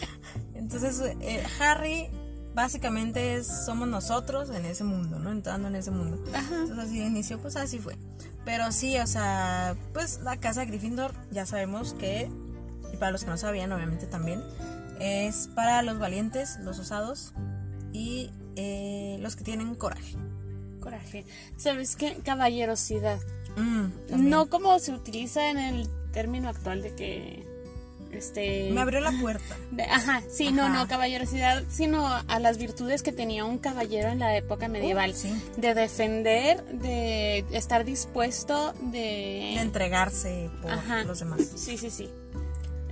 entonces 0.54 1.00
eh, 1.20 1.44
Harry 1.60 2.08
básicamente 2.54 3.36
es, 3.36 3.46
somos 3.64 3.88
nosotros 3.88 4.50
en 4.50 4.66
ese 4.66 4.84
mundo, 4.84 5.18
¿no? 5.18 5.30
Entrando 5.30 5.68
en 5.68 5.76
ese 5.76 5.90
mundo. 5.90 6.22
Ajá. 6.34 6.54
Entonces 6.54 6.78
así 6.78 6.98
de 6.98 7.06
inicio, 7.06 7.38
pues 7.38 7.56
así 7.56 7.78
fue. 7.78 7.96
Pero 8.44 8.72
sí, 8.72 8.98
o 8.98 9.06
sea, 9.06 9.76
pues 9.92 10.20
la 10.22 10.36
casa 10.36 10.64
Gryffindor 10.64 11.12
ya 11.30 11.46
sabemos 11.46 11.94
que, 11.94 12.28
y 12.92 12.96
para 12.96 13.12
los 13.12 13.24
que 13.24 13.30
no 13.30 13.36
sabían, 13.36 13.72
obviamente 13.72 14.06
también, 14.06 14.42
es 15.00 15.48
para 15.54 15.82
los 15.82 15.98
valientes, 15.98 16.58
los 16.60 16.78
osados 16.78 17.32
y 17.92 18.30
eh, 18.56 19.16
los 19.20 19.36
que 19.36 19.44
tienen 19.44 19.74
coraje. 19.74 20.16
Coraje. 20.80 21.24
¿Sabes 21.56 21.96
qué? 21.96 22.16
Caballerosidad. 22.24 23.20
Mm. 23.56 24.28
No 24.30 24.48
como 24.48 24.78
se 24.78 24.92
utiliza 24.92 25.50
en 25.50 25.58
el 25.58 25.88
término 26.12 26.48
actual 26.48 26.82
de 26.82 26.94
que. 26.94 27.52
Este. 28.12 28.70
Me 28.72 28.82
abrió 28.82 29.00
la 29.00 29.12
puerta. 29.22 29.56
de- 29.70 29.84
ajá, 29.84 30.22
sí, 30.30 30.52
no, 30.52 30.64
Ajá. 30.64 30.74
no, 30.74 30.86
caballerosidad, 30.88 31.62
sino 31.70 32.06
a 32.06 32.38
las 32.40 32.58
virtudes 32.58 33.02
que 33.02 33.10
tenía 33.10 33.46
un 33.46 33.56
caballero 33.58 34.08
en 34.10 34.18
la 34.18 34.36
época 34.36 34.68
medieval. 34.68 35.12
Uh, 35.12 35.14
sí. 35.14 35.42
De 35.56 35.72
defender, 35.72 36.62
de 36.78 37.38
estar 37.52 37.84
dispuesto, 37.86 38.74
de. 38.82 39.52
De 39.54 39.60
entregarse 39.60 40.50
por 40.60 40.72
Ajá. 40.72 41.04
los 41.04 41.20
demás. 41.20 41.40
Sí, 41.56 41.78
sí, 41.78 41.90
sí. 41.90 42.10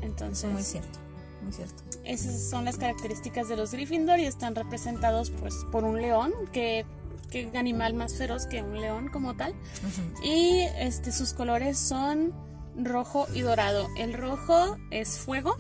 Entonces, 0.01 0.45
es 0.45 0.51
muy 0.53 0.63
cierto. 0.63 0.99
Muy 1.42 1.53
cierto. 1.53 1.83
esas 2.05 2.50
son 2.50 2.64
las 2.64 2.76
características 2.76 3.48
de 3.48 3.57
los 3.57 3.72
Gryffindor 3.72 4.18
y 4.18 4.26
están 4.26 4.55
representados 4.55 5.31
pues 5.31 5.55
por 5.72 5.85
un 5.85 6.00
león, 6.00 6.33
que, 6.53 6.85
que 7.31 7.50
animal 7.57 7.94
más 7.94 8.14
feroz 8.14 8.46
que 8.46 8.62
un 8.62 8.81
león 8.81 9.09
como 9.09 9.37
tal. 9.37 9.55
Y 10.22 10.66
este 10.79 11.12
sus 11.12 11.33
colores 11.33 11.79
son 11.79 12.33
rojo 12.76 13.26
y 13.35 13.40
dorado. 13.40 13.88
El 13.96 14.12
rojo 14.12 14.76
es 14.90 15.18
fuego 15.18 15.57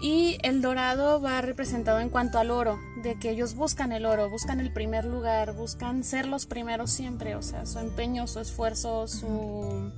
y 0.00 0.36
el 0.42 0.62
dorado 0.62 1.20
va 1.20 1.40
representado 1.42 2.00
en 2.00 2.08
cuanto 2.08 2.38
al 2.38 2.50
oro, 2.50 2.78
de 3.02 3.18
que 3.20 3.30
ellos 3.30 3.54
buscan 3.54 3.92
el 3.92 4.04
oro, 4.04 4.28
buscan 4.28 4.58
el 4.58 4.72
primer 4.72 5.04
lugar, 5.04 5.54
buscan 5.54 6.02
ser 6.02 6.26
los 6.26 6.46
primeros 6.46 6.90
siempre, 6.90 7.36
o 7.36 7.42
sea, 7.42 7.66
su 7.66 7.78
empeño, 7.78 8.26
su 8.26 8.40
esfuerzo, 8.40 9.06
su 9.06 9.92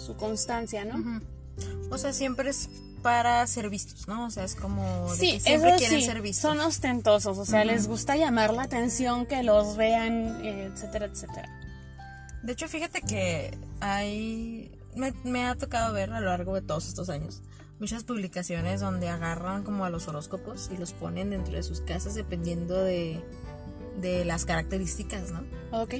su 0.00 0.16
constancia, 0.16 0.84
¿no? 0.84 1.20
O 1.90 1.98
sea, 1.98 2.12
siempre 2.12 2.50
es 2.50 2.70
para 3.02 3.46
ser 3.46 3.70
vistos, 3.70 4.08
¿no? 4.08 4.26
O 4.26 4.30
sea, 4.30 4.44
es 4.44 4.54
como 4.54 5.10
de 5.12 5.16
Sí, 5.16 5.32
que 5.34 5.40
siempre 5.40 5.76
quieren 5.76 6.00
sí, 6.00 6.06
ser 6.06 6.20
vistos. 6.22 6.42
son 6.50 6.60
ostentosos, 6.60 7.38
o 7.38 7.44
sea, 7.44 7.64
les 7.64 7.86
gusta 7.88 8.16
llamar 8.16 8.52
la 8.52 8.62
atención, 8.62 9.26
que 9.26 9.42
los 9.42 9.76
vean, 9.76 10.44
etcétera, 10.44 11.06
etcétera. 11.06 11.48
De 12.42 12.52
hecho, 12.52 12.68
fíjate 12.68 13.02
que 13.02 13.56
hay. 13.80 14.70
Me, 14.94 15.12
me 15.24 15.46
ha 15.46 15.54
tocado 15.54 15.92
ver 15.92 16.12
a 16.12 16.20
lo 16.20 16.26
largo 16.26 16.54
de 16.54 16.62
todos 16.62 16.88
estos 16.88 17.08
años 17.10 17.42
muchas 17.80 18.04
publicaciones 18.04 18.80
donde 18.80 19.08
agarran 19.08 19.64
como 19.64 19.86
a 19.86 19.90
los 19.90 20.06
horóscopos 20.06 20.70
y 20.72 20.76
los 20.76 20.92
ponen 20.92 21.30
dentro 21.30 21.54
de 21.54 21.62
sus 21.62 21.80
casas 21.80 22.14
dependiendo 22.14 22.74
de, 22.76 23.24
de 24.00 24.24
las 24.26 24.44
características, 24.44 25.30
¿no? 25.32 25.42
Ok. 25.72 25.94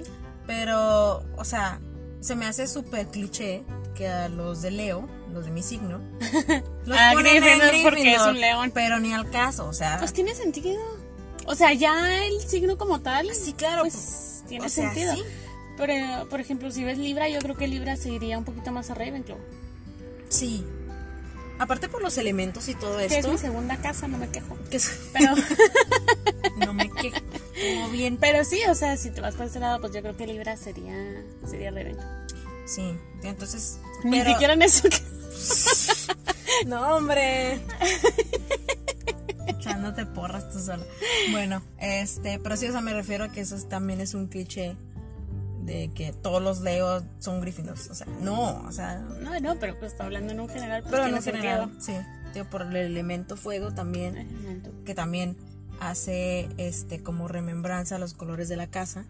Pero, 0.46 1.24
o 1.36 1.44
sea, 1.44 1.80
se 2.20 2.36
me 2.36 2.44
hace 2.46 2.66
súper 2.66 3.06
cliché 3.06 3.64
que 3.94 4.08
a 4.08 4.28
los 4.28 4.60
de 4.60 4.70
Leo, 4.72 5.08
los 5.32 5.44
de 5.44 5.50
mi 5.50 5.62
signo, 5.62 6.00
los 6.86 6.98
Ah, 6.98 7.10
ponen 7.14 7.36
en 7.36 7.42
Gryffindor 7.58 7.82
porque 7.82 8.14
es 8.14 8.22
un 8.22 8.40
león. 8.40 8.70
Pero 8.74 8.98
ni 9.00 9.12
al 9.12 9.30
caso, 9.30 9.66
o 9.68 9.72
sea. 9.72 9.98
Pues 9.98 10.12
tiene 10.12 10.34
sentido. 10.34 10.80
O 11.46 11.54
sea, 11.54 11.72
ya 11.72 12.24
el 12.26 12.40
signo 12.40 12.76
como 12.78 13.00
tal, 13.00 13.34
sí, 13.34 13.52
claro. 13.54 13.82
pues 13.82 14.42
tiene 14.48 14.66
o 14.66 14.68
sea, 14.68 14.86
sentido. 14.92 15.14
sí, 15.14 15.22
Pero, 15.76 16.28
por 16.28 16.40
ejemplo, 16.40 16.70
si 16.70 16.84
ves 16.84 16.98
Libra, 16.98 17.28
yo 17.28 17.38
creo 17.40 17.56
que 17.56 17.66
Libra 17.66 17.96
se 17.96 18.10
iría 18.10 18.38
un 18.38 18.44
poquito 18.44 18.70
más 18.72 18.90
a 18.90 18.94
Ravenclaw. 18.94 19.38
Sí. 20.28 20.64
Aparte 21.58 21.88
por 21.88 22.02
los 22.02 22.16
elementos 22.18 22.68
y 22.68 22.74
todo 22.74 22.96
Que 22.98 23.06
es 23.06 23.12
esto. 23.12 23.32
mi 23.32 23.38
segunda 23.38 23.76
casa, 23.78 24.08
no 24.08 24.16
me 24.16 24.28
quejo. 24.30 24.56
que 24.70 24.76
es- 24.78 24.90
Pero, 25.12 25.34
no 26.56 26.72
me 26.72 26.88
quejo. 26.90 27.16
Todo 27.20 27.90
bien. 27.90 28.16
pero 28.20 28.44
sí, 28.44 28.60
o 28.68 28.74
sea, 28.74 28.96
si 28.96 29.10
te 29.10 29.20
vas 29.20 29.34
por 29.34 29.46
ese 29.46 29.60
lado, 29.60 29.80
pues 29.80 29.92
yo 29.92 30.00
creo 30.02 30.16
que 30.16 30.26
Libra 30.26 30.56
sería, 30.56 30.94
sería 31.48 31.70
Ravenclaw. 31.70 32.06
Sí. 32.66 32.94
Entonces. 33.24 33.78
Ni 34.04 34.18
pero- 34.20 34.30
siquiera 34.32 34.52
en 34.54 34.62
eso. 34.62 34.88
No, 36.66 36.96
hombre. 36.96 37.60
Echándote 39.46 40.06
porras 40.06 40.50
tú 40.50 40.58
sola. 40.58 40.84
Bueno, 41.32 41.62
este, 41.78 42.38
pero 42.38 42.56
sí, 42.56 42.66
o 42.66 42.72
sea, 42.72 42.80
me 42.80 42.92
refiero 42.92 43.24
a 43.24 43.28
que 43.32 43.40
eso 43.40 43.56
es- 43.56 43.68
también 43.68 44.00
es 44.00 44.14
un 44.14 44.26
cliché 44.26 44.76
de 45.64 45.90
que 45.94 46.12
todos 46.12 46.42
los 46.42 46.60
Leo 46.60 47.02
son 47.18 47.40
Gryffindors. 47.40 47.88
O 47.90 47.94
sea, 47.94 48.06
no, 48.20 48.62
o 48.66 48.72
sea, 48.72 48.98
No, 48.98 49.38
no, 49.40 49.56
pero 49.58 49.78
pues 49.78 49.92
está 49.92 50.04
hablando 50.04 50.32
en 50.32 50.40
un 50.40 50.48
general. 50.48 50.82
Pues, 50.82 50.90
pero 50.92 51.06
en 51.06 51.22
general, 51.22 51.70
sentido. 51.80 52.02
sí. 52.02 52.06
Digo, 52.34 52.46
por 52.46 52.62
el 52.62 52.76
elemento 52.76 53.36
fuego 53.36 53.72
también, 53.72 54.72
que 54.84 54.94
también 54.94 55.36
hace 55.80 56.48
este 56.58 57.02
como 57.02 57.26
remembranza 57.26 57.96
a 57.96 57.98
los 57.98 58.14
colores 58.14 58.48
de 58.48 58.56
la 58.56 58.66
casa, 58.68 59.04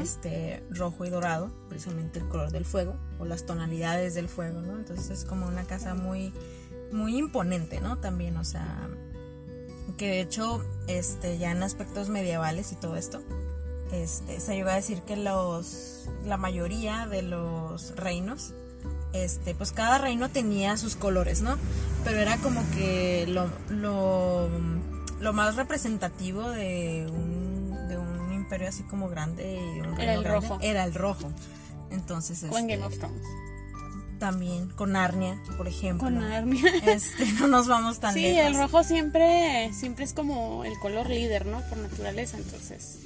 Este 0.00 0.62
rojo 0.70 1.04
y 1.04 1.10
dorado, 1.10 1.50
precisamente 1.68 2.18
el 2.18 2.26
color 2.28 2.50
del 2.50 2.64
fuego 2.64 2.96
o 3.18 3.26
las 3.26 3.44
tonalidades 3.44 4.14
del 4.14 4.28
fuego, 4.28 4.62
¿no? 4.62 4.78
Entonces 4.78 5.10
es 5.10 5.24
como 5.26 5.46
una 5.46 5.64
casa 5.64 5.94
muy 5.94 6.32
muy 6.90 7.18
imponente, 7.18 7.80
¿no? 7.80 7.98
También, 7.98 8.36
o 8.38 8.44
sea, 8.44 8.88
que 9.98 10.08
de 10.08 10.20
hecho 10.20 10.64
este 10.86 11.36
ya 11.36 11.50
en 11.50 11.62
aspectos 11.62 12.08
medievales 12.08 12.72
y 12.72 12.76
todo 12.76 12.96
esto, 12.96 13.22
este 13.92 14.40
se 14.40 14.54
llegó 14.54 14.70
a 14.70 14.74
decir 14.74 15.02
que 15.02 15.16
los 15.16 16.08
la 16.24 16.38
mayoría 16.38 17.06
de 17.06 17.22
los 17.22 17.94
reinos 17.96 18.54
este, 19.14 19.54
pues 19.54 19.70
cada 19.70 19.98
reino 19.98 20.28
tenía 20.28 20.76
sus 20.76 20.96
colores, 20.96 21.40
¿no? 21.40 21.56
Pero 22.04 22.18
era 22.18 22.36
como 22.38 22.62
que 22.72 23.26
lo, 23.28 23.48
lo, 23.68 24.48
lo 25.20 25.32
más 25.32 25.54
representativo 25.54 26.50
de 26.50 27.06
un 27.08 27.33
imperio 28.44 28.68
así 28.68 28.82
como 28.84 29.08
grande 29.08 29.54
y 29.54 29.80
un 29.80 30.00
Era 30.00 30.14
el 30.14 30.22
grande 30.22 30.48
rojo. 30.48 30.58
era 30.62 30.84
el 30.84 30.94
rojo. 30.94 31.32
Entonces, 31.90 32.40
Como 32.40 32.58
en 32.58 32.70
este, 32.70 32.76
Game 32.76 32.86
of 32.86 32.98
Thrones. 32.98 33.22
también 34.18 34.68
con 34.70 34.92
Narnia, 34.92 35.40
por 35.56 35.66
ejemplo. 35.68 36.04
Con 36.06 36.18
Narnia. 36.18 36.62
Este, 36.86 37.24
no 37.40 37.46
nos 37.48 37.66
vamos 37.68 38.00
tan 38.00 38.14
Sí, 38.14 38.22
lejos. 38.22 38.46
el 38.46 38.54
rojo 38.56 38.84
siempre, 38.84 39.70
siempre 39.72 40.04
es 40.04 40.12
como 40.12 40.64
el 40.64 40.78
color 40.78 41.08
líder, 41.08 41.46
¿no? 41.46 41.60
Por 41.68 41.78
naturaleza, 41.78 42.36
entonces. 42.36 43.00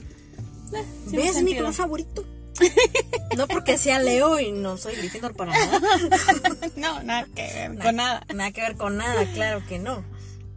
eh, 0.72 0.84
¿Ves 1.12 1.42
mi 1.42 1.56
color 1.56 1.72
favorito? 1.72 2.24
no 3.36 3.46
porque 3.46 3.78
sea 3.78 4.00
Leo 4.00 4.40
y 4.40 4.50
no 4.50 4.76
soy 4.78 4.96
Gryffindor 4.96 5.34
para 5.36 5.52
nada. 5.52 5.80
No, 6.76 7.02
nada 7.02 7.26
que 7.34 7.42
ver 7.42 7.78
con 7.78 7.96
nada. 7.96 8.26
Nada 8.34 8.50
que 8.52 8.60
ver 8.60 8.76
con 8.76 8.96
nada, 8.96 9.24
claro 9.32 9.62
que 9.66 9.78
no. 9.78 10.02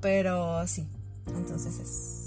Pero 0.02 0.66
sí. 0.68 0.88
Entonces 1.28 1.78
es, 1.80 2.21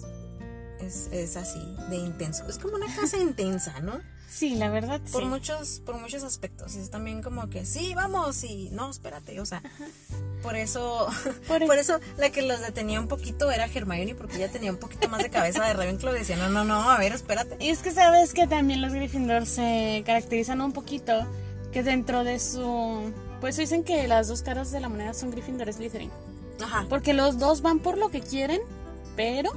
es, 0.87 1.09
es 1.12 1.37
así, 1.37 1.61
de 1.91 1.97
intenso. 1.97 2.47
Es 2.49 2.59
como 2.59 2.76
una 2.76 2.87
casa 2.95 3.16
intensa, 3.20 3.80
¿no? 3.80 4.01
Sí, 4.28 4.57
la 4.57 4.68
verdad, 4.68 5.01
Por 5.12 5.22
sí. 5.22 5.28
muchos, 5.28 5.80
por 5.87 5.97
muchos 6.01 6.24
aspectos. 6.24 6.74
Es 6.74 6.91
también 6.91 7.22
como 7.22 7.49
que 7.51 7.64
sí, 7.64 7.95
vamos, 7.95 8.43
y 8.43 8.68
no, 8.72 8.91
espérate. 8.91 9.39
O 9.41 9.47
sea, 9.47 9.62
por 10.43 10.57
eso, 10.57 11.07
Por- 11.49 11.64
por, 11.66 11.78
eso 11.78 12.01
la 12.18 12.30
que 12.30 12.43
los 12.43 12.61
detenía 12.61 12.99
un 12.99 13.07
poquito 13.07 13.51
era 13.53 13.66
Hermione, 13.66 14.16
porque 14.16 14.37
ella 14.39 14.51
tenía 14.51 14.72
un 14.72 14.78
poquito 14.78 15.09
más 15.09 15.22
de 15.22 15.30
cabeza 15.30 15.64
de 15.64 15.72
Ravenclaw. 15.74 16.12
Decía, 16.12 16.37
no, 16.37 16.49
no, 16.49 16.64
no, 16.64 16.91
a 16.91 16.99
ver, 16.99 17.12
espérate. 17.12 17.57
Y 17.64 17.68
es 17.68 17.78
que 17.78 17.93
sabes 17.93 18.35
que 18.35 18.49
también 18.49 18.82
los 18.82 18.93
Gryffindor 18.93 19.47
se 19.47 20.03
caracterizan 20.05 20.61
un 20.62 20.72
poquito 20.72 21.12
que 21.72 21.82
dentro 21.85 22.24
de 22.24 22.41
su... 22.41 23.12
Pues 23.41 23.57
dicen 23.57 23.85
que 23.85 24.09
las 24.09 24.26
dos 24.26 24.43
caras 24.43 24.72
de 24.72 24.80
la 24.80 24.89
moneda 24.89 25.14
son 25.14 25.30
Gryffindor 25.30 25.68
y 25.68 25.72
Slytherin. 25.74 26.11
Ajá. 26.61 26.87
Porque 26.89 27.14
los 27.14 27.39
dos 27.39 27.62
van 27.62 27.78
por 27.78 27.99
lo 27.99 28.11
que 28.11 28.20
quieren, 28.20 28.61
pero... 29.14 29.53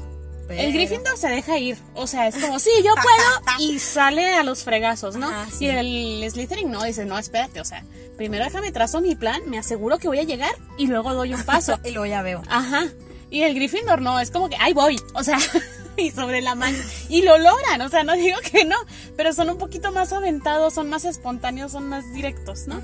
Pero- 0.48 0.62
El 0.62 0.74
Gryffindor 0.74 1.18
se 1.18 1.28
deja 1.28 1.58
ir, 1.60 1.78
o 1.93 2.08
sea, 2.08 2.28
es 2.28 2.36
como, 2.36 2.60
sí, 2.60 2.70
yo 2.84 2.93
puedo, 2.95 3.60
y 3.60 3.80
sale 3.80 4.34
a 4.36 4.43
los 4.43 4.64
fregazos, 4.64 5.16
¿no? 5.16 5.28
Ajá, 5.28 5.48
sí. 5.52 5.66
Y 5.66 5.70
el 5.70 6.32
Slytherin 6.32 6.72
no, 6.72 6.84
dice, 6.84 7.06
no, 7.06 7.18
espérate, 7.20 7.60
o 7.60 7.66
sea, 7.66 7.84
primero 8.16 8.45
déjame 8.45 8.72
trazo 8.72 9.02
mi 9.02 9.16
plan, 9.16 9.41
me 9.48 9.58
aseguro 9.60 9.98
que 9.98 10.08
voy 10.08 10.20
a 10.20 10.24
llegar, 10.24 10.56
y 10.78 10.88
luego 10.88 11.14
doy 11.14 11.34
un 11.34 11.43
paso. 11.43 11.78
Y 11.84 11.91
luego 11.91 12.06
ya 12.06 12.22
veo. 12.22 12.41
Ajá. 12.50 12.86
Y 13.30 13.41
el 13.43 13.54
Gryffindor 13.56 14.02
no, 14.02 14.20
es 14.20 14.32
como 14.32 14.48
que, 14.50 14.56
ahí 14.60 14.74
voy, 14.74 14.98
o 15.14 15.24
sea, 15.24 15.38
y 15.98 16.12
sobre 16.12 16.41
la 16.41 16.56
mano. 16.56 16.78
Y 17.10 17.24
lo 17.24 17.38
logran, 17.38 17.82
o 17.82 17.89
sea, 17.89 18.04
no 18.04 18.14
digo 18.14 18.38
que 18.52 18.64
no, 18.64 18.78
pero 19.18 19.34
son 19.34 19.50
un 19.50 19.58
poquito 19.58 19.91
más 19.91 20.14
aventados, 20.14 20.74
son 20.76 20.89
más 20.89 21.04
espontáneos, 21.06 21.74
son 21.74 21.89
más 21.89 22.06
directos, 22.14 22.68
¿no? 22.68 22.82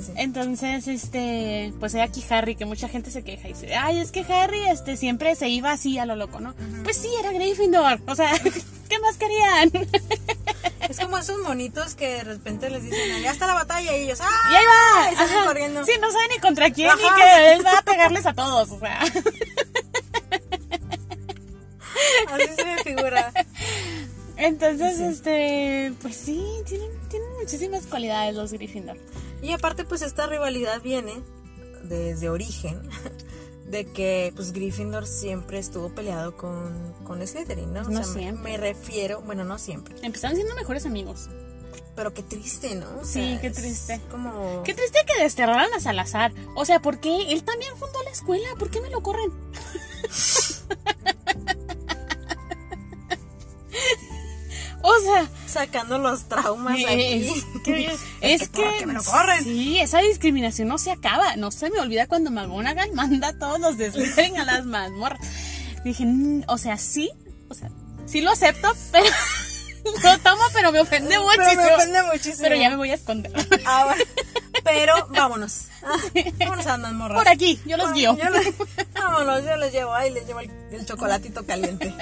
Sí, 0.00 0.02
sí. 0.02 0.12
Entonces, 0.16 0.88
este, 0.88 1.72
pues 1.80 1.94
hay 1.94 2.00
aquí 2.02 2.24
Harry, 2.30 2.56
que 2.56 2.64
mucha 2.64 2.88
gente 2.88 3.10
se 3.10 3.22
queja 3.22 3.48
y 3.48 3.52
dice, 3.52 3.74
ay, 3.74 3.98
es 3.98 4.10
que 4.12 4.20
Harry, 4.20 4.66
este, 4.68 4.96
siempre 4.96 5.34
se 5.36 5.48
iba 5.48 5.70
así 5.72 5.98
a 5.98 6.06
lo 6.06 6.16
loco, 6.16 6.40
¿no? 6.40 6.54
Pues 6.82 6.96
sí, 6.96 7.08
era 7.20 7.32
Gryffindor, 7.32 8.00
o 8.06 8.14
sea, 8.14 8.30
¿qué 8.88 8.98
más 8.98 9.16
querían? 9.16 9.70
Es 10.88 11.00
como 11.00 11.16
esos 11.16 11.38
monitos 11.38 11.94
que 11.94 12.08
de 12.08 12.24
repente 12.24 12.68
les 12.68 12.82
dicen, 12.82 13.22
ya 13.22 13.30
está 13.30 13.46
la 13.46 13.54
batalla 13.54 13.96
y 13.96 14.02
ellos, 14.02 14.20
¡ah! 14.20 14.50
Y 14.50 14.54
ahí 14.54 14.64
va, 14.66 15.12
Y 15.12 15.16
salen 15.16 15.44
corriendo. 15.46 15.82
Sí, 15.84 15.92
no 15.98 16.12
sabe 16.12 16.24
ni 16.28 16.38
contra 16.40 16.70
quién, 16.70 16.90
Ajá. 16.90 16.98
ni 16.98 17.08
que 17.22 17.52
él 17.54 17.64
va 17.64 17.78
a 17.78 17.82
pegarles 17.82 18.26
a 18.26 18.34
todos, 18.34 18.70
o 18.70 18.78
sea. 18.78 19.00
Así 22.30 22.48
se 22.56 22.64
me 22.66 22.82
figura. 22.82 23.32
Entonces, 24.36 24.98
este, 25.00 25.92
pues 26.02 26.16
sí, 26.16 26.44
tienen, 26.66 26.90
tienen 27.08 27.28
muchísimas 27.40 27.86
cualidades 27.86 28.34
los 28.34 28.52
Gryffindor. 28.52 28.96
Y 29.42 29.52
aparte, 29.52 29.84
pues 29.84 30.02
esta 30.02 30.26
rivalidad 30.26 30.80
viene 30.82 31.12
desde 31.84 32.28
origen 32.30 32.80
de 33.70 33.84
que 33.86 34.32
pues 34.34 34.52
Gryffindor 34.52 35.06
siempre 35.06 35.58
estuvo 35.58 35.88
peleado 35.90 36.36
con, 36.36 36.94
con 37.04 37.26
Slytherin, 37.26 37.72
¿no? 37.72 37.82
No 37.84 37.90
me- 37.90 38.04
siempre. 38.04 38.52
Me, 38.52 38.56
refiero, 38.56 39.20
bueno, 39.22 39.44
no 39.44 39.58
siempre, 39.58 39.94
Empezaron 40.02 40.36
siendo 40.36 40.54
mejores 40.54 40.84
amigos. 40.86 41.28
pero 41.94 42.12
qué 42.12 42.22
triste, 42.22 42.74
¿no? 42.74 42.86
O 43.00 43.04
Sí, 43.04 43.38
qué 43.40 43.50
triste. 43.50 44.00
Como... 44.10 44.62
Qué 44.64 44.74
triste 44.74 44.98
que 45.06 45.22
desterraran 45.22 45.72
a 45.74 45.80
Salazar. 45.80 46.32
O 46.56 46.64
sea, 46.64 46.80
¿por 46.80 46.98
qué? 46.98 47.32
Él 47.32 47.44
también 47.44 47.76
fundó 47.76 48.02
la 48.02 48.10
escuela. 48.10 48.48
¿Por 48.58 48.70
qué 48.70 48.80
me 48.80 48.90
lo 48.90 49.00
corren? 49.02 49.30
o 54.86 55.00
sea, 55.00 55.28
Sacando 55.46 55.98
los 55.98 56.28
traumas 56.28 56.78
es 56.78 56.84
aquí. 56.86 57.42
que, 57.64 57.86
Es 58.20 58.42
es 58.42 58.48
que, 58.50 58.62
¿por 58.62 58.72
que 58.72 58.78
qué 58.80 58.86
me 58.86 58.92
lo 58.94 59.02
corren? 59.02 59.42
sí, 59.42 59.78
esa 59.80 59.98
discriminación 60.00 60.68
no 60.68 60.78
se 60.78 60.90
acaba. 60.92 61.36
No 61.36 61.50
se 61.50 61.70
me 61.70 61.80
olvida 61.80 62.06
cuando 62.06 62.30
McGonagall 62.30 62.92
manda 62.94 63.28
a 63.28 63.38
todos 63.38 63.58
los 63.60 63.76
de 63.78 63.90
Slytherin 63.90 64.36
a 64.38 64.44
las 64.44 64.64
mazmorras. 64.66 65.20
Dije, 65.84 66.04
"Mm, 66.06 66.44
o 66.48 66.58
sea, 66.58 66.76
sí, 66.78 67.10
o 67.48 67.54
sea, 67.54 67.70
sí 68.06 68.20
lo 68.20 68.30
acepto, 68.30 68.68
pero 68.92 69.06
lo 69.84 70.18
tomo, 70.18 70.42
pero 70.52 70.72
me 70.72 70.80
ofende 70.80 71.18
muchísimo. 71.18 71.44
Pero 71.46 71.62
me 71.62 71.74
ofende 71.74 72.02
muchísimo. 72.04 72.38
Pero 72.42 72.56
ya 72.56 72.70
me 72.70 72.76
voy 72.76 72.90
a 72.90 72.94
esconder. 72.94 73.32
Ah, 73.66 73.84
bueno. 73.86 74.04
Pero 74.64 74.94
vámonos. 75.10 75.64
Ah, 75.82 75.96
vámonos 76.38 76.66
a 76.66 76.78
las 76.78 76.92
morras. 76.92 77.18
Por 77.18 77.28
aquí, 77.28 77.60
yo 77.66 77.76
los 77.76 77.92
guío. 77.92 78.16
Yo 78.16 78.30
los- 78.30 78.44
vámonos, 78.94 79.44
yo 79.44 79.56
los 79.56 79.70
llevo. 79.72 79.92
Ay, 79.92 80.10
les 80.10 80.26
llevo 80.26 80.40
el, 80.40 80.50
el 80.72 80.86
chocolatito 80.86 81.44
caliente. 81.44 81.94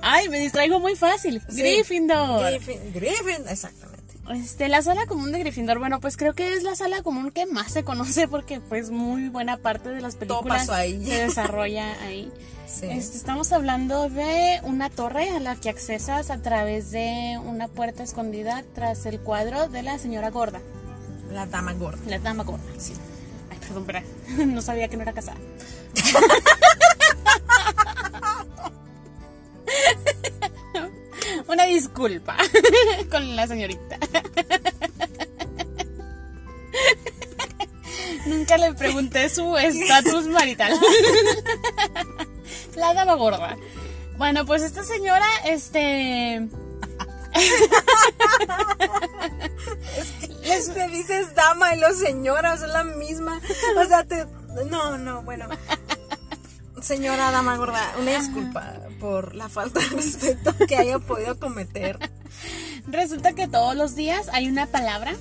Ay, 0.00 0.28
me 0.28 0.38
distraigo 0.38 0.78
muy 0.78 0.94
fácil. 0.94 1.42
Sí. 1.48 1.56
Gryffindor. 1.62 2.50
Griffin, 2.52 2.92
Griffin, 2.92 3.48
exactamente. 3.48 3.93
Este, 4.32 4.68
la 4.68 4.80
sala 4.82 5.04
común 5.06 5.32
de 5.32 5.38
Gryffindor, 5.40 5.78
bueno, 5.78 6.00
pues 6.00 6.16
creo 6.16 6.32
que 6.34 6.54
es 6.54 6.62
la 6.62 6.74
sala 6.76 7.02
común 7.02 7.30
que 7.30 7.44
más 7.46 7.72
se 7.72 7.84
conoce 7.84 8.26
porque 8.28 8.60
pues 8.60 8.90
muy 8.90 9.28
buena 9.28 9.58
parte 9.58 9.90
de 9.90 10.00
las 10.00 10.16
películas 10.16 10.68
ahí. 10.70 11.04
se 11.04 11.24
desarrolla 11.26 11.92
ahí. 12.02 12.32
Sí. 12.66 12.86
Este, 12.86 13.16
estamos 13.18 13.52
hablando 13.52 14.08
de 14.08 14.60
una 14.64 14.88
torre 14.90 15.28
a 15.30 15.38
la 15.40 15.54
que 15.56 15.68
accesas 15.68 16.30
a 16.30 16.38
través 16.40 16.90
de 16.90 17.38
una 17.44 17.68
puerta 17.68 18.02
escondida 18.02 18.64
tras 18.74 19.04
el 19.06 19.20
cuadro 19.20 19.68
de 19.68 19.82
la 19.82 19.98
señora 19.98 20.30
gorda, 20.30 20.60
La 21.30 21.46
dama 21.46 21.74
gorda. 21.74 21.98
la 22.06 22.18
dama 22.18 22.42
gorda. 22.42 22.64
Sí. 22.78 22.94
Ay, 23.50 23.58
perdón, 23.58 23.82
espera, 23.82 24.02
no 24.46 24.62
sabía 24.62 24.88
que 24.88 24.96
no 24.96 25.02
era 25.02 25.12
casada. 25.12 25.36
Una 31.46 31.64
disculpa 31.64 32.36
con 33.10 33.36
la 33.36 33.46
señorita. 33.46 33.98
Nunca 38.26 38.56
le 38.56 38.72
pregunté 38.74 39.28
su 39.28 39.56
estatus 39.56 40.26
marital. 40.26 40.72
La 42.76 42.94
dama 42.94 43.14
gorda. 43.14 43.56
Bueno, 44.16 44.46
pues 44.46 44.62
esta 44.62 44.82
señora, 44.84 45.26
este. 45.44 46.48
Les 50.42 50.72
te 50.72 50.88
dices 50.88 51.34
dama 51.34 51.74
y 51.74 51.80
los 51.80 51.98
señora, 51.98 52.56
son 52.56 52.72
la 52.72 52.84
misma. 52.84 53.40
O 53.76 53.84
sea, 53.84 54.04
te. 54.04 54.26
No, 54.70 54.96
no, 54.98 55.22
bueno. 55.22 55.48
Señora 56.80 57.30
dama 57.30 57.56
gorda, 57.56 57.94
una 57.98 58.18
disculpa 58.18 58.74
por 59.04 59.34
la 59.34 59.50
falta 59.50 59.80
de 59.80 59.86
respeto 59.96 60.54
que 60.66 60.76
haya 60.76 60.98
podido 60.98 61.38
cometer. 61.38 61.98
Resulta 62.86 63.34
que 63.34 63.46
todos 63.48 63.76
los 63.76 63.94
días 63.94 64.28
hay 64.32 64.48
una 64.48 64.66
palabra, 64.66 65.14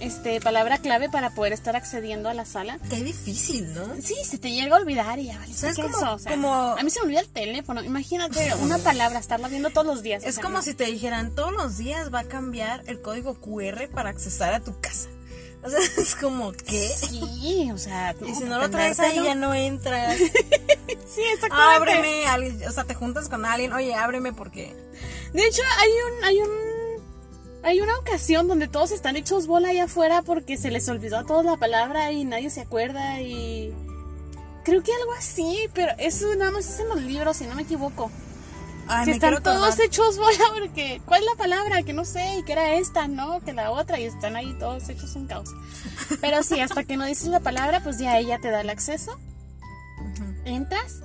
este, 0.00 0.40
palabra 0.40 0.78
clave 0.78 1.08
para 1.08 1.30
poder 1.30 1.52
estar 1.52 1.76
accediendo 1.76 2.28
a 2.28 2.34
la 2.34 2.44
sala. 2.44 2.80
Qué 2.90 3.04
difícil, 3.04 3.72
¿no? 3.72 3.86
Sí, 4.02 4.16
se 4.24 4.38
te 4.38 4.50
llega 4.50 4.74
a 4.76 4.80
olvidar 4.80 5.20
y 5.20 5.26
ya, 5.26 5.38
vale, 5.38 5.52
O 5.52 5.56
sea, 5.56 5.70
es 5.70 5.76
¿qué 5.76 5.82
como- 5.82 5.96
eso? 5.96 6.12
O 6.14 6.18
sea, 6.18 6.32
como- 6.32 6.52
A 6.76 6.82
mí 6.82 6.90
se 6.90 6.98
me 7.00 7.04
olvida 7.06 7.20
el 7.20 7.28
teléfono. 7.28 7.84
Imagínate 7.84 8.52
una 8.60 8.78
palabra, 8.78 9.20
estarla 9.20 9.46
viendo 9.46 9.70
todos 9.70 9.86
los 9.86 10.02
días. 10.02 10.24
o 10.24 10.26
Es 10.26 10.34
sea, 10.34 10.42
como 10.42 10.56
no. 10.58 10.62
si 10.64 10.74
te 10.74 10.84
dijeran, 10.86 11.36
todos 11.36 11.52
los 11.52 11.78
días 11.78 12.12
va 12.12 12.20
a 12.20 12.24
cambiar 12.24 12.82
el 12.88 13.00
código 13.00 13.34
QR 13.40 13.88
para 13.88 14.10
accesar 14.10 14.52
a 14.54 14.58
tu 14.60 14.78
casa. 14.80 15.08
O 15.64 15.70
sea, 15.70 15.78
es 15.98 16.14
como, 16.16 16.52
¿qué? 16.52 16.88
Sí, 16.88 17.70
o 17.72 17.78
sea. 17.78 18.14
Y 18.26 18.34
si 18.34 18.44
no 18.44 18.58
lo 18.58 18.70
traes 18.70 19.00
ahí, 19.00 19.20
ya 19.24 19.34
no 19.34 19.54
entras. 19.54 20.18
Sí, 21.14 21.20
exactamente. 21.32 21.76
ábreme. 21.92 22.26
alguien- 22.26 22.68
o 22.68 22.72
sea, 22.72 22.82
te 22.84 22.94
juntas 22.94 23.28
con 23.28 23.44
alguien, 23.44 23.72
oye, 23.72 23.94
ábreme 23.94 24.32
porque... 24.32 24.74
De 25.32 25.46
hecho, 25.46 25.62
hay 25.80 25.90
un, 25.90 26.24
hay 26.24 26.38
un, 26.40 26.50
hay 27.62 27.80
una 27.80 27.96
ocasión 27.98 28.48
donde 28.48 28.66
todos 28.66 28.90
están 28.90 29.14
hechos 29.16 29.46
bola 29.46 29.68
allá 29.68 29.84
afuera 29.84 30.22
porque 30.22 30.56
se 30.56 30.72
les 30.72 30.88
olvidó 30.88 31.18
a 31.18 31.24
todos 31.24 31.44
la 31.44 31.56
palabra 31.56 32.10
y 32.10 32.24
nadie 32.24 32.50
se 32.50 32.62
acuerda 32.62 33.20
y 33.20 33.72
creo 34.64 34.82
que 34.82 34.92
algo 34.92 35.12
así, 35.12 35.68
pero 35.72 35.92
eso 35.98 36.34
nada 36.34 36.50
más 36.50 36.66
es 36.68 36.80
en 36.80 36.88
los 36.88 37.00
libros, 37.02 37.36
si 37.36 37.46
no 37.46 37.54
me 37.54 37.62
equivoco. 37.62 38.10
Ay, 38.88 39.06
me 39.06 39.12
están 39.12 39.42
todos 39.42 39.78
hechos 39.80 40.16
bola 40.18 40.44
porque 40.58 41.00
¿cuál 41.06 41.20
es 41.22 41.26
la 41.26 41.36
palabra? 41.36 41.82
Que 41.82 41.92
no 41.92 42.04
sé, 42.04 42.38
y 42.38 42.42
que 42.42 42.52
era 42.52 42.74
esta, 42.74 43.08
¿no? 43.08 43.40
Que 43.40 43.52
la 43.52 43.70
otra 43.70 43.98
y 43.98 44.04
están 44.04 44.36
ahí 44.36 44.54
todos 44.58 44.88
hechos 44.88 45.14
un 45.16 45.26
caos. 45.26 45.50
Pero 46.20 46.42
sí, 46.42 46.60
hasta 46.60 46.84
que 46.84 46.96
no 46.96 47.04
dices 47.04 47.28
la 47.28 47.40
palabra, 47.40 47.80
pues 47.82 47.98
ya 47.98 48.18
ella 48.18 48.38
te 48.40 48.50
da 48.50 48.60
el 48.60 48.70
acceso 48.70 49.18
entras 50.44 51.00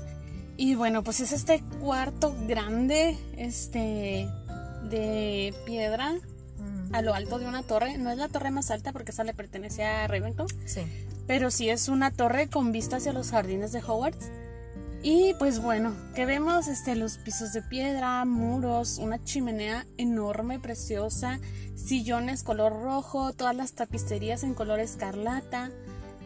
y 0.57 0.75
bueno, 0.75 1.03
pues 1.03 1.21
es 1.21 1.31
este 1.31 1.63
cuarto 1.79 2.35
grande, 2.45 3.17
este, 3.37 4.27
de 4.89 5.53
piedra 5.65 6.15
a 6.91 7.01
lo 7.01 7.13
alto 7.13 7.39
de 7.39 7.45
una 7.45 7.63
torre. 7.63 7.97
No 7.97 8.11
es 8.11 8.17
la 8.17 8.27
torre 8.27 8.51
más 8.51 8.69
alta 8.69 8.91
porque 8.91 9.11
esa 9.11 9.23
le 9.23 9.33
pertenece 9.33 9.85
a 9.85 10.05
Ravenclaw, 10.07 10.47
Sí. 10.65 10.81
pero 11.27 11.49
sí 11.51 11.69
es 11.69 11.87
una 11.87 12.11
torre 12.11 12.49
con 12.49 12.73
vista 12.73 12.97
hacia 12.97 13.13
los 13.13 13.31
jardines 13.31 13.71
de 13.71 13.79
Hogwarts. 13.79 14.29
Y 15.01 15.33
pues 15.35 15.61
bueno, 15.61 15.93
que 16.13 16.25
vemos 16.25 16.67
este, 16.67 16.95
los 16.95 17.17
pisos 17.17 17.53
de 17.53 17.61
piedra, 17.61 18.25
muros, 18.25 18.97
una 18.97 19.23
chimenea 19.23 19.85
enorme, 19.97 20.59
preciosa, 20.59 21.39
sillones 21.75 22.43
color 22.43 22.73
rojo, 22.83 23.31
todas 23.33 23.55
las 23.55 23.73
tapicerías 23.73 24.43
en 24.43 24.53
color 24.53 24.79
escarlata. 24.79 25.71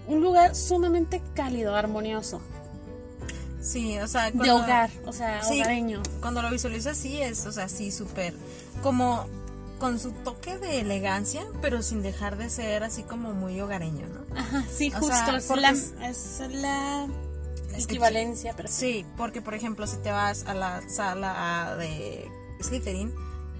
Un 0.07 0.21
lugar 0.21 0.55
sumamente 0.55 1.21
cálido, 1.36 1.76
armonioso. 1.76 2.41
Sí, 3.61 3.97
o 3.99 4.07
sea, 4.07 4.26
de 4.26 4.32
cuando- 4.34 4.55
hogar, 4.57 4.89
o 5.05 5.13
sea, 5.13 5.41
Sí. 5.43 5.61
hogareño. 5.61 6.01
Cuando 6.19 6.41
lo 6.41 6.49
visualizo 6.49 6.89
así 6.89 7.21
es, 7.21 7.45
o 7.45 7.51
sea, 7.51 7.69
sí, 7.69 7.91
súper, 7.91 8.34
como 8.82 9.26
con 9.80 9.99
su 9.99 10.11
toque 10.11 10.57
de 10.57 10.80
elegancia, 10.82 11.43
pero 11.61 11.82
sin 11.82 12.01
dejar 12.01 12.38
de 12.38 12.49
ser 12.49 12.84
así 12.84 13.03
como 13.03 13.34
muy 13.34 13.59
hogareño, 13.61 14.07
¿no? 14.07 14.38
Ajá, 14.38 14.65
sí, 14.76 14.91
O 14.95 14.99
justo, 14.99 15.15
sea, 15.15 15.38
es, 15.38 15.49
la, 15.61 15.69
es- 15.69 15.93
es 16.01 16.41
la 17.74 17.78
Es 17.80 17.88
que- 17.88 17.93
equivalencia, 17.95 18.53
pero 18.55 18.69
sí. 18.69 19.05
Porque 19.17 19.41
por 19.41 19.53
ejemplo, 19.53 19.86
si 19.88 19.97
te 19.97 20.11
vas 20.11 20.45
a 20.45 20.53
la 20.53 20.82
sala 20.89 21.76
de 21.78 22.30
Slytherin, 22.61 23.13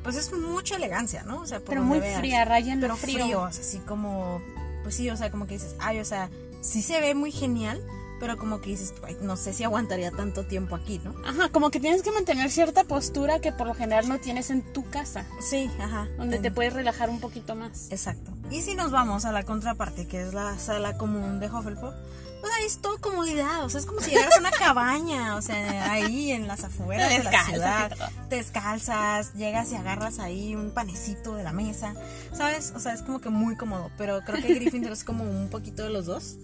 pues 0.04 0.16
es 0.16 0.32
mucha 0.34 0.76
elegancia, 0.78 1.24
¿no? 1.24 1.42
O 1.42 1.46
sea, 1.48 1.60
por 1.60 1.70
Pero 1.70 1.84
muy 1.84 2.00
veas. 2.00 2.20
fría, 2.20 2.46
raya 2.46 2.74
en 2.74 2.80
lo 2.82 2.88
pero 2.88 2.98
frío. 2.98 3.42
o 3.42 3.52
sea, 3.52 3.62
así 3.62 3.80
como, 3.80 4.42
pues 4.84 4.96
sí, 4.96 5.10
o 5.10 5.18
sea, 5.18 5.32
como 5.32 5.48
que 5.48 5.54
dices, 5.56 5.76
ay, 5.80 6.00
o 6.00 6.06
sea, 6.06 6.30
sí 6.62 6.82
se 6.82 7.00
ve 7.02 7.16
muy 7.16 7.32
genial, 7.32 7.82
pero 8.24 8.38
como 8.38 8.62
que 8.62 8.70
dices, 8.70 8.94
"Ay, 9.06 9.18
no 9.22 9.36
sé 9.36 9.52
si 9.52 9.66
aguantaría 9.66 10.10
tanto 10.10 10.46
tiempo 10.46 10.76
aquí, 10.76 11.02
¿no? 11.04 11.14
Ajá, 11.28 11.50
como 11.50 11.72
que 11.72 11.82
tienes 11.82 12.04
que 12.04 12.12
mantener 12.14 12.50
cierta 12.50 12.86
postura 12.86 13.40
que 13.40 13.52
por 13.52 13.68
lo 13.68 13.74
general 13.74 14.08
no 14.08 14.18
tienes 14.18 14.50
en 14.50 14.62
tu 14.72 14.90
casa, 14.90 15.26
Sí, 15.42 15.70
ajá. 15.78 16.08
donde 16.18 16.40
te 16.40 16.48
En- 16.48 16.54
puedes 16.54 16.72
relajar 16.72 17.10
un 17.10 17.20
poquito 17.20 17.54
más. 17.54 17.92
Exacto. 17.92 18.32
Y 18.50 18.62
si 18.62 18.76
nos 18.76 18.92
vamos 18.92 19.26
a 19.26 19.34
la 19.34 19.44
contraparte, 19.44 20.08
que 20.08 20.22
es 20.22 20.34
la 20.34 20.58
sala 20.58 20.98
común 20.98 21.42
de 21.42 21.48
Hufflepuff, 21.50 21.94
pues 22.40 22.54
ahí 22.58 22.66
es 22.66 22.78
todo 22.78 22.98
comodidad, 23.02 23.66
o 23.66 23.70
sea, 23.70 23.82
es 23.82 23.86
como 23.86 24.00
si 24.00 24.12
llegaras 24.12 24.38
a 24.38 24.40
una 24.40 24.52
cabaña, 24.52 25.36
o 25.36 25.42
sea, 25.42 25.92
ahí 25.92 26.32
en 26.32 26.48
las 26.48 26.64
afueras 26.64 27.10
de 27.10 27.24
la 27.26 27.44
ciudad, 27.46 27.92
te 28.30 28.38
descalzas, 28.38 29.34
llegas 29.34 29.70
y 29.74 29.76
agarras 29.76 30.20
ahí 30.20 30.56
un 30.56 30.72
panecito 30.72 31.36
de 31.36 31.44
la 31.44 31.52
mesa, 31.52 31.94
¿sabes? 32.34 32.72
O 32.74 32.80
sea, 32.80 32.94
es 32.94 33.02
como 33.02 33.20
que 33.20 33.28
muy 33.30 33.58
cómodo, 33.58 33.92
pero 33.98 34.22
creo 34.26 34.42
que 34.42 34.54
Gryffindor 34.56 34.94
es 34.94 35.04
como 35.04 35.26
un 35.26 35.50
poquito 35.50 35.84
de 35.84 35.90
los 35.90 36.06
dos, 36.06 36.36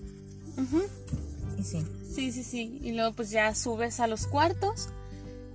Ujú. 0.58 0.84
Y 1.60 1.64
sí. 1.64 1.86
Sí, 2.14 2.32
sí, 2.32 2.44
sí. 2.44 2.80
Y 2.82 2.94
luego 2.94 3.14
pues 3.14 3.30
ya 3.30 3.54
subes 3.56 4.00
a 4.00 4.08
los 4.08 4.28
cuartos. 4.28 4.90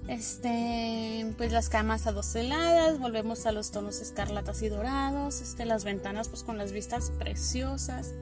Este, 0.06 1.32
pues 1.38 1.50
las 1.50 1.70
camas 1.70 2.06
adoseladas, 2.06 2.98
volvemos 2.98 3.46
a 3.46 3.52
los 3.52 3.70
tonos 3.70 4.02
escarlatas 4.02 4.60
y 4.60 4.68
dorados, 4.68 5.40
este, 5.40 5.64
las 5.64 5.84
ventanas 5.84 6.28
pues 6.28 6.42
con 6.42 6.58
las 6.58 6.72
vistas 6.72 7.10
preciosas. 7.18 8.12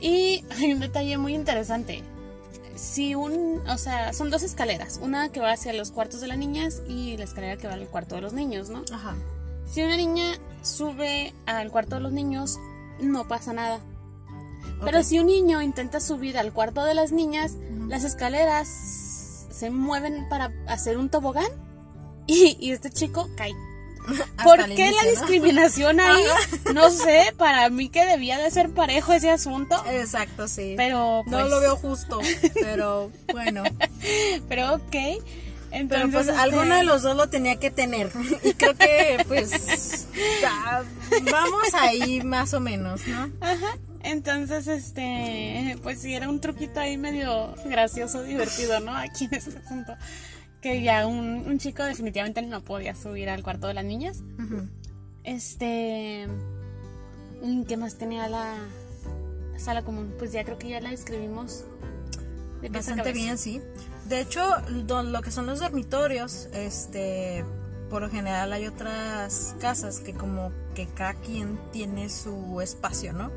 Y 0.00 0.44
hay 0.56 0.72
un 0.72 0.80
detalle 0.80 1.16
muy 1.18 1.34
interesante. 1.34 2.02
Si 2.74 3.14
un, 3.14 3.62
o 3.68 3.78
sea, 3.78 4.12
son 4.12 4.30
dos 4.30 4.42
escaleras, 4.42 4.98
una 5.02 5.30
que 5.30 5.40
va 5.40 5.52
hacia 5.52 5.72
los 5.72 5.92
cuartos 5.92 6.20
de 6.20 6.26
las 6.26 6.36
niñas 6.36 6.82
y 6.86 7.16
la 7.16 7.24
escalera 7.24 7.56
que 7.56 7.68
va 7.68 7.74
al 7.74 7.86
cuarto 7.88 8.16
de 8.16 8.20
los 8.20 8.34
niños, 8.34 8.68
¿no? 8.68 8.84
Ajá. 8.92 9.14
Si 9.66 9.82
una 9.82 9.96
niña 9.96 10.38
sube 10.62 11.32
al 11.46 11.70
cuarto 11.70 11.96
de 11.96 12.02
los 12.02 12.12
niños, 12.12 12.58
no 13.00 13.26
pasa 13.28 13.52
nada. 13.52 13.80
Pero 14.84 15.02
si 15.02 15.18
un 15.18 15.26
niño 15.26 15.62
intenta 15.62 16.00
subir 16.00 16.38
al 16.38 16.52
cuarto 16.52 16.84
de 16.84 16.94
las 16.94 17.12
niñas, 17.12 17.56
las 17.88 18.04
escaleras 18.04 18.68
se 19.50 19.70
mueven 19.70 20.28
para 20.28 20.52
hacer 20.66 20.98
un 20.98 21.08
tobogán 21.08 21.48
y, 22.26 22.56
y 22.60 22.72
este 22.72 22.90
chico 22.90 23.28
cae. 23.36 23.54
¿Por 24.44 24.64
qué 24.66 24.90
la 24.90 25.10
discriminación 25.10 26.00
ahí? 26.00 26.22
No 26.74 26.90
sé, 26.90 27.32
para 27.36 27.68
mí 27.70 27.88
que 27.88 28.04
debía 28.04 28.38
de 28.38 28.50
ser 28.50 28.70
parejo 28.70 29.12
ese 29.12 29.30
asunto. 29.30 29.82
Exacto, 29.90 30.48
sí. 30.48 30.74
Pero 30.76 31.22
no 31.26 31.38
pues, 31.38 31.50
lo 31.50 31.60
veo 31.60 31.76
justo, 31.76 32.20
pero 32.54 33.10
bueno. 33.32 33.64
Pero 34.48 34.74
ok. 34.74 34.94
Entonces, 35.72 35.88
Pero 35.88 36.10
pues 36.10 36.28
este, 36.28 36.40
alguno 36.40 36.76
de 36.76 36.84
los 36.84 37.02
dos 37.02 37.16
lo 37.16 37.28
tenía 37.28 37.56
que 37.56 37.70
tener. 37.70 38.10
Y 38.42 38.54
creo 38.54 38.74
que 38.74 39.24
pues 39.26 40.06
vamos 41.30 41.74
ahí 41.74 42.22
más 42.22 42.54
o 42.54 42.60
menos, 42.60 43.06
¿no? 43.06 43.30
Ajá. 43.40 43.76
Entonces, 44.06 44.68
este, 44.68 45.76
pues 45.82 46.00
sí, 46.00 46.14
era 46.14 46.28
un 46.28 46.40
truquito 46.40 46.78
ahí 46.78 46.96
medio 46.96 47.56
gracioso, 47.64 48.22
divertido, 48.22 48.78
¿no? 48.78 48.96
Aquí 48.96 49.24
en 49.24 49.34
este 49.34 49.58
asunto. 49.58 49.94
Que 50.62 50.80
ya 50.80 51.08
un, 51.08 51.44
un 51.44 51.58
chico 51.58 51.82
definitivamente 51.82 52.40
no 52.42 52.62
podía 52.62 52.94
subir 52.94 53.28
al 53.28 53.42
cuarto 53.42 53.66
de 53.66 53.74
las 53.74 53.84
niñas. 53.84 54.22
Este. 55.24 56.28
¿y 57.42 57.64
¿Qué 57.64 57.76
más 57.76 57.98
tenía 57.98 58.28
la, 58.28 58.54
la 59.52 59.58
sala 59.58 59.82
común? 59.82 60.14
Pues 60.18 60.30
ya 60.30 60.44
creo 60.44 60.56
que 60.56 60.68
ya 60.68 60.80
la 60.80 60.90
describimos. 60.90 61.64
de 62.62 62.68
Bastante 62.68 63.12
bien, 63.12 63.36
sí. 63.36 63.60
De 64.08 64.20
hecho, 64.20 64.40
lo 64.68 65.20
que 65.20 65.32
son 65.32 65.46
los 65.46 65.58
dormitorios, 65.58 66.48
este, 66.52 67.44
por 67.90 68.02
lo 68.02 68.08
general 68.08 68.52
hay 68.52 68.68
otras 68.68 69.56
casas 69.58 69.98
que 69.98 70.14
como 70.14 70.52
que 70.76 70.86
cada 70.86 71.14
quien 71.14 71.58
tiene 71.72 72.08
su 72.08 72.60
espacio, 72.60 73.12
¿no? 73.12 73.32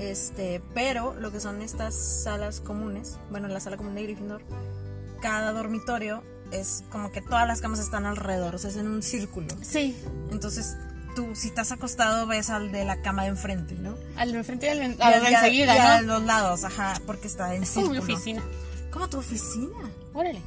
Este, 0.00 0.62
pero 0.74 1.14
lo 1.14 1.30
que 1.30 1.40
son 1.40 1.60
estas 1.62 1.94
salas 1.94 2.60
comunes, 2.60 3.18
bueno, 3.30 3.48
la 3.48 3.60
sala 3.60 3.76
común 3.76 3.94
de 3.94 4.02
Gryffindor, 4.04 4.40
cada 5.20 5.52
dormitorio 5.52 6.22
es 6.52 6.82
como 6.90 7.12
que 7.12 7.20
todas 7.20 7.46
las 7.46 7.60
camas 7.60 7.78
están 7.80 8.06
alrededor, 8.06 8.54
o 8.54 8.58
sea, 8.58 8.70
es 8.70 8.76
en 8.76 8.88
un 8.88 9.02
círculo. 9.02 9.48
Sí, 9.62 9.94
Entonces, 10.32 10.76
tú 11.14 11.34
si 11.34 11.48
estás 11.48 11.70
acostado 11.72 12.26
ves 12.26 12.48
al 12.50 12.72
de 12.72 12.84
la 12.84 13.02
cama 13.02 13.22
de 13.24 13.28
enfrente, 13.28 13.74
¿no? 13.74 13.94
al 14.16 14.32
de 14.32 14.38
enfrente 14.38 14.66
y 14.66 14.70
al 14.70 14.80
al 14.80 14.96
de 14.96 15.04
a- 15.36 15.38
enseguida, 15.40 15.74
y 15.74 15.78
a 15.78 16.00
¿no? 16.02 16.14
los 16.14 16.22
lados, 16.24 16.64
ajá, 16.64 16.94
porque 17.06 17.26
está 17.28 17.54
en 17.54 17.62
Es 17.64 17.70
como 17.72 17.88
mi 17.90 17.96
círculo. 17.96 18.14
oficina. 18.14 18.42
¿Cómo 18.90 19.08
tu 19.08 19.18
oficina? 19.18 19.90
Órale. 20.14 20.40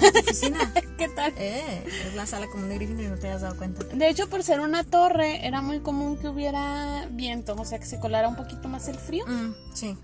¿Tu 0.00 0.18
oficina? 0.20 0.72
¿Qué 0.98 1.08
tal? 1.08 1.32
eh, 1.36 1.84
es 2.06 2.14
la 2.14 2.26
sala 2.26 2.46
común 2.48 2.68
de 2.68 2.76
Gryffindor 2.76 3.04
y 3.04 3.08
no 3.08 3.16
te 3.16 3.28
hayas 3.28 3.42
dado 3.42 3.56
cuenta. 3.56 3.84
De 3.84 4.08
hecho, 4.08 4.28
por 4.28 4.42
ser 4.42 4.60
una 4.60 4.84
torre, 4.84 5.46
era 5.46 5.62
muy 5.62 5.80
común 5.80 6.16
que 6.16 6.28
hubiera 6.28 7.06
viento, 7.10 7.54
o 7.54 7.64
sea, 7.64 7.78
que 7.78 7.86
se 7.86 8.00
colara 8.00 8.28
un 8.28 8.36
poquito 8.36 8.68
más 8.68 8.88
el 8.88 8.96
frío. 8.96 9.24
Mm, 9.26 9.54
sí. 9.74 9.96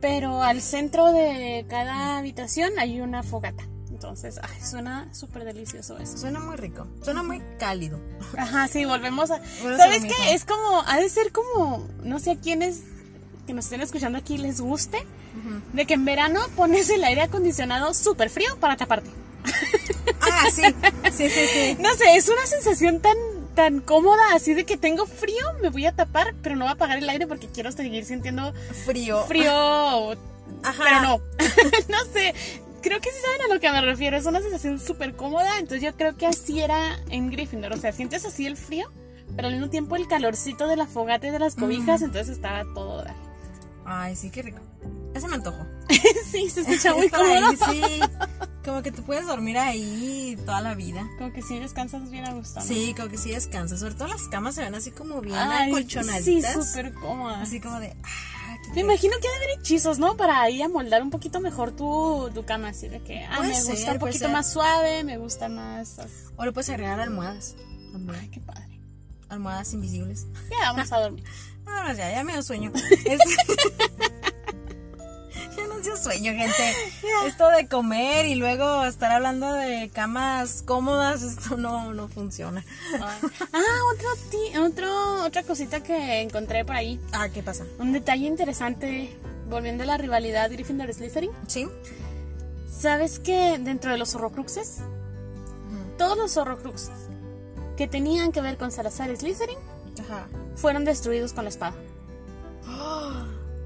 Pero 0.00 0.42
al 0.42 0.62
centro 0.62 1.12
de 1.12 1.66
cada 1.68 2.18
habitación 2.18 2.72
hay 2.78 3.00
una 3.00 3.22
fogata. 3.22 3.64
Entonces, 3.90 4.40
ay, 4.42 4.64
suena 4.64 5.12
súper 5.12 5.44
delicioso 5.44 5.98
eso. 5.98 6.16
Suena 6.16 6.40
muy 6.40 6.56
rico. 6.56 6.86
Suena 7.02 7.22
muy 7.22 7.42
cálido. 7.58 8.00
Ajá, 8.38 8.66
sí, 8.66 8.86
volvemos 8.86 9.30
a... 9.30 9.42
¿Sabes 9.76 10.04
qué? 10.04 10.32
Es 10.32 10.46
como, 10.46 10.82
ha 10.86 10.96
de 10.98 11.08
ser 11.10 11.32
como, 11.32 11.86
no 12.02 12.18
sé 12.18 12.30
a 12.30 12.36
quiénes 12.36 12.82
que 13.46 13.52
nos 13.52 13.66
estén 13.66 13.82
escuchando 13.82 14.16
aquí 14.16 14.38
les 14.38 14.60
guste, 14.60 15.04
De 15.72 15.86
que 15.86 15.94
en 15.94 16.04
verano 16.04 16.40
pones 16.56 16.90
el 16.90 17.04
aire 17.04 17.22
acondicionado 17.22 17.94
súper 17.94 18.30
frío 18.30 18.56
para 18.58 18.76
taparte. 18.76 19.10
Ah, 20.20 20.48
sí. 20.50 20.62
Sí, 21.12 21.30
sí, 21.30 21.46
sí. 21.52 21.76
No 21.80 21.94
sé, 21.94 22.16
es 22.16 22.28
una 22.28 22.46
sensación 22.46 23.00
tan 23.00 23.16
tan 23.54 23.80
cómoda, 23.80 24.22
así 24.34 24.54
de 24.54 24.64
que 24.64 24.76
tengo 24.76 25.06
frío, 25.06 25.44
me 25.60 25.70
voy 25.70 25.84
a 25.84 25.92
tapar, 25.92 26.34
pero 26.40 26.54
no 26.54 26.64
voy 26.64 26.70
a 26.70 26.74
apagar 26.74 26.98
el 26.98 27.08
aire 27.08 27.26
porque 27.26 27.48
quiero 27.48 27.72
seguir 27.72 28.04
sintiendo 28.04 28.54
Frío. 28.86 29.24
frío, 29.24 29.50
Ajá. 30.62 30.82
pero 30.84 31.00
no. 31.02 31.18
no 31.88 32.12
sé, 32.12 32.32
creo 32.80 33.00
que 33.00 33.10
sí 33.10 33.16
saben 33.22 33.50
a 33.50 33.54
lo 33.54 33.60
que 33.60 33.70
me 33.70 33.80
refiero, 33.80 34.16
es 34.16 34.24
una 34.24 34.40
sensación 34.40 34.78
súper 34.78 35.14
cómoda, 35.14 35.58
entonces 35.58 35.82
yo 35.82 35.96
creo 35.96 36.16
que 36.16 36.26
así 36.26 36.60
era 36.60 36.98
en 37.10 37.30
Gryffindor, 37.30 37.72
o 37.72 37.76
sea, 37.76 37.92
sientes 37.92 38.24
así 38.24 38.46
el 38.46 38.56
frío, 38.56 38.90
pero 39.34 39.48
al 39.48 39.54
mismo 39.54 39.68
tiempo 39.68 39.96
el 39.96 40.06
calorcito 40.06 40.68
de 40.68 40.76
la 40.76 40.86
fogata 40.86 41.26
y 41.26 41.30
de 41.30 41.40
las 41.40 41.56
cobijas, 41.56 42.02
entonces 42.02 42.28
estaba 42.36 42.62
todo. 42.72 43.04
Ay, 43.92 44.16
sí, 44.16 44.30
qué 44.30 44.42
rico. 44.42 44.60
Ese 45.14 45.26
me 45.28 45.34
antojo. 45.34 45.66
sí, 46.30 46.48
se 46.48 46.60
escucha 46.60 46.94
muy 46.96 47.06
Estar 47.06 47.20
ahí, 47.22 47.56
cómodo. 47.56 47.72
sí. 47.72 48.00
Como 48.64 48.82
que 48.82 48.92
tú 48.92 49.02
puedes 49.02 49.26
dormir 49.26 49.56
ahí 49.58 50.38
toda 50.44 50.60
la 50.60 50.74
vida. 50.74 51.08
Como 51.18 51.32
que 51.32 51.40
sí 51.42 51.58
descansas 51.58 52.10
bien 52.10 52.26
a 52.26 52.34
gusto. 52.34 52.60
¿no? 52.60 52.66
Sí, 52.66 52.92
como 52.94 53.08
que 53.08 53.16
sí 53.16 53.30
descansas. 53.30 53.80
Sobre 53.80 53.94
todo 53.94 54.06
las 54.08 54.28
camas 54.28 54.54
se 54.54 54.62
ven 54.62 54.74
así 54.74 54.90
como 54.90 55.22
bien 55.22 55.34
Ay, 55.34 55.70
sí, 55.72 55.78
acolchonaditas. 55.78 56.66
súper 56.68 56.92
cómodas. 56.92 57.40
Así 57.40 57.58
como 57.58 57.80
de. 57.80 57.96
Ah, 58.04 58.56
Me 58.74 58.82
imagino 58.82 59.14
que 59.20 59.26
ha 59.28 59.30
de 59.30 59.36
haber 59.38 59.58
hechizos, 59.58 59.98
¿no? 59.98 60.14
Para 60.18 60.42
ahí 60.42 60.60
amoldar 60.60 61.02
un 61.02 61.08
poquito 61.08 61.40
mejor 61.40 61.72
tu, 61.72 62.30
tu 62.34 62.44
cama, 62.44 62.68
así 62.68 62.88
de 62.88 63.00
que, 63.02 63.24
ah, 63.24 63.36
Puede 63.38 63.48
me 63.48 63.54
ser, 63.60 63.74
gusta 63.76 63.92
un 63.92 63.98
poquito 63.98 64.18
ser. 64.26 64.30
más 64.30 64.52
suave, 64.52 65.04
me 65.04 65.16
gusta 65.16 65.48
más... 65.48 65.98
as- 65.98 66.30
O 66.36 66.44
le 66.44 66.52
puedes 66.52 66.68
agregar 66.68 67.00
almohadas. 67.00 67.56
Ay, 68.20 68.28
qué 68.28 68.40
padre. 68.40 68.78
Almohadas 69.30 69.72
invisibles. 69.72 70.26
Ya, 70.50 70.70
vamos 70.72 70.92
a 70.92 71.00
dormir. 71.00 71.24
Vámonos 71.64 71.96
ya, 71.96 72.10
ya 72.12 72.24
me 72.24 72.32
dio 72.32 72.42
sueño. 72.42 72.72
Este- 72.74 73.16
ya 75.56 75.66
nos 75.66 75.82
dio 75.82 75.96
sueño, 75.96 76.32
gente. 76.32 76.74
Esto 77.26 77.48
de 77.50 77.66
comer 77.68 78.26
y 78.26 78.34
luego 78.34 78.84
estar 78.84 79.10
hablando 79.12 79.52
de 79.52 79.90
camas 79.92 80.62
cómodas, 80.62 81.22
esto 81.22 81.56
no, 81.56 81.92
no 81.94 82.08
funciona. 82.08 82.64
Ah, 83.00 83.18
otro 83.94 84.08
ti- 84.30 84.56
otro, 84.58 85.24
otra 85.24 85.42
cosita 85.42 85.82
que 85.82 86.20
encontré 86.20 86.64
por 86.64 86.76
ahí. 86.76 87.00
Ah, 87.12 87.28
¿qué 87.28 87.42
pasa? 87.42 87.64
Un 87.78 87.92
detalle 87.92 88.26
interesante, 88.26 89.16
volviendo 89.48 89.82
a 89.84 89.86
la 89.86 89.98
rivalidad 89.98 90.50
Gryffindor-Slytherin. 90.50 91.30
¿Sí? 91.46 91.68
¿Sabes 92.70 93.18
que 93.18 93.58
dentro 93.58 93.92
de 93.92 93.98
los 93.98 94.14
horrocruxes, 94.14 94.78
todos 95.98 96.16
los 96.16 96.36
horrocruxes 96.38 96.94
que 97.76 97.86
tenían 97.86 98.32
que 98.32 98.40
ver 98.40 98.56
con 98.56 98.72
Salazar 98.72 99.14
Slytherin 99.14 99.58
Ajá. 100.02 100.26
Fueron 100.56 100.84
destruidos 100.84 101.32
con 101.32 101.44
la 101.44 101.50
espada 101.50 101.74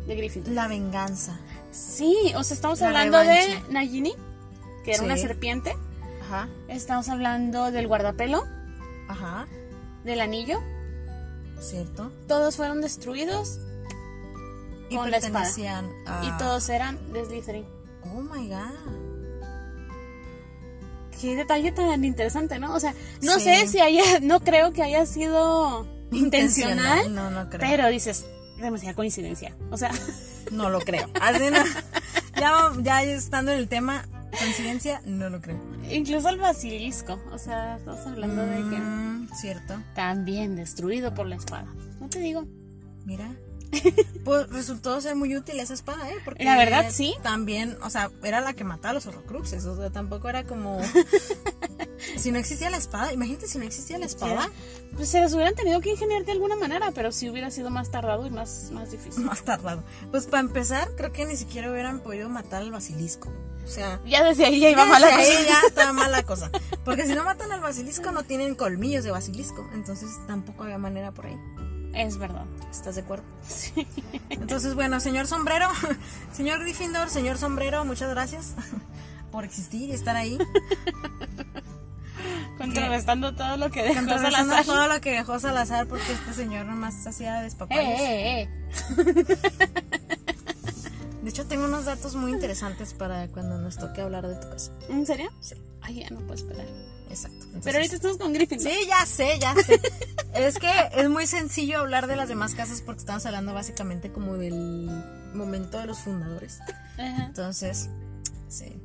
de 0.07 0.17
Gryffindor? 0.17 0.53
La 0.53 0.69
venganza. 0.69 1.39
Sí, 1.73 2.33
o 2.37 2.45
sea, 2.45 2.55
estamos 2.55 2.81
La 2.81 2.89
hablando 2.89 3.19
revancha. 3.21 3.65
de 3.67 3.73
Nagini, 3.73 4.15
que 4.85 4.93
era 4.93 5.03
una 5.03 5.17
serpiente. 5.17 5.75
Ajá. 6.23 6.49
Estamos 6.69 7.09
hablando 7.09 7.71
del 7.71 7.89
guardapelo, 7.89 8.45
Ajá. 9.09 9.47
del 10.05 10.21
anillo. 10.21 10.61
¿Cierto? 11.61 12.11
Todos 12.29 12.57
fueron 12.57 12.81
destruidos 12.83 13.59
Y 14.91 14.97
Con 14.97 15.11
la 15.11 15.17
espada. 15.17 15.49
a... 16.07 16.25
y 16.25 16.31
todos 16.39 16.69
eran 16.69 17.13
de 17.13 17.25
Slytherin. 17.25 17.65
Oh 18.15 18.21
my 18.21 18.49
god. 18.49 18.75
Qué 21.21 21.37
detalle 21.37 21.73
tan 21.73 22.05
interesante, 22.05 22.59
¿no? 22.59 22.75
O 22.75 22.81
sea, 22.81 22.95
no 23.23 23.35
Sí. 23.37 23.41
sé 23.45 23.67
si 23.67 23.81
haya, 23.81 24.03
no 24.21 24.41
creo 24.41 24.73
que 24.75 24.83
haya 24.83 25.07
sido 25.07 25.87
intencional, 26.15 27.15
No, 27.15 27.31
no 27.31 27.49
creo. 27.49 27.61
pero 27.61 27.89
dices, 27.89 28.25
demasiada 28.59 28.95
coincidencia. 28.95 29.55
O 29.71 29.77
sea, 29.77 29.91
No 30.51 30.69
lo 30.71 30.81
creo. 30.81 31.09
Ya, 32.37 32.73
ya 32.83 33.03
estando 33.03 33.53
en 33.53 33.59
el 33.59 33.69
tema, 33.69 34.05
coincidencia, 34.39 35.01
no 35.07 35.31
lo 35.31 35.41
creo. 35.41 35.59
incluso 35.91 36.29
el 36.29 36.39
basilisco. 36.39 37.19
O 37.33 37.39
sea, 37.39 37.77
estamos 37.77 38.07
hablando 38.07 38.43
de 38.45 38.57
que 38.57 38.77
Mm, 38.79 39.29
Cierto. 39.35 39.75
también 39.95 40.55
destruido 40.57 41.15
por 41.15 41.27
la 41.27 41.37
espada. 41.37 41.67
No 42.01 42.09
te 42.09 42.19
digo. 42.21 42.45
Mira. 43.05 43.31
Pues 44.25 44.49
resultó 44.49 45.01
ser 45.01 45.17
muy 45.17 45.37
útil 45.37 45.61
esa 45.61 45.75
espada, 45.75 46.09
¿eh? 46.11 46.17
Porque 46.25 46.45
La 46.45 46.57
verdad, 46.57 46.87
sí. 46.91 47.15
También, 47.23 47.77
o 47.83 47.91
sea, 47.91 48.11
era 48.23 48.41
la 48.41 48.55
que 48.55 48.65
mataba 48.65 48.91
a 48.91 48.95
los 48.95 49.07
horrocruxes. 49.07 49.65
O 49.67 49.77
sea, 49.77 49.91
tampoco 49.91 50.29
era 50.29 50.45
como. 50.45 50.81
si 52.17 52.33
no 52.33 52.39
existía 52.39 52.71
la 52.71 52.77
espada, 52.79 53.13
imagínate 53.13 53.47
si 53.47 53.59
no 53.59 53.65
existía 53.65 53.99
la 53.99 54.07
espada, 54.07 54.51
Pues 54.97 55.09
se 55.11 55.21
los 55.21 55.35
hubieran 55.35 55.55
tenido 55.55 55.81
que 55.81 55.91
ingeniar 55.91 56.25
de 56.25 56.33
alguna 56.33 56.57
manera, 56.57 56.91
pero 56.93 57.13
sí 57.13 57.29
hubiera 57.29 57.51
sido 57.51 57.71
más 57.71 57.91
tardado 57.91 58.27
y 58.27 58.31
más, 58.31 58.71
más 58.73 58.91
difícil. 58.91 59.25
más 59.25 59.43
tardado. 59.45 59.83
Pues 60.11 60.27
para 60.27 60.41
empezar, 60.41 60.89
creo 60.97 61.13
que 61.13 61.27
ni 61.27 61.37
siquiera 61.37 61.71
hubieran 61.71 62.01
podido 62.01 62.29
matar 62.29 62.63
al 62.63 62.71
basilisco. 62.71 63.31
O 63.65 63.67
sea. 63.67 64.01
Ya 64.07 64.23
desde 64.23 64.45
ahí 64.47 64.61
ya 64.61 64.71
iba 64.71 64.85
ya 64.85 64.91
mal 64.91 65.01
la 65.01 65.09
desde 65.09 65.23
cosa. 65.23 65.39
ahí 65.39 65.47
ya 65.47 65.61
estaba 65.67 65.93
mala 65.95 66.23
cosa. 66.23 66.51
Porque 66.85 67.07
si 67.07 67.15
no 67.15 67.25
matan 67.25 67.51
al 67.53 67.61
basilisco, 67.61 68.13
no 68.13 68.23
tienen 68.23 68.55
colmillos 68.55 69.05
de 69.05 69.11
basilisco. 69.11 69.69
Entonces 69.75 70.11
tampoco 70.27 70.65
había 70.65 70.79
manera 70.79 71.13
por 71.13 71.27
ahí. 71.27 71.37
Es 71.95 72.19
verdad. 72.19 72.45
¿Estás 72.71 72.97
de 72.97 73.03
acuerdo? 73.03 73.25
Entonces, 74.31 74.75
bueno, 74.75 75.01
señor 75.01 75.27
sombrero, 75.27 75.69
señor 76.33 76.61
Gryffindor, 76.61 77.11
señor 77.11 77.39
sombrero, 77.39 77.85
muchas 77.85 78.11
gracias 78.11 78.55
por 79.31 79.45
existir 79.45 79.91
y 79.91 79.93
estar 79.93 80.17
ahí. 80.17 80.39
Contrarrestando 82.59 83.35
todo 83.35 83.57
lo 83.57 83.71
que 83.71 83.83
dejó 83.83 83.97
Contrarrestando 83.97 84.53
Salazar. 84.55 84.65
todo 84.75 84.89
lo 84.89 85.01
que 85.01 85.11
dejó 85.13 85.39
Salazar 85.41 85.87
porque 85.87 86.13
este 86.13 86.33
señor 86.33 86.67
nomás 86.67 87.07
hacía 87.07 87.41
despapalles. 87.41 88.01
Eh, 88.01 88.41
eh, 88.41 88.43
eh. 88.43 88.49
De 91.23 91.31
hecho, 91.31 91.47
tengo 91.47 91.65
unos 91.65 91.87
datos 91.87 92.15
muy 92.15 92.31
interesantes 92.33 92.93
para 92.93 93.29
cuando 93.29 93.59
nos 93.59 93.77
toque 93.77 94.03
hablar 94.03 94.27
de 94.29 94.37
tu 94.37 94.49
casa. 94.51 94.73
¿En 94.89 95.07
serio? 95.07 95.31
Sí. 95.41 95.55
Ay, 95.81 96.01
ya 96.01 96.11
no 96.11 96.21
puedo 96.21 96.35
esperar. 96.35 96.67
Exacto. 97.15 97.45
Entonces- 97.47 97.63
Pero 97.65 97.79
ahorita 97.79 97.97
estamos 97.97 98.19
con 98.19 98.33
Gryffindor. 98.33 98.71
Sí, 98.73 98.79
ya 98.89 99.07
sé, 99.07 99.39
ya 99.41 99.55
sé. 99.55 99.81
es 100.35 100.59
que 100.59 100.71
es 100.97 101.09
muy 101.09 101.27
sencillo 101.27 101.79
hablar 101.81 102.07
de 102.07 102.17
las 102.17 102.29
demás 102.29 102.55
casas 102.55 102.81
porque 102.83 103.01
estamos 103.01 103.25
hablando 103.27 103.55
básicamente 103.55 104.11
como 104.13 104.37
del 104.37 104.91
momento 105.35 105.79
de 105.79 105.87
los 105.87 105.99
fundadores. 105.99 106.61
Ajá. 106.99 107.25
Entonces, 107.27 107.89
sí, 108.49 108.77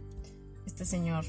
este 0.65 0.85
señor, 0.85 1.25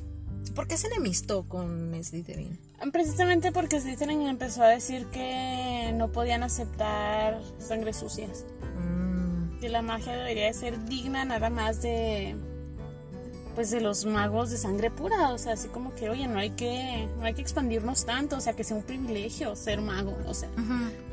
¿por 0.54 0.66
qué 0.68 0.76
se 0.76 0.86
enemistó 0.88 1.48
con 1.48 1.92
Slytherin? 2.02 2.58
Precisamente 2.92 3.52
porque 3.52 3.78
Slytherin 3.80 4.22
empezó 4.26 4.62
a 4.62 4.68
decir 4.68 5.06
que 5.06 5.92
no 5.94 6.10
podían 6.12 6.42
aceptar 6.42 7.38
sangre 7.58 7.92
sucias. 7.92 8.44
Mm, 8.78 9.58
Que 9.60 9.68
la 9.68 9.82
magia 9.82 10.14
debería 10.14 10.46
de 10.46 10.54
ser 10.54 10.82
digna 10.86 11.26
nada 11.26 11.50
más 11.50 11.82
de 11.82 12.34
pues 13.60 13.70
de 13.72 13.82
los 13.82 14.06
magos 14.06 14.48
de 14.48 14.56
sangre 14.56 14.90
pura, 14.90 15.34
o 15.34 15.36
sea, 15.36 15.52
así 15.52 15.68
como 15.68 15.94
que, 15.94 16.08
oye, 16.08 16.26
no 16.26 16.38
hay 16.38 16.48
que 16.52 17.06
no 17.18 17.26
hay 17.26 17.34
que 17.34 17.42
expandirnos 17.42 18.06
tanto, 18.06 18.38
o 18.38 18.40
sea, 18.40 18.54
que 18.54 18.64
sea 18.64 18.74
un 18.74 18.84
privilegio 18.84 19.54
ser 19.54 19.82
mago, 19.82 20.16
o 20.26 20.32
sea. 20.32 20.48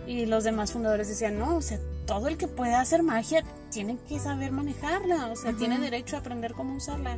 Y 0.07 0.27
los 0.27 0.45
demás 0.45 0.71
fundadores 0.71 1.09
decían, 1.09 1.37
no, 1.37 1.57
o 1.57 1.61
sea, 1.61 1.77
todo 2.05 2.29
el 2.29 2.37
que 2.37 2.47
pueda 2.47 2.79
hacer 2.79 3.03
magia 3.03 3.43
tiene 3.69 3.97
que 4.07 4.17
saber 4.17 4.53
manejarla, 4.53 5.27
o 5.27 5.35
sea, 5.35 5.49
Ujú. 5.49 5.59
tiene 5.59 5.77
derecho 5.77 6.15
a 6.15 6.19
aprender 6.19 6.53
cómo 6.53 6.77
usarla. 6.77 7.17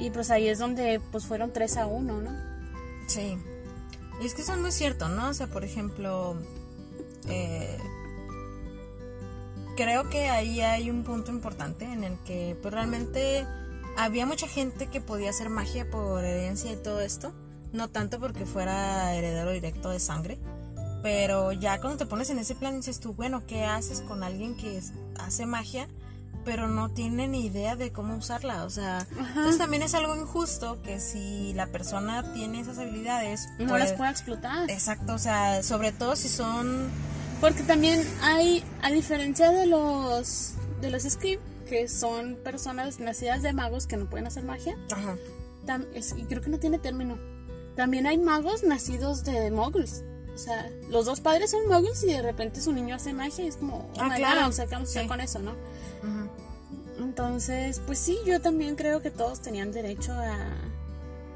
Y 0.00 0.10
pues 0.10 0.32
ahí 0.32 0.48
es 0.48 0.58
donde 0.58 1.00
pues 1.12 1.26
fueron 1.26 1.52
3 1.52 1.76
a 1.76 1.86
1, 1.86 2.20
¿no? 2.20 2.32
Sí. 3.06 3.38
Y 4.20 4.26
es 4.26 4.34
que 4.34 4.42
eso 4.42 4.54
es 4.54 4.58
muy 4.58 4.72
cierto, 4.72 5.08
¿no? 5.08 5.28
O 5.28 5.34
sea, 5.34 5.46
por 5.46 5.62
ejemplo, 5.62 6.34
eh, 7.28 7.78
creo 9.76 10.10
que 10.10 10.28
ahí 10.28 10.60
hay 10.60 10.90
un 10.90 11.04
punto 11.04 11.30
importante 11.30 11.84
en 11.84 12.02
el 12.02 12.18
que 12.24 12.56
pues 12.60 12.74
realmente 12.74 13.46
había 14.04 14.26
mucha 14.26 14.48
gente 14.48 14.86
que 14.86 15.00
podía 15.00 15.30
hacer 15.30 15.50
magia 15.50 15.88
por 15.90 16.24
herencia 16.24 16.72
y 16.72 16.76
todo 16.76 17.00
esto, 17.00 17.32
no 17.72 17.88
tanto 17.88 18.18
porque 18.18 18.46
fuera 18.46 19.14
heredero 19.14 19.50
directo 19.52 19.90
de 19.90 20.00
sangre, 20.00 20.38
pero 21.02 21.52
ya 21.52 21.80
cuando 21.80 21.98
te 21.98 22.06
pones 22.06 22.30
en 22.30 22.38
ese 22.38 22.54
plan 22.54 22.76
dices 22.76 23.00
tú, 23.00 23.12
bueno, 23.14 23.42
¿qué 23.46 23.64
haces 23.64 24.00
con 24.02 24.22
alguien 24.22 24.56
que 24.56 24.80
hace 25.18 25.46
magia? 25.46 25.88
pero 26.42 26.68
no 26.68 26.88
tiene 26.88 27.28
ni 27.28 27.44
idea 27.44 27.76
de 27.76 27.92
cómo 27.92 28.16
usarla, 28.16 28.64
o 28.64 28.70
sea, 28.70 29.06
entonces 29.10 29.58
también 29.58 29.82
es 29.82 29.92
algo 29.92 30.16
injusto 30.16 30.80
que 30.80 30.98
si 30.98 31.52
la 31.52 31.66
persona 31.66 32.32
tiene 32.32 32.60
esas 32.60 32.78
habilidades, 32.78 33.46
No 33.58 33.68
pues- 33.68 33.80
las 33.84 33.92
puede 33.92 34.10
explotar. 34.10 34.70
Exacto, 34.70 35.12
o 35.12 35.18
sea, 35.18 35.62
sobre 35.62 35.92
todo 35.92 36.16
si 36.16 36.30
son 36.30 36.88
Porque 37.42 37.62
también 37.62 38.02
hay, 38.22 38.64
a 38.80 38.90
diferencia 38.90 39.50
de 39.50 39.66
los 39.66 40.54
de 40.80 40.90
los 40.90 41.02
Scrib, 41.02 41.40
que 41.70 41.86
son 41.88 42.34
personas 42.42 42.98
nacidas 42.98 43.42
de 43.42 43.52
magos 43.52 43.86
que 43.86 43.96
no 43.96 44.10
pueden 44.10 44.26
hacer 44.26 44.42
magia, 44.44 44.76
Ajá. 44.92 45.16
tam- 45.66 45.86
es- 45.94 46.14
y 46.18 46.24
creo 46.24 46.42
que 46.42 46.50
no 46.50 46.58
tiene 46.58 46.78
término. 46.80 47.16
También 47.76 48.06
hay 48.08 48.18
magos 48.18 48.64
nacidos 48.64 49.22
de 49.24 49.50
moguls. 49.52 50.02
O 50.34 50.38
sea, 50.38 50.68
los 50.90 51.06
dos 51.06 51.20
padres 51.20 51.52
son 51.52 51.68
moguls 51.68 52.02
y 52.02 52.08
de 52.08 52.22
repente 52.22 52.60
su 52.60 52.72
niño 52.72 52.96
hace 52.96 53.12
magia 53.12 53.44
y 53.44 53.48
es 53.48 53.56
como, 53.56 53.76
oh 53.94 54.00
Ah, 54.00 54.08
my 54.08 54.16
claro. 54.16 54.40
God, 54.42 54.48
o 54.48 54.52
sea, 54.52 54.66
¿qué 54.66 54.74
vamos 54.74 54.88
a 54.88 54.90
hacer 54.90 55.02
Sí. 55.02 55.08
con 55.08 55.20
eso, 55.20 55.38
no? 55.38 55.52
Ujú. 55.52 57.04
Entonces, 57.04 57.80
pues 57.86 57.98
sí, 57.98 58.18
yo 58.26 58.40
también 58.40 58.74
creo 58.74 59.00
que 59.00 59.10
todos 59.12 59.40
tenían 59.40 59.70
derecho 59.72 60.12
a, 60.12 60.36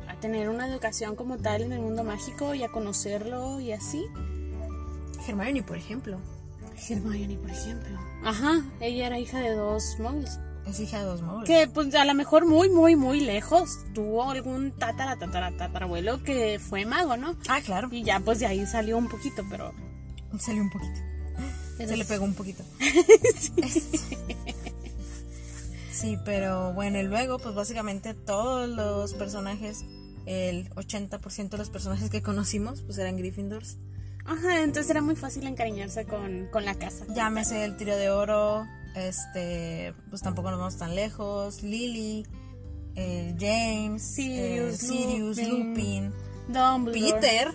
a 0.09 0.21
tener 0.21 0.49
una 0.49 0.67
educación 0.69 1.15
como 1.17 1.39
tal 1.39 1.63
en 1.63 1.73
el 1.73 1.81
mundo 1.81 2.03
mágico 2.03 2.55
y 2.55 2.63
a 2.65 2.73
conocerlo 2.73 3.61
y 3.61 3.73
así. 3.73 4.05
Hermione, 5.29 5.63
por 5.63 5.77
ejemplo, 5.77 6.19
Hermione, 6.89 7.37
por 7.37 7.51
ejemplo. 7.51 7.99
Ajá, 8.25 8.63
ella 8.81 9.07
era 9.07 9.19
hija 9.19 9.41
de 9.41 9.55
dos 9.55 9.97
moguls. 9.99 10.39
es 10.67 10.81
hija 10.81 10.99
de 11.01 11.05
dos 11.05 11.23
moguls. 11.23 11.47
Que 11.47 11.69
pues 11.69 11.95
a 11.95 12.05
lo 12.05 12.15
mejor 12.15 12.47
muy, 12.47 12.69
muy, 12.69 12.97
muy 12.97 13.21
lejos 13.21 13.79
tuvo 13.95 14.31
algún 14.31 14.73
tatara, 14.73 15.17
tatara, 15.17 15.57
tatarabuelo 15.57 16.23
que 16.23 16.59
fue 16.59 16.85
mago, 16.87 17.17
¿no? 17.17 17.37
Ah, 17.49 17.61
claro, 17.65 17.89
Y 17.91 18.03
ya 18.03 18.21
pues 18.21 18.39
de 18.39 18.47
ahí 18.47 18.67
salió 18.67 18.97
un 18.99 19.09
poquito, 19.09 19.43
pero... 19.51 19.73
salió 20.39 20.63
un 20.63 20.71
poquito. 20.71 21.01
pero 21.77 21.91
Se 21.91 21.97
le 21.97 22.05
pegó 22.05 22.25
un 22.25 22.35
poquito. 22.35 22.65
sí, 25.93 26.19
pero 26.25 26.73
bueno, 26.73 26.99
y 26.99 27.05
luego, 27.05 27.39
pues 27.39 27.55
básicamente 27.55 28.15
todos 28.15 28.69
los 28.69 29.15
personajes, 29.15 29.85
el 30.27 30.69
80% 30.71 31.49
de 31.51 31.59
los 31.59 31.71
personajes 31.71 32.11
que 32.11 32.23
conocimos, 32.23 32.83
pues 32.83 32.99
eran 32.99 33.17
Gryffindors. 33.17 33.79
Ajá, 34.25 34.63
entonces 34.63 34.91
era 34.91 35.03
muy 35.03 35.17
fácil 35.17 35.47
encariñarse 35.47 36.07
con, 36.07 36.47
con 36.47 36.65
la 36.65 36.75
casa. 36.75 37.05
Llámese 37.15 37.65
el 37.65 37.77
trío 37.77 37.97
de 37.97 38.11
oro, 38.11 38.67
este, 38.95 39.95
pues 40.09 40.23
tampoco 40.23 40.51
nos 40.51 40.59
vamos 40.59 40.77
tan 40.77 40.95
lejos, 40.95 41.63
Lily, 41.63 42.27
eh, 42.97 43.35
James, 43.39 44.03
Sirius, 44.03 44.75
eh, 44.75 44.87
Sirius, 44.87 45.39
Lupin. 45.39 46.13
Peter, 46.93 47.53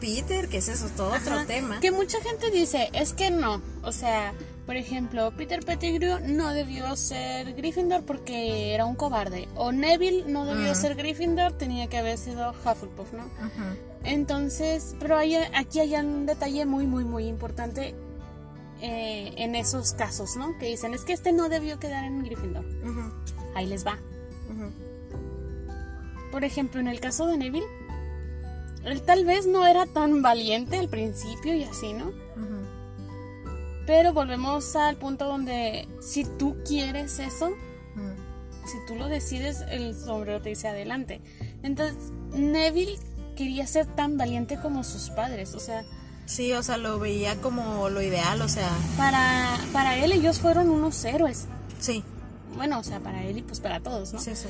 Peter, 0.00 0.48
que 0.48 0.58
es 0.58 0.68
eso, 0.68 0.88
todo 0.96 1.14
otro 1.14 1.44
tema. 1.46 1.80
Que 1.80 1.90
mucha 1.90 2.20
gente 2.22 2.50
dice, 2.50 2.90
es 2.92 3.12
que 3.12 3.30
no. 3.30 3.62
O 3.82 3.92
sea, 3.92 4.34
por 4.66 4.76
ejemplo, 4.76 5.30
Peter 5.36 5.60
Pettigrew 5.64 6.20
no 6.26 6.52
debió 6.52 6.96
ser 6.96 7.52
Gryffindor 7.54 8.04
porque 8.04 8.74
era 8.74 8.86
un 8.86 8.94
cobarde. 8.96 9.48
O 9.56 9.72
Neville 9.72 10.24
no 10.26 10.44
debió 10.46 10.74
ser 10.74 10.94
Gryffindor, 10.94 11.52
tenía 11.52 11.86
que 11.88 11.98
haber 11.98 12.16
sido 12.16 12.50
Hufflepuff, 12.50 13.12
¿no? 13.12 13.24
Ujú, 13.24 13.76
Entonces, 14.04 14.96
pero 14.98 15.16
hay, 15.18 15.34
aquí 15.36 15.80
hay 15.80 15.94
un 15.96 16.24
detalle 16.26 16.64
muy, 16.64 16.86
muy, 16.86 17.04
muy 17.04 17.26
importante 17.26 17.94
eh, 18.80 19.32
en 19.36 19.54
esos 19.54 19.92
casos, 19.92 20.36
¿no? 20.36 20.56
Que 20.58 20.66
dicen, 20.66 20.94
es 20.94 21.02
que 21.04 21.12
este 21.12 21.32
no 21.32 21.48
debió 21.50 21.78
quedar 21.78 22.04
en 22.04 22.22
Gryffindor. 22.24 22.64
ujú, 22.64 23.12
Ahí 23.54 23.66
les 23.66 23.86
va. 23.86 23.98
Por 26.32 26.42
ejemplo, 26.44 26.80
en 26.80 26.88
el 26.88 27.00
caso 27.00 27.26
de 27.26 27.36
Neville, 27.36 27.66
él 28.84 29.02
tal 29.02 29.24
vez 29.24 29.46
no 29.46 29.66
era 29.66 29.86
tan 29.86 30.20
valiente 30.22 30.76
al 30.78 30.88
principio 30.88 31.54
y 31.54 31.64
así, 31.64 31.92
¿no? 31.92 32.12
Pero 33.86 34.12
volvemos 34.12 34.74
al 34.76 34.96
punto 34.96 35.26
donde 35.26 35.86
si 36.00 36.24
tú 36.24 36.56
quieres 36.66 37.18
eso, 37.18 37.48
ujú. 37.48 38.14
si 38.66 38.78
tú 38.86 38.94
lo 38.94 39.08
decides, 39.08 39.62
el 39.70 39.94
sombrero 39.94 40.40
te 40.40 40.50
dice 40.50 40.68
adelante. 40.68 41.20
Entonces, 41.62 41.96
Neville 42.32 42.98
quería 43.36 43.66
ser 43.66 43.86
tan 43.86 44.16
valiente 44.16 44.58
como 44.60 44.84
sus 44.84 45.10
padres, 45.10 45.54
o 45.54 45.60
sea, 45.60 45.84
Sí, 46.26 46.52
o 46.54 46.62
sea, 46.62 46.78
lo 46.78 46.98
veía 46.98 47.36
como 47.42 47.90
lo 47.90 48.00
ideal, 48.00 48.40
o 48.40 48.48
sea, 48.48 48.70
para, 48.96 49.58
para 49.74 49.98
él 49.98 50.10
ellos 50.12 50.38
fueron 50.40 50.70
unos 50.70 51.04
héroes. 51.04 51.44
sí, 51.78 52.02
Bueno, 52.56 52.78
o 52.78 52.82
sea, 52.82 53.00
para 53.00 53.22
él 53.24 53.36
y 53.38 53.42
pues 53.42 53.60
para 53.60 53.80
todos, 53.80 54.14
¿no? 54.14 54.20
sí, 54.20 54.34
sí. 54.34 54.48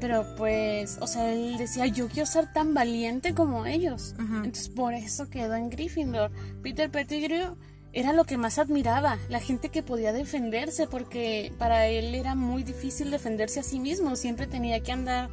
Pero 0.00 0.24
pues, 0.36 0.98
o 1.00 1.06
sea, 1.08 1.32
él 1.32 1.58
decía, 1.58 1.86
yo 1.86 2.06
quiero 2.08 2.24
ser 2.26 2.52
tan 2.52 2.72
valiente 2.74 3.34
como 3.34 3.66
ellos. 3.66 4.14
Entonces, 4.18 4.68
por 4.70 4.94
eso 4.94 5.28
quedó 5.28 5.54
en 5.56 5.68
Gryffindor. 5.68 6.30
Peter 6.62 6.90
Pettigrew 6.90 7.56
era 7.92 8.12
lo 8.12 8.24
que 8.24 8.36
más 8.36 8.58
admiraba, 8.58 9.18
la 9.28 9.40
gente 9.40 9.68
que 9.68 9.82
podía 9.82 10.12
defenderse, 10.12 10.86
porque 10.86 11.52
para 11.58 11.86
él 11.86 12.14
era 12.14 12.34
muy 12.34 12.62
difícil 12.62 13.10
defenderse 13.10 13.60
a 13.60 13.62
sí 13.64 13.80
mismo. 13.80 14.14
Siempre 14.16 14.46
tenía 14.46 14.80
que 14.80 14.92
andar 14.92 15.28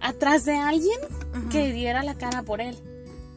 atrás 0.00 0.44
de 0.44 0.56
alguien 0.56 0.98
que 1.50 1.72
diera 1.72 2.02
la 2.02 2.14
cara 2.14 2.42
por 2.42 2.60
él. 2.60 2.76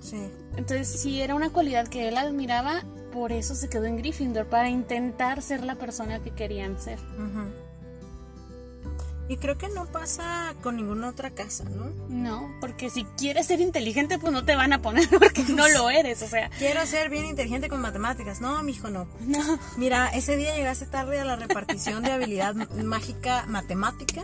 Sí. 0.01 0.29
Entonces, 0.57 0.87
sí 0.87 1.21
era 1.21 1.35
una 1.35 1.51
cualidad 1.51 1.87
que 1.87 2.07
él 2.07 2.17
admiraba, 2.17 2.83
por 3.11 3.31
eso 3.31 3.55
se 3.55 3.69
quedó 3.69 3.85
en 3.85 3.97
Gryffindor, 3.97 4.47
para 4.47 4.69
intentar 4.69 5.41
ser 5.41 5.63
la 5.63 5.75
persona 5.75 6.19
que 6.19 6.31
querían 6.31 6.79
ser. 6.79 6.99
Y 9.29 9.37
creo 9.37 9.59
que 9.59 9.69
no 9.69 9.85
pasa 9.85 10.55
con 10.63 10.75
ninguna 10.75 11.07
otra 11.07 11.29
casa, 11.29 11.63
¿no? 11.63 11.91
No, 12.09 12.51
porque 12.59 12.89
si 12.89 13.03
quieres 13.15 13.45
ser 13.45 13.61
inteligente, 13.61 14.17
pues 14.17 14.33
no 14.33 14.43
te 14.43 14.55
van 14.55 14.73
a 14.73 14.81
poner 14.81 15.07
porque 15.19 15.43
no 15.43 15.67
lo 15.69 15.91
eres, 15.91 16.23
o 16.23 16.27
sea, 16.27 16.49
Quiero 16.57 16.83
ser 16.87 17.11
bien 17.11 17.25
inteligente 17.25 17.69
con 17.69 17.79
matemáticas. 17.79 18.41
No, 18.41 18.61
mijo, 18.63 18.89
no. 18.89 19.07
no. 19.21 19.59
Mira, 19.77 20.09
ese 20.09 20.35
día 20.35 20.55
llegaste 20.55 20.87
tarde 20.87 21.19
a 21.19 21.25
la 21.25 21.35
repartición 21.35 22.01
de 22.01 22.11
habilidad 22.11 22.55
mágica 22.55 23.45
matemática. 23.47 24.23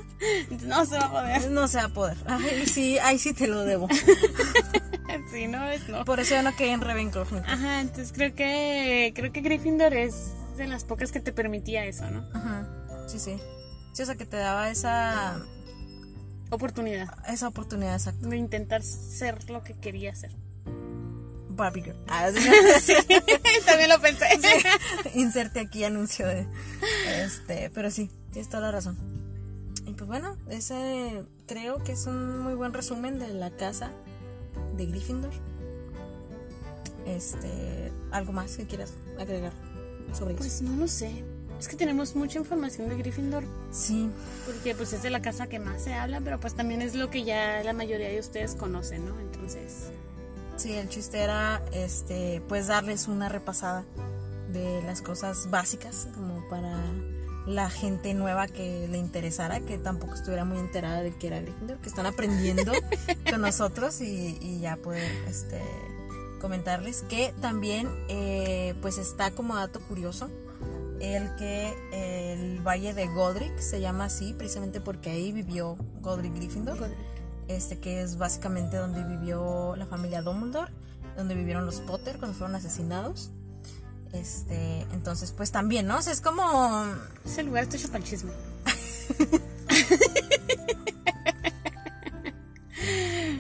No 0.66 0.86
se 0.86 0.98
va 0.98 1.06
a 1.06 1.12
poder. 1.12 1.52
No 1.52 1.68
se 1.68 1.78
va 1.78 1.84
a 1.84 1.90
poder. 1.90 2.18
Ay, 2.26 2.66
sí, 2.66 2.98
ahí 2.98 3.20
sí 3.20 3.34
te 3.34 3.48
lo 3.48 3.64
debo. 3.64 3.88
Sí, 5.32 5.48
no 5.48 5.64
es 5.70 5.88
no. 5.88 6.04
Por 6.04 6.20
eso 6.20 6.36
yo 6.36 6.44
no 6.44 6.56
quedé 6.56 6.72
en 6.72 6.82
Ravenclaw. 6.82 7.26
Ajá, 7.48 7.80
entonces 7.80 8.12
creo 8.14 8.36
que 8.36 9.14
creo 9.16 9.32
que 9.32 9.42
Gryffindor 9.42 9.94
es 9.94 10.34
de 10.58 10.68
las 10.68 10.84
pocas 10.84 11.12
que 11.12 11.20
te 11.20 11.32
permitía 11.32 11.86
eso, 11.86 12.10
¿no? 12.12 12.28
Ajá. 12.34 12.68
Sí, 13.08 13.20
sí. 13.20 13.38
Sí, 13.96 14.02
o 14.02 14.06
sea, 14.06 14.16
que 14.16 14.26
te 14.26 14.36
daba 14.36 14.70
esa, 14.70 15.42
Oportunidad 16.50 17.08
esa 17.30 17.48
oportunidad 17.48 17.96
exacta. 17.96 18.28
de 18.28 18.36
intentar 18.36 18.84
ser 18.84 19.50
lo 19.50 19.64
que 19.64 19.74
quería 19.74 20.14
ser. 20.14 20.36
Barbie 21.50 21.84
Girl. 21.84 21.98
Ah, 22.10 22.30
sí. 22.82 22.94
También 23.66 23.88
lo 23.90 24.02
pensé. 24.02 24.26
Inserte 25.14 25.62
aquí 25.62 25.86
anuncio 25.86 26.28
de. 26.28 26.46
Este, 27.08 27.72
pero 27.74 27.90
sí, 27.90 28.12
tienes 28.32 28.50
toda 28.50 28.64
la 28.64 28.72
razón. 28.72 28.98
Y 29.88 29.94
pues 29.94 30.08
bueno, 30.08 30.36
ese 30.50 31.24
creo 31.48 31.82
que 31.82 31.94
es 31.94 32.06
un 32.06 32.40
muy 32.40 32.54
buen 32.54 32.74
resumen 32.74 33.18
de 33.18 33.30
la 33.30 33.52
casa 33.52 33.92
de 34.76 34.88
Gryffindor. 34.88 35.32
Este, 37.06 37.94
algo 38.12 38.34
más 38.34 38.58
que 38.58 38.66
quieras 38.68 38.94
agregar 39.18 39.54
sobre 40.12 40.34
eso. 40.34 40.40
Pues 40.44 40.62
no 40.62 40.76
lo 40.76 40.90
sé. 40.90 41.24
Es 41.66 41.70
que 41.70 41.78
tenemos 41.78 42.16
mucha 42.16 42.38
información 42.38 42.90
de 42.90 42.96
Gryffindor 42.96 43.44
Sí, 43.72 44.08
porque 44.46 44.76
pues 44.76 44.94
es 44.94 45.02
de 45.02 45.10
la 45.10 45.24
casa 45.24 45.48
que 45.48 45.58
más 45.58 45.82
se 45.82 45.96
habla, 45.96 46.22
pero 46.22 46.40
pues 46.40 46.54
también 46.54 46.84
es 46.84 46.94
lo 46.94 47.10
que 47.10 47.24
ya 47.24 47.64
la 47.64 47.74
mayoría 47.74 48.08
de 48.08 48.20
ustedes 48.20 48.54
conocen, 48.54 49.08
¿no? 49.08 49.20
Entonces, 49.20 49.90
sí, 50.58 50.74
el 50.74 50.90
chiste 50.90 51.24
era 51.24 51.64
este, 51.72 52.44
pues 52.48 52.68
darles 52.68 53.08
una 53.08 53.30
repasada 53.30 53.84
de 54.54 54.84
las 54.84 55.02
cosas 55.02 55.50
básicas 55.50 56.08
como 56.14 56.48
para 56.50 56.78
la 57.48 57.72
gente 57.72 58.14
nueva 58.14 58.48
que 58.48 58.88
le 58.88 59.00
interesara, 59.00 59.60
que 59.60 59.80
tampoco 59.80 60.14
estuviera 60.14 60.46
muy 60.46 60.60
enterada 60.60 61.02
de 61.02 61.16
que 61.16 61.26
era 61.26 61.42
Gryffindor, 61.42 61.80
que 61.80 61.90
están 61.90 62.06
aprendiendo 62.06 62.74
con 63.32 63.42
nosotros 63.42 64.02
y, 64.02 64.38
y 64.40 64.60
ya 64.60 64.78
poder 64.78 65.12
este, 65.28 65.64
comentarles 66.40 67.02
que 67.10 67.34
también 67.42 67.90
eh, 68.08 68.76
pues 68.84 69.00
está 69.00 69.32
como 69.32 69.56
dato 69.56 69.80
curioso 69.80 70.30
el 71.00 71.36
que 71.36 71.74
el 71.92 72.62
Valle 72.62 72.94
de 72.94 73.08
Godric 73.08 73.58
se 73.60 73.82
llama 73.82 74.06
así 74.06 74.34
precisamente 74.34 74.82
porque 74.82 75.10
ahí 75.10 75.32
vivió 75.32 75.78
Godric 76.02 76.36
Gryffindor 76.36 76.78
este 77.48 77.80
que 77.80 78.02
es 78.02 78.18
básicamente 78.18 78.78
donde 78.78 79.04
vivió 79.04 79.76
la 79.76 79.86
familia 79.86 80.22
Dumbledore, 80.22 80.72
donde 81.16 81.36
vivieron 81.36 81.66
los 81.66 81.82
Potter 81.82 82.18
cuando 82.18 82.38
fueron 82.38 82.56
asesinados. 82.56 83.32
Este, 84.14 84.82
entonces 84.94 85.32
pues 85.32 85.52
también, 85.52 85.88
¿no? 85.88 85.98
O 85.98 86.02
sea, 86.02 86.14
es 86.14 86.22
como 86.22 86.86
ese 87.26 87.44
lugar 87.44 87.64
está 87.64 87.78
hecho 87.78 87.88
para 87.88 88.00
el 88.00 88.06
chisme. 88.06 88.32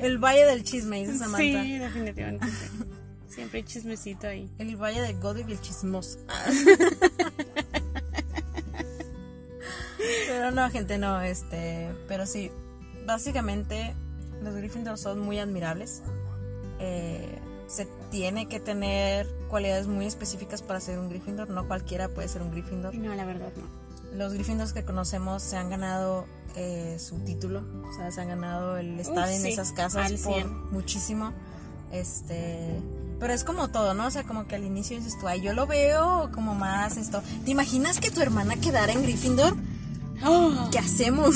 el 0.01 0.17
Valle 0.17 0.45
del 0.45 0.63
Chisme, 0.63 0.99
dice 0.99 1.17
Samantha. 1.17 1.63
Sí, 1.63 1.77
definitivamente. 1.77 2.47
Siempre 3.35 3.59
hay 3.59 3.65
chismecito 3.65 4.27
ahí. 4.27 4.49
El 4.57 4.77
Valle 4.77 5.01
de 5.01 5.13
Godric 5.13 5.49
y 5.49 5.51
el 5.51 5.61
Chismoso. 5.61 6.19
pero 10.27 10.51
no, 10.51 10.69
gente, 10.69 10.97
no, 10.97 11.19
este, 11.21 11.93
pero 12.07 12.25
sí, 12.25 12.49
básicamente 13.05 13.93
los 14.41 14.55
Gryffindor 14.55 14.97
son 14.97 15.19
muy 15.19 15.37
admirables. 15.39 16.01
Eh, 16.79 17.39
se 17.67 17.87
tiene 18.09 18.47
que 18.47 18.61
tener 18.61 19.27
cualidades 19.49 19.87
muy 19.87 20.05
específicas 20.05 20.61
para 20.61 20.79
ser 20.79 20.97
un 20.97 21.09
Gryffindor, 21.09 21.49
no 21.49 21.67
cualquiera 21.67 22.07
puede 22.07 22.29
ser 22.29 22.41
un 22.41 22.51
Gryffindor. 22.51 22.95
No, 22.95 23.13
la 23.15 23.25
verdad 23.25 23.51
no. 23.57 24.17
Los 24.17 24.33
Gryffindors 24.33 24.71
que 24.71 24.85
conocemos 24.85 25.43
se 25.43 25.57
han 25.57 25.69
ganado 25.69 26.25
eh, 26.55 26.95
su 26.99 27.19
título, 27.19 27.65
o 27.83 27.93
sea, 27.97 28.11
se 28.11 28.21
han 28.21 28.29
ganado 28.29 28.77
el 28.77 28.97
estar 28.97 29.27
en 29.27 29.41
sí, 29.41 29.49
esas 29.49 29.73
casas 29.73 30.09
por 30.23 30.35
100. 30.35 30.71
muchísimo. 30.71 31.33
Este, 31.91 32.79
pero 33.19 33.33
es 33.33 33.43
como 33.43 33.69
todo, 33.69 33.93
¿no? 33.93 34.07
O 34.07 34.11
sea, 34.11 34.23
como 34.23 34.47
que 34.47 34.55
al 34.55 34.63
inicio 34.65 34.97
dices 34.97 35.17
tú, 35.19 35.27
ay, 35.27 35.41
yo 35.41 35.53
lo 35.53 35.67
veo 35.67 36.29
como 36.33 36.55
más 36.55 36.97
esto. 36.97 37.21
¿Te 37.43 37.51
imaginas 37.51 37.99
que 37.99 38.11
tu 38.11 38.21
hermana 38.21 38.55
quedara 38.57 38.91
en 38.93 39.03
Gryffindor? 39.03 39.55
¡Oh! 40.23 40.69
¿Qué 40.71 40.79
hacemos? 40.79 41.35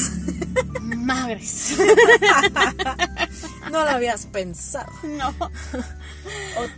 Madres. 0.82 1.76
no 3.72 3.84
lo 3.84 3.90
habías 3.90 4.26
pensado. 4.26 4.92
No. 5.04 5.30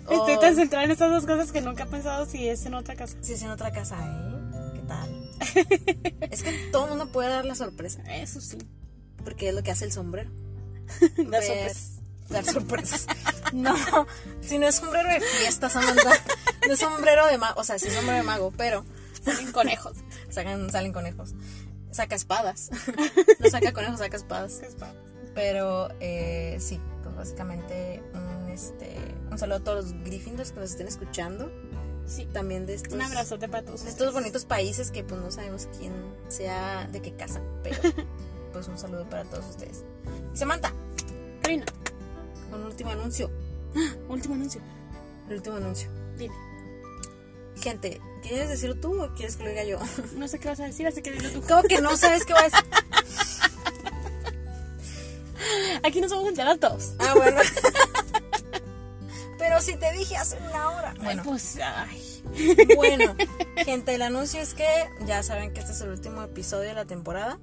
O- 0.07 0.13
Estoy 0.13 0.39
tan 0.39 0.55
centrada 0.55 0.85
en 0.85 0.91
estas 0.91 1.09
dos 1.11 1.25
cosas 1.25 1.51
que 1.51 1.61
nunca 1.61 1.83
he 1.83 1.87
pensado 1.87 2.25
si 2.25 2.47
es 2.47 2.65
en 2.65 2.73
otra 2.73 2.95
casa. 2.95 3.15
Si 3.21 3.33
es 3.33 3.41
en 3.43 3.49
otra 3.51 3.71
casa, 3.71 3.97
¿eh? 3.99 4.71
¿Qué 4.73 4.81
tal? 4.81 5.29
es 6.31 6.43
que 6.43 6.51
todo 6.71 6.85
el 6.85 6.89
mundo 6.91 7.11
puede 7.11 7.29
dar 7.29 7.45
la 7.45 7.55
sorpresa, 7.55 8.01
Eso 8.11 8.41
sí. 8.41 8.57
porque 9.23 9.49
es 9.49 9.55
lo 9.55 9.63
que 9.63 9.71
hace 9.71 9.85
el 9.85 9.91
sombrero. 9.91 10.29
Dar 11.29 11.43
sorpresas. 11.43 11.91
Dar 12.29 12.45
sorpresas. 12.45 13.07
No, 13.53 13.75
si 14.41 14.57
no 14.57 14.67
es 14.67 14.75
sombrero 14.75 15.09
de 15.09 15.19
fiesta, 15.21 15.69
Samantha. 15.69 16.11
No 16.67 16.73
es 16.73 16.79
sombrero 16.79 17.27
de 17.27 17.37
mago, 17.37 17.59
o 17.59 17.63
sea, 17.63 17.77
sí 17.79 17.87
es 17.87 17.93
sombrero 17.93 18.17
de 18.17 18.23
mago, 18.23 18.51
pero 18.55 18.85
Salen 19.23 19.51
conejos. 19.51 19.97
sacan, 20.29 20.69
salen 20.71 20.93
conejos. 20.93 21.33
Saca 21.91 22.15
espadas. 22.15 22.69
No 23.39 23.49
saca 23.49 23.71
conejos, 23.73 23.99
saca 23.99 24.17
espadas. 24.17 24.61
Pero 25.35 25.89
eh, 25.99 26.57
sí, 26.59 26.79
pues 27.03 27.15
básicamente 27.15 28.01
un, 28.13 28.49
este, 28.49 28.95
un 29.29 29.37
saludo 29.37 29.57
a 29.57 29.63
todos 29.63 29.85
los 29.85 30.03
Gryffindors 30.03 30.51
que 30.51 30.59
nos 30.59 30.71
estén 30.71 30.87
escuchando. 30.87 31.51
Sí. 32.07 32.27
También 32.33 32.65
de 32.65 32.73
estos, 32.73 32.93
Un 32.93 33.01
abrazote 33.01 33.47
para 33.47 33.63
todos. 33.63 33.83
de 33.83 33.89
estos 33.89 34.11
bonitos 34.13 34.45
países 34.45 34.91
que 34.91 35.03
pues 35.03 35.21
no 35.21 35.29
sabemos 35.31 35.67
quién 35.77 35.93
sea, 36.29 36.87
de 36.91 37.01
qué 37.01 37.13
casa, 37.15 37.41
pero 37.63 37.79
pues 38.53 38.67
un 38.67 38.77
saludo 38.77 39.07
para 39.09 39.23
todos 39.25 39.45
ustedes. 39.45 39.83
Samantha, 40.33 40.73
Karina, 41.41 41.65
un 42.51 42.63
último 42.63 42.91
anuncio. 42.91 43.29
último 44.09 44.35
anuncio. 44.35 44.61
el 45.29 45.35
último 45.35 45.55
anuncio. 45.57 45.89
Dile. 46.17 46.33
Gente, 47.61 48.01
¿quieres 48.21 48.49
decirlo 48.49 48.75
tú 48.75 49.01
o 49.01 49.13
quieres 49.13 49.35
que 49.35 49.43
lo 49.43 49.49
diga 49.49 49.63
yo? 49.63 49.79
No 50.15 50.27
sé 50.27 50.39
qué 50.39 50.49
vas 50.49 50.59
a 50.59 50.65
decir, 50.65 50.87
así 50.87 51.01
que 51.01 51.11
dilo 51.11 51.29
tú. 51.29 51.41
¿Cómo 51.47 51.63
que 51.63 51.81
no 51.81 51.95
sabes 51.97 52.25
qué 52.25 52.33
va 52.33 52.41
a 52.41 52.43
decir? 52.43 52.59
Aquí 55.83 56.01
nos 56.01 56.11
vamos 56.11 56.25
a 56.25 56.29
enterar 56.29 56.57
todos. 56.57 56.93
Ah, 56.99 57.13
bueno. 57.15 57.39
Pero 59.37 59.59
si 59.59 59.75
te 59.75 59.91
dije 59.93 60.15
hace 60.17 60.37
una 60.49 60.69
hora. 60.69 60.93
Bueno, 61.01 61.23
pues, 61.23 61.57
ay. 61.57 62.23
Bueno, 62.75 63.15
gente, 63.65 63.95
el 63.95 64.03
anuncio 64.03 64.39
es 64.39 64.53
que 64.53 64.67
ya 65.05 65.23
saben 65.23 65.51
que 65.51 65.59
este 65.59 65.71
es 65.73 65.81
el 65.81 65.89
último 65.89 66.21
episodio 66.21 66.69
de 66.69 66.75
la 66.75 66.85
temporada. 66.85 67.39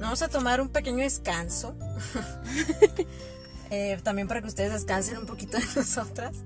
Vamos 0.00 0.22
a 0.22 0.28
tomar 0.28 0.60
un 0.60 0.68
pequeño 0.68 1.02
descanso. 1.02 1.74
Eh, 3.70 3.98
también 4.02 4.28
para 4.28 4.40
que 4.40 4.48
ustedes 4.48 4.72
descansen 4.72 5.18
un 5.18 5.26
poquito 5.26 5.56
de 5.58 5.64
nosotras. 5.76 6.36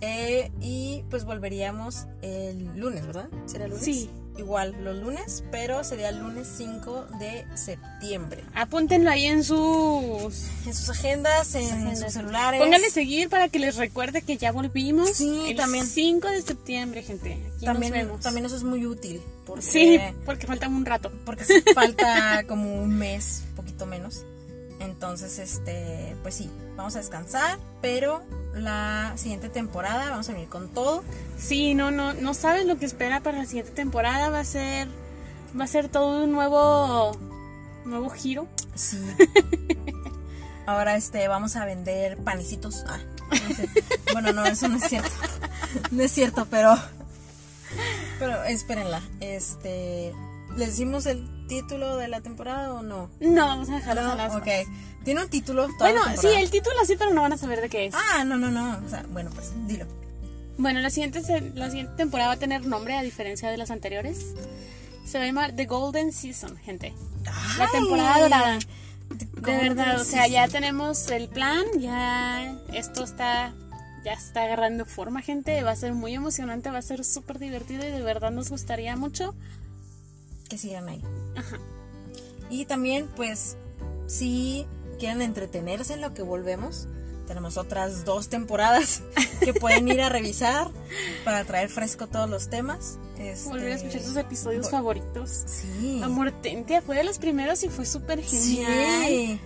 Eh, 0.00 0.50
y 0.60 1.02
pues 1.08 1.24
volveríamos 1.24 2.06
el 2.20 2.76
lunes, 2.78 3.06
¿verdad? 3.06 3.28
¿Sería 3.46 3.66
el 3.66 3.70
lunes? 3.72 3.84
Sí. 3.84 4.10
Igual, 4.36 4.74
los 4.82 4.96
lunes, 4.96 5.44
pero 5.52 5.84
sería 5.84 6.08
el 6.08 6.18
lunes 6.18 6.48
5 6.56 7.06
de 7.20 7.46
septiembre. 7.54 8.42
Apúntenlo 8.54 9.08
ahí 9.08 9.26
en 9.26 9.44
sus. 9.44 10.48
En 10.66 10.74
sus 10.74 10.90
agendas, 10.90 11.54
en 11.54 11.64
agendas. 11.66 12.00
sus 12.00 12.12
celulares. 12.14 12.60
Pónganle 12.60 12.90
seguir 12.90 13.28
para 13.28 13.48
que 13.48 13.60
les 13.60 13.76
recuerde 13.76 14.22
que 14.22 14.36
ya 14.36 14.50
volvimos. 14.50 15.10
Sí, 15.12 15.50
el 15.50 15.56
también. 15.56 15.86
5 15.86 16.28
de 16.28 16.42
septiembre, 16.42 17.02
gente. 17.04 17.34
Aquí 17.56 17.64
también, 17.64 17.92
nos 17.92 18.02
vemos. 18.02 18.20
también 18.22 18.46
eso 18.46 18.56
es 18.56 18.64
muy 18.64 18.84
útil. 18.86 19.22
Porque, 19.46 19.62
Sí, 19.62 20.00
porque 20.26 20.48
falta 20.48 20.66
un 20.66 20.84
rato. 20.84 21.12
Porque 21.24 21.44
falta 21.74 22.42
como 22.48 22.82
un 22.82 22.96
mes, 22.98 23.44
poquito 23.54 23.86
menos. 23.86 24.24
Entonces, 24.80 25.38
este, 25.38 26.16
pues 26.22 26.34
sí, 26.34 26.50
vamos 26.76 26.94
a 26.96 26.98
descansar, 26.98 27.58
pero 27.80 28.22
la 28.54 29.12
siguiente 29.16 29.48
temporada 29.48 30.10
vamos 30.10 30.28
a 30.28 30.32
venir 30.32 30.48
con 30.48 30.68
todo. 30.68 31.02
Sí, 31.38 31.74
no, 31.74 31.90
no, 31.90 32.12
no 32.14 32.34
sabes 32.34 32.66
lo 32.66 32.76
que 32.76 32.86
espera 32.86 33.20
para 33.20 33.38
la 33.38 33.46
siguiente 33.46 33.72
temporada. 33.72 34.30
Va 34.30 34.40
a 34.40 34.44
ser, 34.44 34.88
va 35.58 35.64
a 35.64 35.68
ser 35.68 35.88
todo 35.88 36.24
un 36.24 36.32
nuevo, 36.32 37.16
nuevo 37.84 38.10
giro. 38.10 38.46
Sí. 38.74 38.98
Ahora 40.66 40.96
este 40.96 41.28
vamos 41.28 41.56
a 41.56 41.64
vender 41.66 42.16
panecitos. 42.18 42.84
Ah, 42.86 42.98
no 43.30 43.54
sé. 43.54 43.68
Bueno, 44.12 44.32
no, 44.32 44.44
eso 44.46 44.68
no 44.68 44.76
es 44.76 44.84
cierto. 44.84 45.10
No 45.90 46.02
es 46.02 46.12
cierto, 46.12 46.46
pero 46.50 46.74
pero 48.18 48.42
espérenla. 48.44 49.02
Este, 49.20 50.14
¿les 50.56 50.68
decimos 50.70 51.06
el 51.06 51.46
título 51.46 51.96
de 51.96 52.08
la 52.08 52.20
temporada 52.20 52.72
o 52.72 52.82
no? 52.82 53.10
No, 53.20 53.46
vamos 53.46 53.68
a 53.70 53.76
dejarlo 53.76 54.02
No, 54.02 54.14
las 54.14 54.34
ok. 54.34 54.48
Tiene 55.04 55.22
un 55.22 55.28
título. 55.28 55.68
Bueno, 55.78 56.04
la 56.04 56.16
sí, 56.16 56.28
el 56.28 56.50
título 56.50 56.76
sí, 56.86 56.94
pero 56.98 57.12
no 57.12 57.22
van 57.22 57.32
a 57.32 57.36
saber 57.36 57.60
de 57.60 57.68
qué 57.68 57.86
es. 57.86 57.94
Ah, 57.94 58.24
no, 58.24 58.36
no, 58.36 58.50
no. 58.50 58.80
O 58.84 58.88
sea, 58.88 59.04
bueno, 59.10 59.30
pues 59.34 59.52
dilo. 59.66 59.86
Bueno, 60.56 60.80
la 60.80 60.90
siguiente, 60.90 61.20
la 61.54 61.68
temporada 61.96 62.28
va 62.28 62.34
a 62.34 62.38
tener 62.38 62.64
nombre 62.64 62.96
a 62.96 63.02
diferencia 63.02 63.50
de 63.50 63.56
las 63.56 63.70
anteriores. 63.70 64.34
Se 65.04 65.18
va 65.18 65.24
a 65.24 65.26
llamar 65.26 65.52
The 65.52 65.66
Golden 65.66 66.12
Season, 66.12 66.56
gente. 66.56 66.94
La 67.58 67.64
Ay, 67.64 67.70
temporada 67.72 68.20
dorada. 68.20 68.58
De 69.10 69.56
verdad, 69.58 70.00
o 70.00 70.04
sea, 70.04 70.26
ya 70.28 70.48
tenemos 70.48 71.10
el 71.10 71.28
plan, 71.28 71.64
ya 71.78 72.56
esto 72.72 73.04
está, 73.04 73.52
ya 74.04 74.12
está 74.12 74.44
agarrando 74.44 74.86
forma, 74.86 75.20
gente. 75.20 75.62
Va 75.62 75.72
a 75.72 75.76
ser 75.76 75.92
muy 75.92 76.14
emocionante, 76.14 76.70
va 76.70 76.78
a 76.78 76.82
ser 76.82 77.04
súper 77.04 77.38
divertido 77.38 77.86
y 77.86 77.90
de 77.90 78.02
verdad 78.02 78.30
nos 78.30 78.48
gustaría 78.48 78.96
mucho. 78.96 79.34
Que 80.54 80.58
sigan 80.58 80.88
ahí. 80.88 81.02
Ajá. 81.36 81.58
Y 82.48 82.66
también, 82.66 83.08
pues, 83.16 83.56
si 84.06 84.66
quieren 84.98 85.20
entretenerse 85.22 85.94
en 85.94 86.00
lo 86.00 86.14
que 86.14 86.22
volvemos, 86.22 86.86
tenemos 87.26 87.56
otras 87.56 88.04
dos 88.04 88.28
temporadas 88.28 89.02
que 89.40 89.52
pueden 89.54 89.88
ir 89.88 90.00
a 90.02 90.08
revisar 90.08 90.68
para 91.24 91.44
traer 91.44 91.68
fresco 91.70 92.06
todos 92.06 92.30
los 92.30 92.48
temas. 92.50 92.98
Este, 93.18 93.48
Volver 93.48 93.72
a 93.72 93.74
escuchar 93.76 94.02
sus 94.02 94.16
episodios 94.16 94.66
vol- 94.66 94.70
favoritos. 94.70 95.42
Sí. 95.46 96.00
Amor 96.04 96.30
Tentia 96.42 96.82
fue 96.82 96.96
de 96.96 97.04
los 97.04 97.18
primeros 97.18 97.62
y 97.64 97.68
fue 97.68 97.86
súper 97.86 98.22
genial. 98.22 99.06
Sí. 99.06 99.40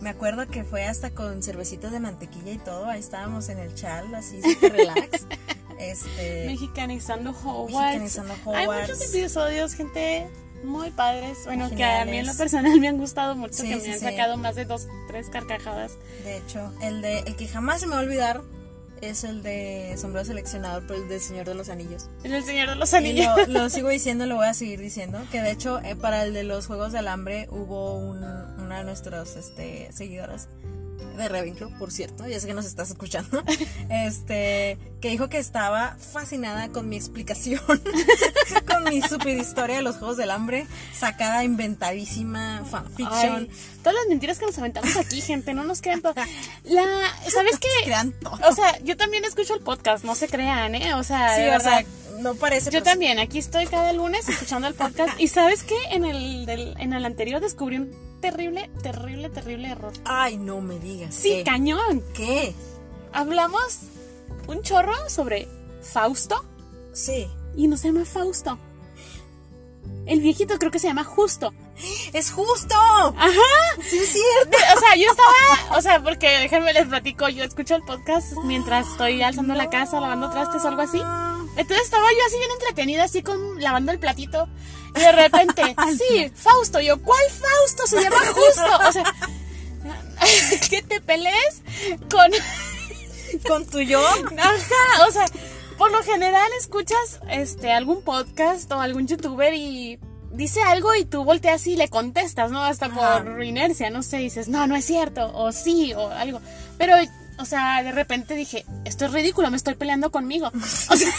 Me 0.00 0.10
acuerdo 0.10 0.46
que 0.48 0.64
fue 0.64 0.84
hasta 0.86 1.10
con 1.10 1.42
cervecitas 1.42 1.92
de 1.92 2.00
mantequilla 2.00 2.52
y 2.52 2.58
todo. 2.58 2.86
Ahí 2.86 3.00
estábamos 3.00 3.48
en 3.48 3.58
el 3.58 3.74
chal, 3.74 4.12
así 4.14 4.40
súper 4.42 4.72
relax. 4.72 5.26
este. 5.78 6.46
Mexicanizando 6.46 7.30
Hogwarts. 7.30 8.00
Mexicanizando 8.00 8.34
Hay 8.56 8.64
Hogwarts. 8.66 8.88
muchos 8.90 9.14
episodios, 9.14 9.74
gente, 9.74 10.28
muy 10.64 10.90
padres. 10.90 11.38
Bueno, 11.44 11.70
que 11.70 11.84
a 11.84 12.04
mí 12.04 12.16
en 12.18 12.26
lo 12.26 12.34
personal 12.34 12.78
me 12.80 12.88
han 12.88 12.98
gustado 12.98 13.34
mucho, 13.36 13.54
Sí, 13.54 13.68
que 13.68 13.80
sí, 13.80 13.86
me 13.88 13.92
han 13.94 14.00
sí. 14.00 14.04
sacado 14.06 14.36
más 14.36 14.54
de 14.56 14.64
dos, 14.64 14.88
tres 15.08 15.28
carcajadas. 15.30 15.92
De 16.24 16.36
hecho, 16.38 16.72
el 16.82 17.02
de 17.02 17.20
el 17.20 17.36
que 17.36 17.48
jamás 17.48 17.80
se 17.80 17.86
me 17.86 17.92
va 17.94 18.00
a 18.00 18.02
olvidar 18.04 18.42
es 19.00 19.22
el 19.22 19.42
de 19.44 19.94
sombrero 19.96 20.24
seleccionador 20.24 20.84
por 20.86 20.96
el 20.96 21.08
del 21.08 21.20
Señor 21.20 21.46
de 21.46 21.54
los 21.54 21.68
Anillos. 21.68 22.08
El 22.24 22.42
Señor 22.44 22.68
de 22.70 22.74
los 22.74 22.92
Y 22.92 22.96
Anillos. 22.96 23.28
lo, 23.46 23.46
lo 23.62 23.70
sigo 23.70 23.88
diciendo, 23.90 24.26
lo 24.26 24.34
voy 24.36 24.46
a 24.46 24.54
seguir 24.54 24.80
diciendo. 24.80 25.20
Que 25.30 25.40
de 25.40 25.52
hecho, 25.52 25.78
eh, 25.84 25.94
para 25.94 26.24
el 26.24 26.34
de 26.34 26.42
los 26.42 26.66
Juegos 26.66 26.92
del 26.92 27.06
Hambre 27.06 27.46
hubo 27.50 27.94
un- 27.96 28.24
una 28.24 28.78
de 28.78 28.84
nuestras 28.84 29.36
este, 29.36 29.88
seguidoras 29.92 30.48
de 31.18 31.28
Ravenclaw, 31.28 31.70
por 31.78 31.90
cierto, 31.92 32.26
ya 32.26 32.38
sé 32.40 32.46
que 32.46 32.54
nos 32.54 32.64
estás 32.66 32.90
escuchando, 32.90 33.42
este, 33.90 34.78
que 35.00 35.08
dijo 35.10 35.28
que 35.28 35.38
estaba 35.38 35.96
fascinada 36.12 36.68
con 36.68 36.88
mi 36.88 36.96
explicación, 36.96 37.60
con 38.66 38.84
mi 38.84 39.02
super 39.02 39.36
historia 39.36 39.76
de 39.76 39.82
los 39.82 39.96
Juegos 39.96 40.16
del 40.16 40.30
Hambre, 40.30 40.66
sacada, 40.96 41.44
inventadísima, 41.44 42.64
fanfiction. 42.70 43.48
Todas 43.82 43.94
las 43.94 44.08
mentiras 44.08 44.38
que 44.38 44.46
nos 44.46 44.58
aventamos 44.58 44.96
aquí, 44.96 45.20
gente, 45.20 45.54
no 45.54 45.64
nos 45.64 45.80
crean 45.82 46.02
todo. 46.02 46.14
La, 46.64 46.84
¿sabes 47.32 47.58
qué? 47.58 47.68
Crean 47.84 48.12
todo. 48.12 48.38
O 48.48 48.52
sea, 48.54 48.78
yo 48.80 48.96
también 48.96 49.24
escucho 49.24 49.54
el 49.54 49.60
podcast, 49.60 50.04
no 50.04 50.14
se 50.14 50.28
crean, 50.28 50.74
¿eh? 50.74 50.94
O 50.94 51.02
sea, 51.02 51.34
Sí, 51.36 51.42
de 51.42 51.56
o 51.56 51.60
sea, 51.60 51.84
no 52.20 52.34
parece. 52.34 52.66
Yo 52.70 52.80
pues, 52.80 52.84
también, 52.84 53.18
aquí 53.18 53.38
estoy 53.38 53.66
cada 53.66 53.92
lunes 53.92 54.28
escuchando 54.28 54.66
el 54.68 54.74
podcast. 54.74 55.18
Y 55.20 55.28
sabes 55.28 55.62
qué? 55.62 55.76
En 55.92 56.04
el, 56.04 56.46
del- 56.46 56.74
en 56.78 56.92
el 56.92 57.04
anterior 57.04 57.40
descubrí 57.40 57.76
un 57.76 58.07
terrible, 58.20 58.70
terrible, 58.82 59.28
terrible 59.30 59.68
error. 59.70 59.92
Ay, 60.04 60.36
no 60.36 60.60
me 60.60 60.78
digas. 60.78 61.14
Sí, 61.14 61.30
¿Qué? 61.30 61.44
cañón. 61.44 62.02
¿Qué? 62.14 62.54
Hablamos 63.12 63.80
un 64.46 64.62
chorro 64.62 64.94
sobre 65.08 65.48
Fausto 65.82 66.44
Sí. 66.92 67.28
y 67.56 67.68
no 67.68 67.76
se 67.76 67.88
llama 67.88 68.04
Fausto. 68.04 68.58
El 70.06 70.20
viejito 70.20 70.58
creo 70.58 70.70
que 70.70 70.78
se 70.78 70.86
llama 70.88 71.04
Justo. 71.04 71.52
¡Es 72.12 72.32
justo! 72.32 72.74
Ajá. 72.74 73.82
Sí, 73.88 73.98
es 73.98 74.08
cierto. 74.12 74.56
O 74.76 74.80
sea, 74.80 74.96
yo 74.96 75.10
estaba, 75.10 75.78
o 75.78 75.82
sea, 75.82 76.02
porque 76.02 76.28
déjenme 76.38 76.72
les 76.72 76.86
platico, 76.88 77.28
yo 77.28 77.44
escucho 77.44 77.76
el 77.76 77.82
podcast 77.82 78.32
mientras 78.44 78.88
estoy 78.88 79.22
alzando 79.22 79.54
la 79.54 79.70
casa, 79.70 80.00
lavando 80.00 80.30
trastes 80.30 80.64
o 80.64 80.68
algo 80.68 80.82
así. 80.82 80.98
Entonces 81.56 81.84
estaba 81.84 82.06
yo 82.10 82.18
así 82.26 82.38
bien 82.38 82.50
entretenida, 82.52 83.04
así 83.04 83.22
con 83.22 83.60
lavando 83.62 83.92
el 83.92 83.98
platito. 84.00 84.48
Y 84.96 85.00
de 85.00 85.12
repente, 85.12 85.76
sí, 85.98 86.30
Fausto. 86.34 86.80
Yo, 86.80 87.00
¿cuál 87.02 87.22
Fausto? 87.30 87.86
Se 87.86 88.02
llama 88.02 88.16
Justo. 88.34 88.88
O 88.88 88.92
sea, 88.92 89.04
que 90.70 90.82
te 90.82 91.00
pelees 91.00 91.62
con. 92.10 92.30
¿Con 93.46 93.66
tu 93.66 93.80
yo? 93.80 94.04
Ajá, 94.06 95.06
o 95.06 95.12
sea, 95.12 95.26
por 95.76 95.92
lo 95.92 96.02
general 96.02 96.48
escuchas 96.58 97.20
este 97.28 97.72
algún 97.72 98.02
podcast 98.02 98.72
o 98.72 98.80
algún 98.80 99.06
youtuber 99.06 99.52
y 99.52 99.98
dice 100.32 100.62
algo 100.62 100.94
y 100.94 101.04
tú 101.04 101.24
volteas 101.24 101.66
y 101.66 101.76
le 101.76 101.88
contestas, 101.88 102.50
¿no? 102.50 102.64
Hasta 102.64 102.86
Ajá. 102.86 103.22
por 103.22 103.42
inercia, 103.42 103.90
no 103.90 104.02
sé, 104.02 104.18
dices, 104.18 104.48
no, 104.48 104.66
no 104.66 104.76
es 104.76 104.84
cierto, 104.86 105.30
o 105.34 105.52
sí, 105.52 105.92
o 105.94 106.08
algo. 106.08 106.40
Pero, 106.78 106.94
o 107.38 107.44
sea, 107.44 107.82
de 107.82 107.92
repente 107.92 108.34
dije, 108.34 108.64
esto 108.84 109.04
es 109.04 109.12
ridículo, 109.12 109.50
me 109.50 109.56
estoy 109.56 109.74
peleando 109.74 110.10
conmigo. 110.10 110.50
O 110.90 110.96
sea, 110.96 111.12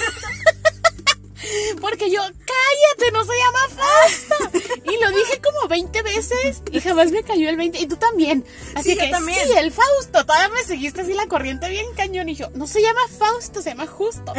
porque 1.81 2.09
yo, 2.11 2.21
cállate, 2.21 3.11
no 3.11 3.23
se 3.25 3.31
llama 3.31 3.59
Fausto. 3.75 4.59
Y 4.83 4.97
lo 5.03 5.09
dije 5.11 5.39
como 5.41 5.67
20 5.67 6.01
veces 6.01 6.61
y 6.71 6.79
jamás 6.81 7.11
me 7.11 7.23
cayó 7.23 7.49
el 7.49 7.57
20. 7.57 7.79
Y 7.79 7.85
tú 7.87 7.95
también. 7.97 8.43
Así 8.75 8.91
Sí, 8.91 8.95
yo 8.97 9.01
que 9.05 9.11
también. 9.11 9.39
sí, 9.47 9.53
el 9.57 9.71
Fausto. 9.71 10.25
Todavía 10.25 10.49
me 10.49 10.63
seguiste 10.63 11.01
así 11.01 11.13
la 11.13 11.27
corriente 11.27 11.69
bien 11.69 11.85
cañón. 11.95 12.29
Y 12.29 12.35
yo, 12.35 12.49
no 12.55 12.67
se 12.67 12.81
llama 12.81 13.01
Fausto, 13.17 13.61
se 13.61 13.69
llama 13.69 13.87
Justo. 13.87 14.33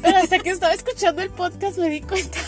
Pero 0.00 0.16
hasta 0.18 0.38
que 0.38 0.50
estaba 0.50 0.72
escuchando 0.74 1.22
el 1.22 1.30
podcast 1.30 1.78
me 1.78 1.88
di 1.88 2.00
cuenta. 2.02 2.38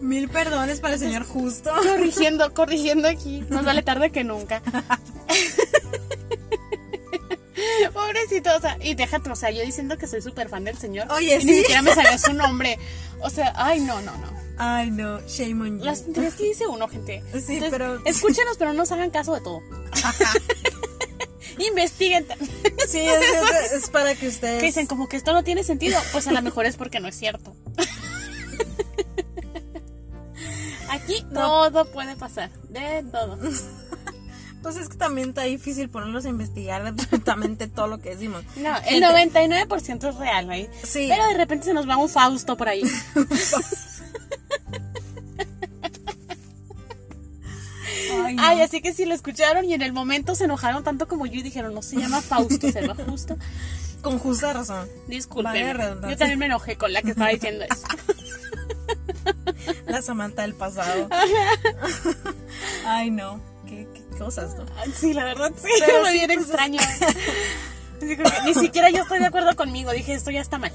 Mil 0.00 0.28
perdones 0.28 0.80
para 0.80 0.94
el 0.94 1.00
señor 1.00 1.24
justo. 1.24 1.72
Corrigiendo, 1.74 2.52
corrigiendo 2.54 3.08
aquí. 3.08 3.44
Más 3.48 3.64
vale 3.64 3.82
tarde 3.82 4.10
que 4.12 4.22
nunca. 4.22 4.62
Pobrecito, 7.92 8.54
o 8.56 8.60
sea, 8.60 8.76
y 8.80 8.94
déjate, 8.94 9.30
o 9.30 9.36
sea, 9.36 9.50
yo 9.50 9.62
diciendo 9.62 9.96
que 9.98 10.06
soy 10.06 10.22
súper 10.22 10.48
fan 10.48 10.64
del 10.64 10.76
señor. 10.78 11.10
Oye, 11.12 11.36
y 11.36 11.40
sí. 11.40 11.46
Ni 11.46 11.54
siquiera 11.58 11.82
me 11.82 11.94
sabía 11.94 12.18
su 12.18 12.32
nombre. 12.34 12.78
O 13.20 13.30
sea, 13.30 13.52
ay, 13.56 13.80
no, 13.80 14.00
no, 14.02 14.12
no. 14.16 14.38
Ay, 14.60 14.90
no, 14.90 15.20
shame 15.28 15.62
on 15.62 15.78
you. 15.78 15.84
Las 15.84 16.02
tonterías 16.04 16.34
que 16.34 16.44
dice 16.44 16.66
uno, 16.66 16.88
gente. 16.88 17.22
Sí, 17.46 17.60
pero- 17.70 18.04
Escúchenos, 18.04 18.56
pero 18.58 18.72
no 18.72 18.78
nos 18.78 18.92
hagan 18.92 19.10
caso 19.10 19.34
de 19.34 19.40
todo. 19.40 19.60
Investiguen. 21.58 22.26
Sí, 22.88 23.00
es, 23.00 23.22
es- 23.22 23.72
es 23.72 23.90
para 23.90 24.14
que 24.14 24.28
ustedes. 24.28 24.60
Que 24.60 24.66
dicen 24.66 24.86
como 24.86 25.08
que 25.08 25.16
esto 25.16 25.32
no 25.32 25.42
tiene 25.44 25.64
sentido. 25.64 25.98
Pues 26.12 26.26
a 26.28 26.32
lo 26.32 26.40
mejor 26.42 26.66
es 26.66 26.76
porque 26.76 27.00
no 27.00 27.08
es 27.08 27.16
cierto. 27.16 27.54
Aquí 30.90 31.24
No. 31.30 31.70
todo 31.70 31.84
puede 31.92 32.16
pasar. 32.16 32.50
De 32.68 33.04
todo. 33.12 33.38
Pues 34.68 34.76
es 34.82 34.90
que 34.90 34.98
también 34.98 35.30
está 35.30 35.44
difícil 35.44 35.88
ponerlos 35.88 36.26
a 36.26 36.28
investigar 36.28 36.86
absolutamente 36.86 37.68
todo 37.68 37.86
lo 37.86 38.00
que 38.02 38.10
decimos. 38.10 38.44
No, 38.58 38.76
el 38.86 39.02
99% 39.02 40.10
es 40.10 40.14
real, 40.16 40.52
¿eh? 40.52 40.68
Sí. 40.82 41.06
Pero 41.08 41.26
de 41.26 41.34
repente 41.38 41.64
se 41.64 41.72
nos 41.72 41.88
va 41.88 41.96
un 41.96 42.10
Fausto 42.10 42.54
por 42.54 42.68
ahí. 42.68 42.82
Ay, 48.26 48.34
no. 48.34 48.42
Ay, 48.42 48.60
así 48.60 48.82
que 48.82 48.92
si 48.92 49.06
lo 49.06 49.14
escucharon 49.14 49.64
y 49.64 49.72
en 49.72 49.80
el 49.80 49.94
momento 49.94 50.34
se 50.34 50.44
enojaron 50.44 50.84
tanto 50.84 51.08
como 51.08 51.24
yo 51.24 51.40
y 51.40 51.42
dijeron, 51.42 51.72
no 51.72 51.80
se 51.80 51.96
llama 51.96 52.20
Fausto, 52.20 52.70
se 52.70 52.82
llama 52.82 52.94
Justo. 53.08 53.38
Con 54.02 54.18
justa 54.18 54.52
razón. 54.52 54.86
Disculpen. 55.06 55.78
redundancia. 55.78 56.10
Yo 56.10 56.18
también 56.18 56.38
me 56.40 56.44
enojé 56.46 56.76
con 56.76 56.92
la 56.92 57.00
que 57.00 57.12
estaba 57.12 57.30
diciendo 57.30 57.64
eso. 57.64 57.86
La 59.86 60.02
Samantha 60.02 60.42
del 60.42 60.54
pasado. 60.54 61.08
Ay, 62.84 63.10
no. 63.10 63.40
Cosas, 64.18 64.54
¿no? 64.56 64.64
Sí, 64.94 65.14
la 65.14 65.24
verdad 65.24 65.52
sí, 65.56 65.68
Pero 65.78 66.00
fue 66.00 66.10
sí, 66.12 66.18
bien 66.18 66.30
pues, 66.34 66.40
extraño. 66.46 66.80
Ni 68.44 68.54
siquiera 68.54 68.90
yo 68.90 69.02
estoy 69.02 69.18
de 69.18 69.26
acuerdo 69.26 69.54
conmigo. 69.56 69.90
Dije, 69.92 70.14
esto 70.14 70.30
ya 70.30 70.40
está 70.40 70.58
mal. 70.58 70.72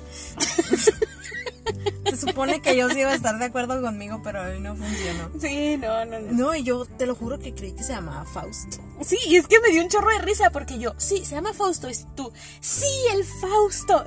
Se 2.05 2.17
supone 2.17 2.61
que 2.61 2.75
yo 2.75 2.89
sí 2.89 2.99
iba 2.99 3.11
a 3.11 3.15
estar 3.15 3.37
de 3.39 3.45
acuerdo 3.45 3.81
conmigo, 3.81 4.21
pero 4.23 4.43
hoy 4.43 4.59
no 4.59 4.75
funcionó. 4.75 5.29
Sí, 5.39 5.77
no, 5.77 6.05
no, 6.05 6.19
no. 6.19 6.31
No, 6.31 6.55
y 6.55 6.63
yo 6.63 6.85
te 6.85 7.05
lo 7.05 7.15
juro 7.15 7.39
que 7.39 7.53
creí 7.55 7.71
que 7.71 7.83
se 7.83 7.93
llamaba 7.93 8.25
Faust. 8.25 8.75
Sí, 9.05 9.17
y 9.27 9.37
es 9.37 9.47
que 9.47 9.59
me 9.61 9.69
dio 9.69 9.81
un 9.81 9.89
chorro 9.89 10.11
de 10.11 10.19
risa 10.19 10.49
porque 10.49 10.77
yo, 10.79 10.93
sí, 10.97 11.23
se 11.25 11.35
llama 11.35 11.53
Fausto, 11.53 11.87
es 11.87 12.05
tú. 12.15 12.31
Sí, 12.59 12.85
el 13.13 13.23
Fausto. 13.23 14.05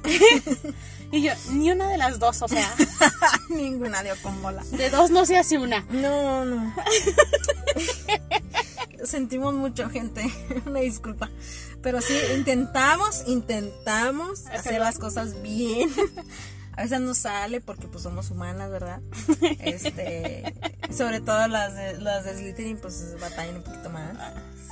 y 1.13 1.23
yo, 1.23 1.33
ni 1.53 1.71
una 1.73 1.89
de 1.89 1.97
las 1.99 2.19
dos, 2.19 2.43
o 2.43 2.49
sea, 2.49 2.71
Ninguna 3.49 4.03
dio 4.03 4.15
con 4.23 4.41
bola. 4.43 4.63
de 4.73 4.91
dos 4.91 5.11
no 5.11 5.25
se 5.25 5.39
hace 5.39 5.57
una. 5.59 5.81
No, 5.89 6.45
no. 6.45 6.75
Sentimos 9.05 9.55
mucho, 9.55 9.89
gente. 9.91 10.25
Una 10.67 10.81
disculpa. 10.81 11.31
Pero 11.83 12.01
sí, 12.01 12.15
intentamos, 12.37 13.25
intentamos 13.27 14.47
hacer 14.47 14.81
las 14.81 14.99
cosas 14.99 15.41
bien. 15.43 15.89
A 16.73 16.83
veces 16.83 17.01
no 17.01 17.15
sale 17.15 17.63
porque 17.63 17.89
pues 17.89 18.03
somos 18.03 18.31
humanas, 18.31 18.71
¿verdad? 18.71 19.01
Este, 19.61 20.55
sobre 20.91 21.21
todo 21.21 21.49
las 21.49 21.75
de, 21.75 21.99
las 22.01 22.25
de 22.25 22.35
Slytherin 22.37 22.77
pues 22.79 23.17
batallan 23.21 23.57
un 23.57 23.63
poquito 23.63 23.89
más 23.89 24.13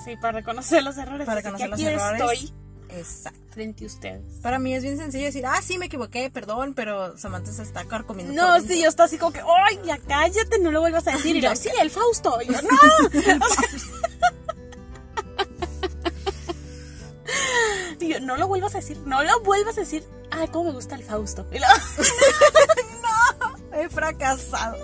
Sí, 0.05 0.15
para 0.21 0.33
reconocer 0.41 0.83
los 0.83 0.99
errores. 0.99 1.25
para 1.25 1.39
así 1.41 1.45
que 1.45 1.51
conocer 1.51 1.71
los 1.71 1.81
aquí 1.81 1.87
errores. 1.87 2.21
estoy 2.21 2.55
Exacto. 2.97 3.39
frente 3.51 3.85
a 3.85 3.87
ustedes. 3.87 4.23
Para 4.43 4.59
mí 4.59 4.75
es 4.75 4.83
bien 4.83 4.97
sencillo 4.97 5.27
decir, 5.27 5.45
ah, 5.47 5.61
sí, 5.63 5.79
me 5.79 5.87
equivoqué, 5.87 6.31
perdón, 6.31 6.75
pero 6.75 7.17
Samantha 7.17 7.53
se 7.53 7.63
está 7.63 7.85
carcomiendo. 7.85 8.33
No, 8.35 8.61
sí, 8.61 8.83
yo 8.83 8.89
estoy 8.89 9.07
así 9.07 9.19
como 9.19 9.33
que, 9.33 9.41
¡ay, 9.41 9.81
ya 9.85 9.99
cállate! 9.99 10.59
No 10.59 10.71
lo 10.71 10.81
vuelvas 10.81 11.07
a 11.09 11.13
decir. 11.17 11.37
Y 11.37 11.41
yo, 11.41 11.55
sí, 11.57 11.71
el 11.81 11.91
Fausto. 11.91 12.39
Y 12.43 12.47
yo, 12.47 12.53
¡no! 12.63 12.69
Y 18.01 18.09
yo, 18.09 18.21
no 18.21 18.37
lo 18.37 18.47
vuelvas 18.49 18.75
a 18.75 18.79
decir, 18.79 18.99
no 19.07 19.23
lo 19.23 19.41
vuelvas 19.41 19.79
a 19.79 19.81
decir. 19.81 20.05
Ay, 20.31 20.49
cómo 20.49 20.65
me 20.65 20.73
gusta 20.73 20.95
el 20.95 21.05
Fausto. 21.05 21.47
Y 21.51 21.59
luego, 21.59 21.75
He 23.73 23.89
fracasado. 23.89 24.77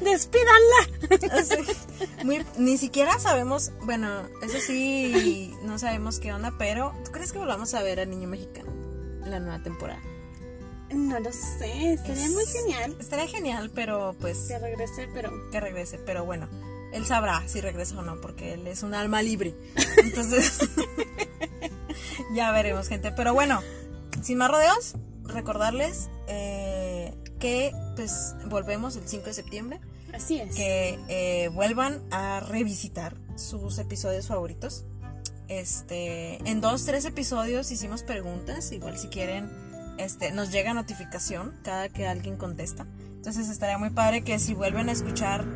Despídanla. 0.00 1.32
Así, 1.38 1.56
muy, 2.24 2.44
ni 2.56 2.78
siquiera 2.78 3.18
sabemos, 3.18 3.72
bueno, 3.82 4.28
eso 4.42 4.58
sí, 4.60 5.54
no 5.62 5.78
sabemos 5.78 6.18
qué 6.20 6.32
onda, 6.32 6.54
pero 6.58 6.94
¿tú 7.04 7.12
crees 7.12 7.32
que 7.32 7.38
volvamos 7.38 7.74
a 7.74 7.82
ver 7.82 8.00
a 8.00 8.04
Niño 8.04 8.28
Mexicano 8.28 8.70
en 9.24 9.30
la 9.30 9.40
nueva 9.40 9.62
temporada? 9.62 10.00
No 10.90 11.20
lo 11.20 11.30
sé, 11.32 11.92
estaría 11.92 12.30
muy 12.30 12.46
genial 12.46 12.96
Estaría 12.98 13.28
genial, 13.28 13.70
pero 13.74 14.16
pues 14.20 14.46
que 14.48 14.58
regrese, 14.58 15.06
pero 15.12 15.50
que 15.50 15.60
regrese, 15.60 15.98
pero 15.98 16.24
bueno, 16.24 16.48
él 16.92 17.04
sabrá 17.04 17.46
si 17.46 17.60
regresa 17.60 17.98
o 17.98 18.02
no, 18.02 18.20
porque 18.20 18.54
él 18.54 18.66
es 18.66 18.82
un 18.82 18.94
alma 18.94 19.22
libre. 19.22 19.54
Entonces, 19.98 20.58
ya 22.34 22.50
veremos, 22.52 22.88
gente. 22.88 23.12
Pero 23.12 23.34
bueno, 23.34 23.62
sin 24.22 24.38
más 24.38 24.50
rodeos, 24.50 24.94
recordarles 25.24 26.08
eh, 26.26 27.14
que 27.38 27.72
pues 27.98 28.34
volvemos 28.46 28.94
el 28.94 29.08
5 29.08 29.24
de 29.24 29.34
septiembre. 29.34 29.80
así 30.14 30.38
es. 30.38 30.54
que 30.54 31.00
eh, 31.08 31.48
vuelvan 31.48 32.00
a 32.12 32.38
revisitar 32.38 33.16
sus 33.34 33.76
episodios 33.78 34.28
favoritos. 34.28 34.84
Este, 35.48 36.36
en 36.48 36.60
dos, 36.60 36.84
tres 36.84 37.04
episodios 37.06 37.72
hicimos 37.72 38.04
preguntas, 38.04 38.70
igual 38.70 38.96
si 38.98 39.08
quieren, 39.08 39.50
este, 39.98 40.30
nos 40.30 40.52
llega 40.52 40.74
notificación 40.74 41.58
cada 41.64 41.88
que 41.88 42.06
alguien 42.06 42.36
contesta. 42.36 42.86
Entonces 43.16 43.48
estaría 43.48 43.78
muy 43.78 43.90
padre 43.90 44.22
que 44.22 44.38
si 44.38 44.54
vuelven 44.54 44.88
a 44.90 44.92
escuchar. 44.92 45.44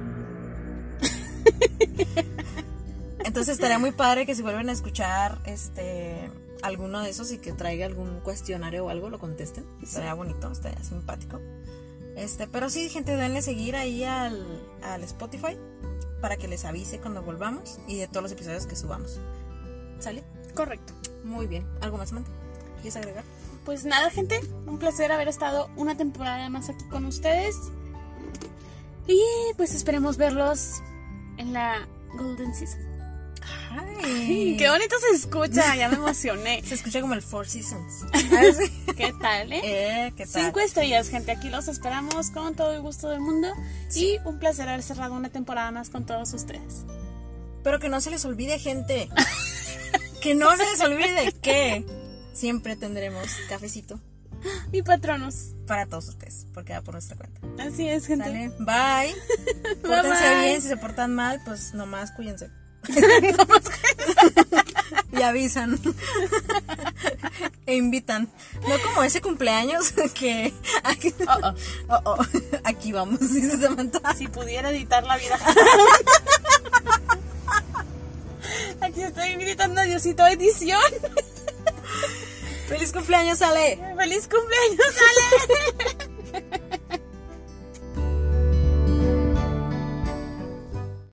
Entonces 3.24 3.54
estaría 3.54 3.78
muy 3.78 3.92
padre 3.92 4.26
que 4.26 4.34
si 4.34 4.42
vuelven 4.42 4.68
a 4.68 4.72
escuchar 4.72 5.40
este 5.46 6.28
alguno 6.62 7.02
de 7.02 7.10
esos 7.10 7.30
y 7.30 7.38
que 7.38 7.52
traiga 7.52 7.86
algún 7.86 8.18
cuestionario 8.18 8.86
o 8.86 8.88
algo, 8.88 9.10
lo 9.10 9.20
contesten. 9.20 9.64
Estaría 9.80 10.14
bonito, 10.14 10.50
estaría 10.50 10.82
simpático. 10.82 11.38
Este, 12.16 12.46
pero 12.46 12.68
sí, 12.70 12.88
gente, 12.88 13.16
denle 13.16 13.42
seguir 13.42 13.76
ahí 13.76 14.04
al, 14.04 14.44
al 14.82 15.02
Spotify 15.04 15.58
para 16.20 16.36
que 16.36 16.46
les 16.48 16.64
avise 16.64 17.00
cuando 17.00 17.22
volvamos 17.22 17.78
y 17.88 17.98
de 17.98 18.06
todos 18.06 18.22
los 18.22 18.32
episodios 18.32 18.66
que 18.66 18.76
subamos. 18.76 19.18
¿Sale? 19.98 20.22
Correcto. 20.54 20.92
Muy 21.24 21.46
bien. 21.46 21.66
¿Algo 21.80 21.98
más, 21.98 22.10
Samantha? 22.10 22.30
¿Quieres 22.76 22.96
agregar? 22.96 23.24
Pues 23.64 23.84
nada, 23.84 24.10
gente, 24.10 24.40
un 24.66 24.78
placer 24.78 25.12
haber 25.12 25.28
estado 25.28 25.70
una 25.76 25.96
temporada 25.96 26.48
más 26.48 26.68
aquí 26.68 26.84
con 26.86 27.04
ustedes. 27.06 27.56
Y 29.06 29.22
pues 29.56 29.74
esperemos 29.74 30.16
verlos 30.16 30.80
en 31.38 31.52
la 31.52 31.86
Golden 32.16 32.54
Season. 32.54 32.91
Ay, 33.70 34.56
Qué 34.58 34.68
bonito 34.68 34.96
se 34.98 35.16
escucha, 35.16 35.76
ya 35.76 35.88
me 35.88 35.96
emocioné. 35.96 36.62
Se 36.66 36.74
escucha 36.74 37.00
como 37.00 37.14
el 37.14 37.22
Four 37.22 37.48
Seasons. 37.48 38.04
¿Qué 38.96 39.12
tal, 39.20 39.52
eh? 39.52 39.60
eh, 39.62 40.12
¿qué 40.16 40.26
tal? 40.26 40.44
Cinco 40.44 40.60
estrellas, 40.60 41.08
gente. 41.08 41.32
Aquí 41.32 41.48
los 41.48 41.68
esperamos 41.68 42.30
con 42.30 42.54
todo 42.54 42.72
el 42.72 42.80
gusto 42.82 43.08
del 43.08 43.20
mundo. 43.20 43.48
Y 43.94 44.18
un 44.24 44.38
placer 44.38 44.68
haber 44.68 44.82
cerrado 44.82 45.14
una 45.14 45.30
temporada 45.30 45.70
más 45.70 45.90
con 45.90 46.04
todos 46.06 46.32
ustedes. 46.34 46.84
Pero 47.62 47.78
que 47.78 47.88
no 47.88 48.00
se 48.00 48.10
les 48.10 48.24
olvide, 48.24 48.58
gente. 48.58 49.08
que 50.20 50.34
no 50.34 50.56
se 50.56 50.64
les 50.64 50.80
olvide 50.80 51.32
que 51.40 51.84
siempre 52.32 52.76
tendremos 52.76 53.28
cafecito 53.48 54.00
Y 54.72 54.82
patronos. 54.82 55.54
para 55.66 55.86
todos 55.86 56.08
ustedes, 56.08 56.46
porque 56.54 56.72
va 56.72 56.80
por 56.82 56.94
nuestra 56.94 57.16
cuenta. 57.16 57.40
Así 57.62 57.88
es, 57.88 58.06
gente. 58.06 58.24
¿Sale? 58.24 58.48
Bye. 58.58 59.14
Pórtense 59.82 60.28
bye. 60.28 60.44
bien, 60.44 60.60
si 60.62 60.68
se 60.68 60.76
portan 60.76 61.14
mal, 61.14 61.40
pues 61.44 61.72
nomás 61.74 62.10
cuídense. 62.12 62.50
y 65.12 65.22
avisan. 65.22 65.78
e 67.66 67.74
invitan. 67.76 68.28
No 68.68 68.78
como 68.80 69.02
ese 69.02 69.20
cumpleaños 69.20 69.92
que. 70.14 70.52
Aquí, 70.84 71.12
Oh, 71.26 71.38
oh. 71.42 71.54
oh, 71.88 72.00
oh, 72.04 72.18
aquí 72.64 72.92
vamos, 72.92 73.18
dice 73.20 73.58
Samantha. 73.60 74.14
Si 74.14 74.28
pudiera 74.28 74.70
editar 74.70 75.02
la 75.04 75.16
vida. 75.16 75.38
Aquí 78.80 79.02
estoy 79.02 79.34
gritando 79.36 79.80
a 79.80 79.84
Diosito 79.84 80.26
edición. 80.26 80.80
¡Feliz 82.68 82.92
cumpleaños, 82.92 83.40
Ale! 83.42 83.78
¡Feliz 83.96 84.28
cumpleaños, 84.28 84.86
Ale! 86.32 86.81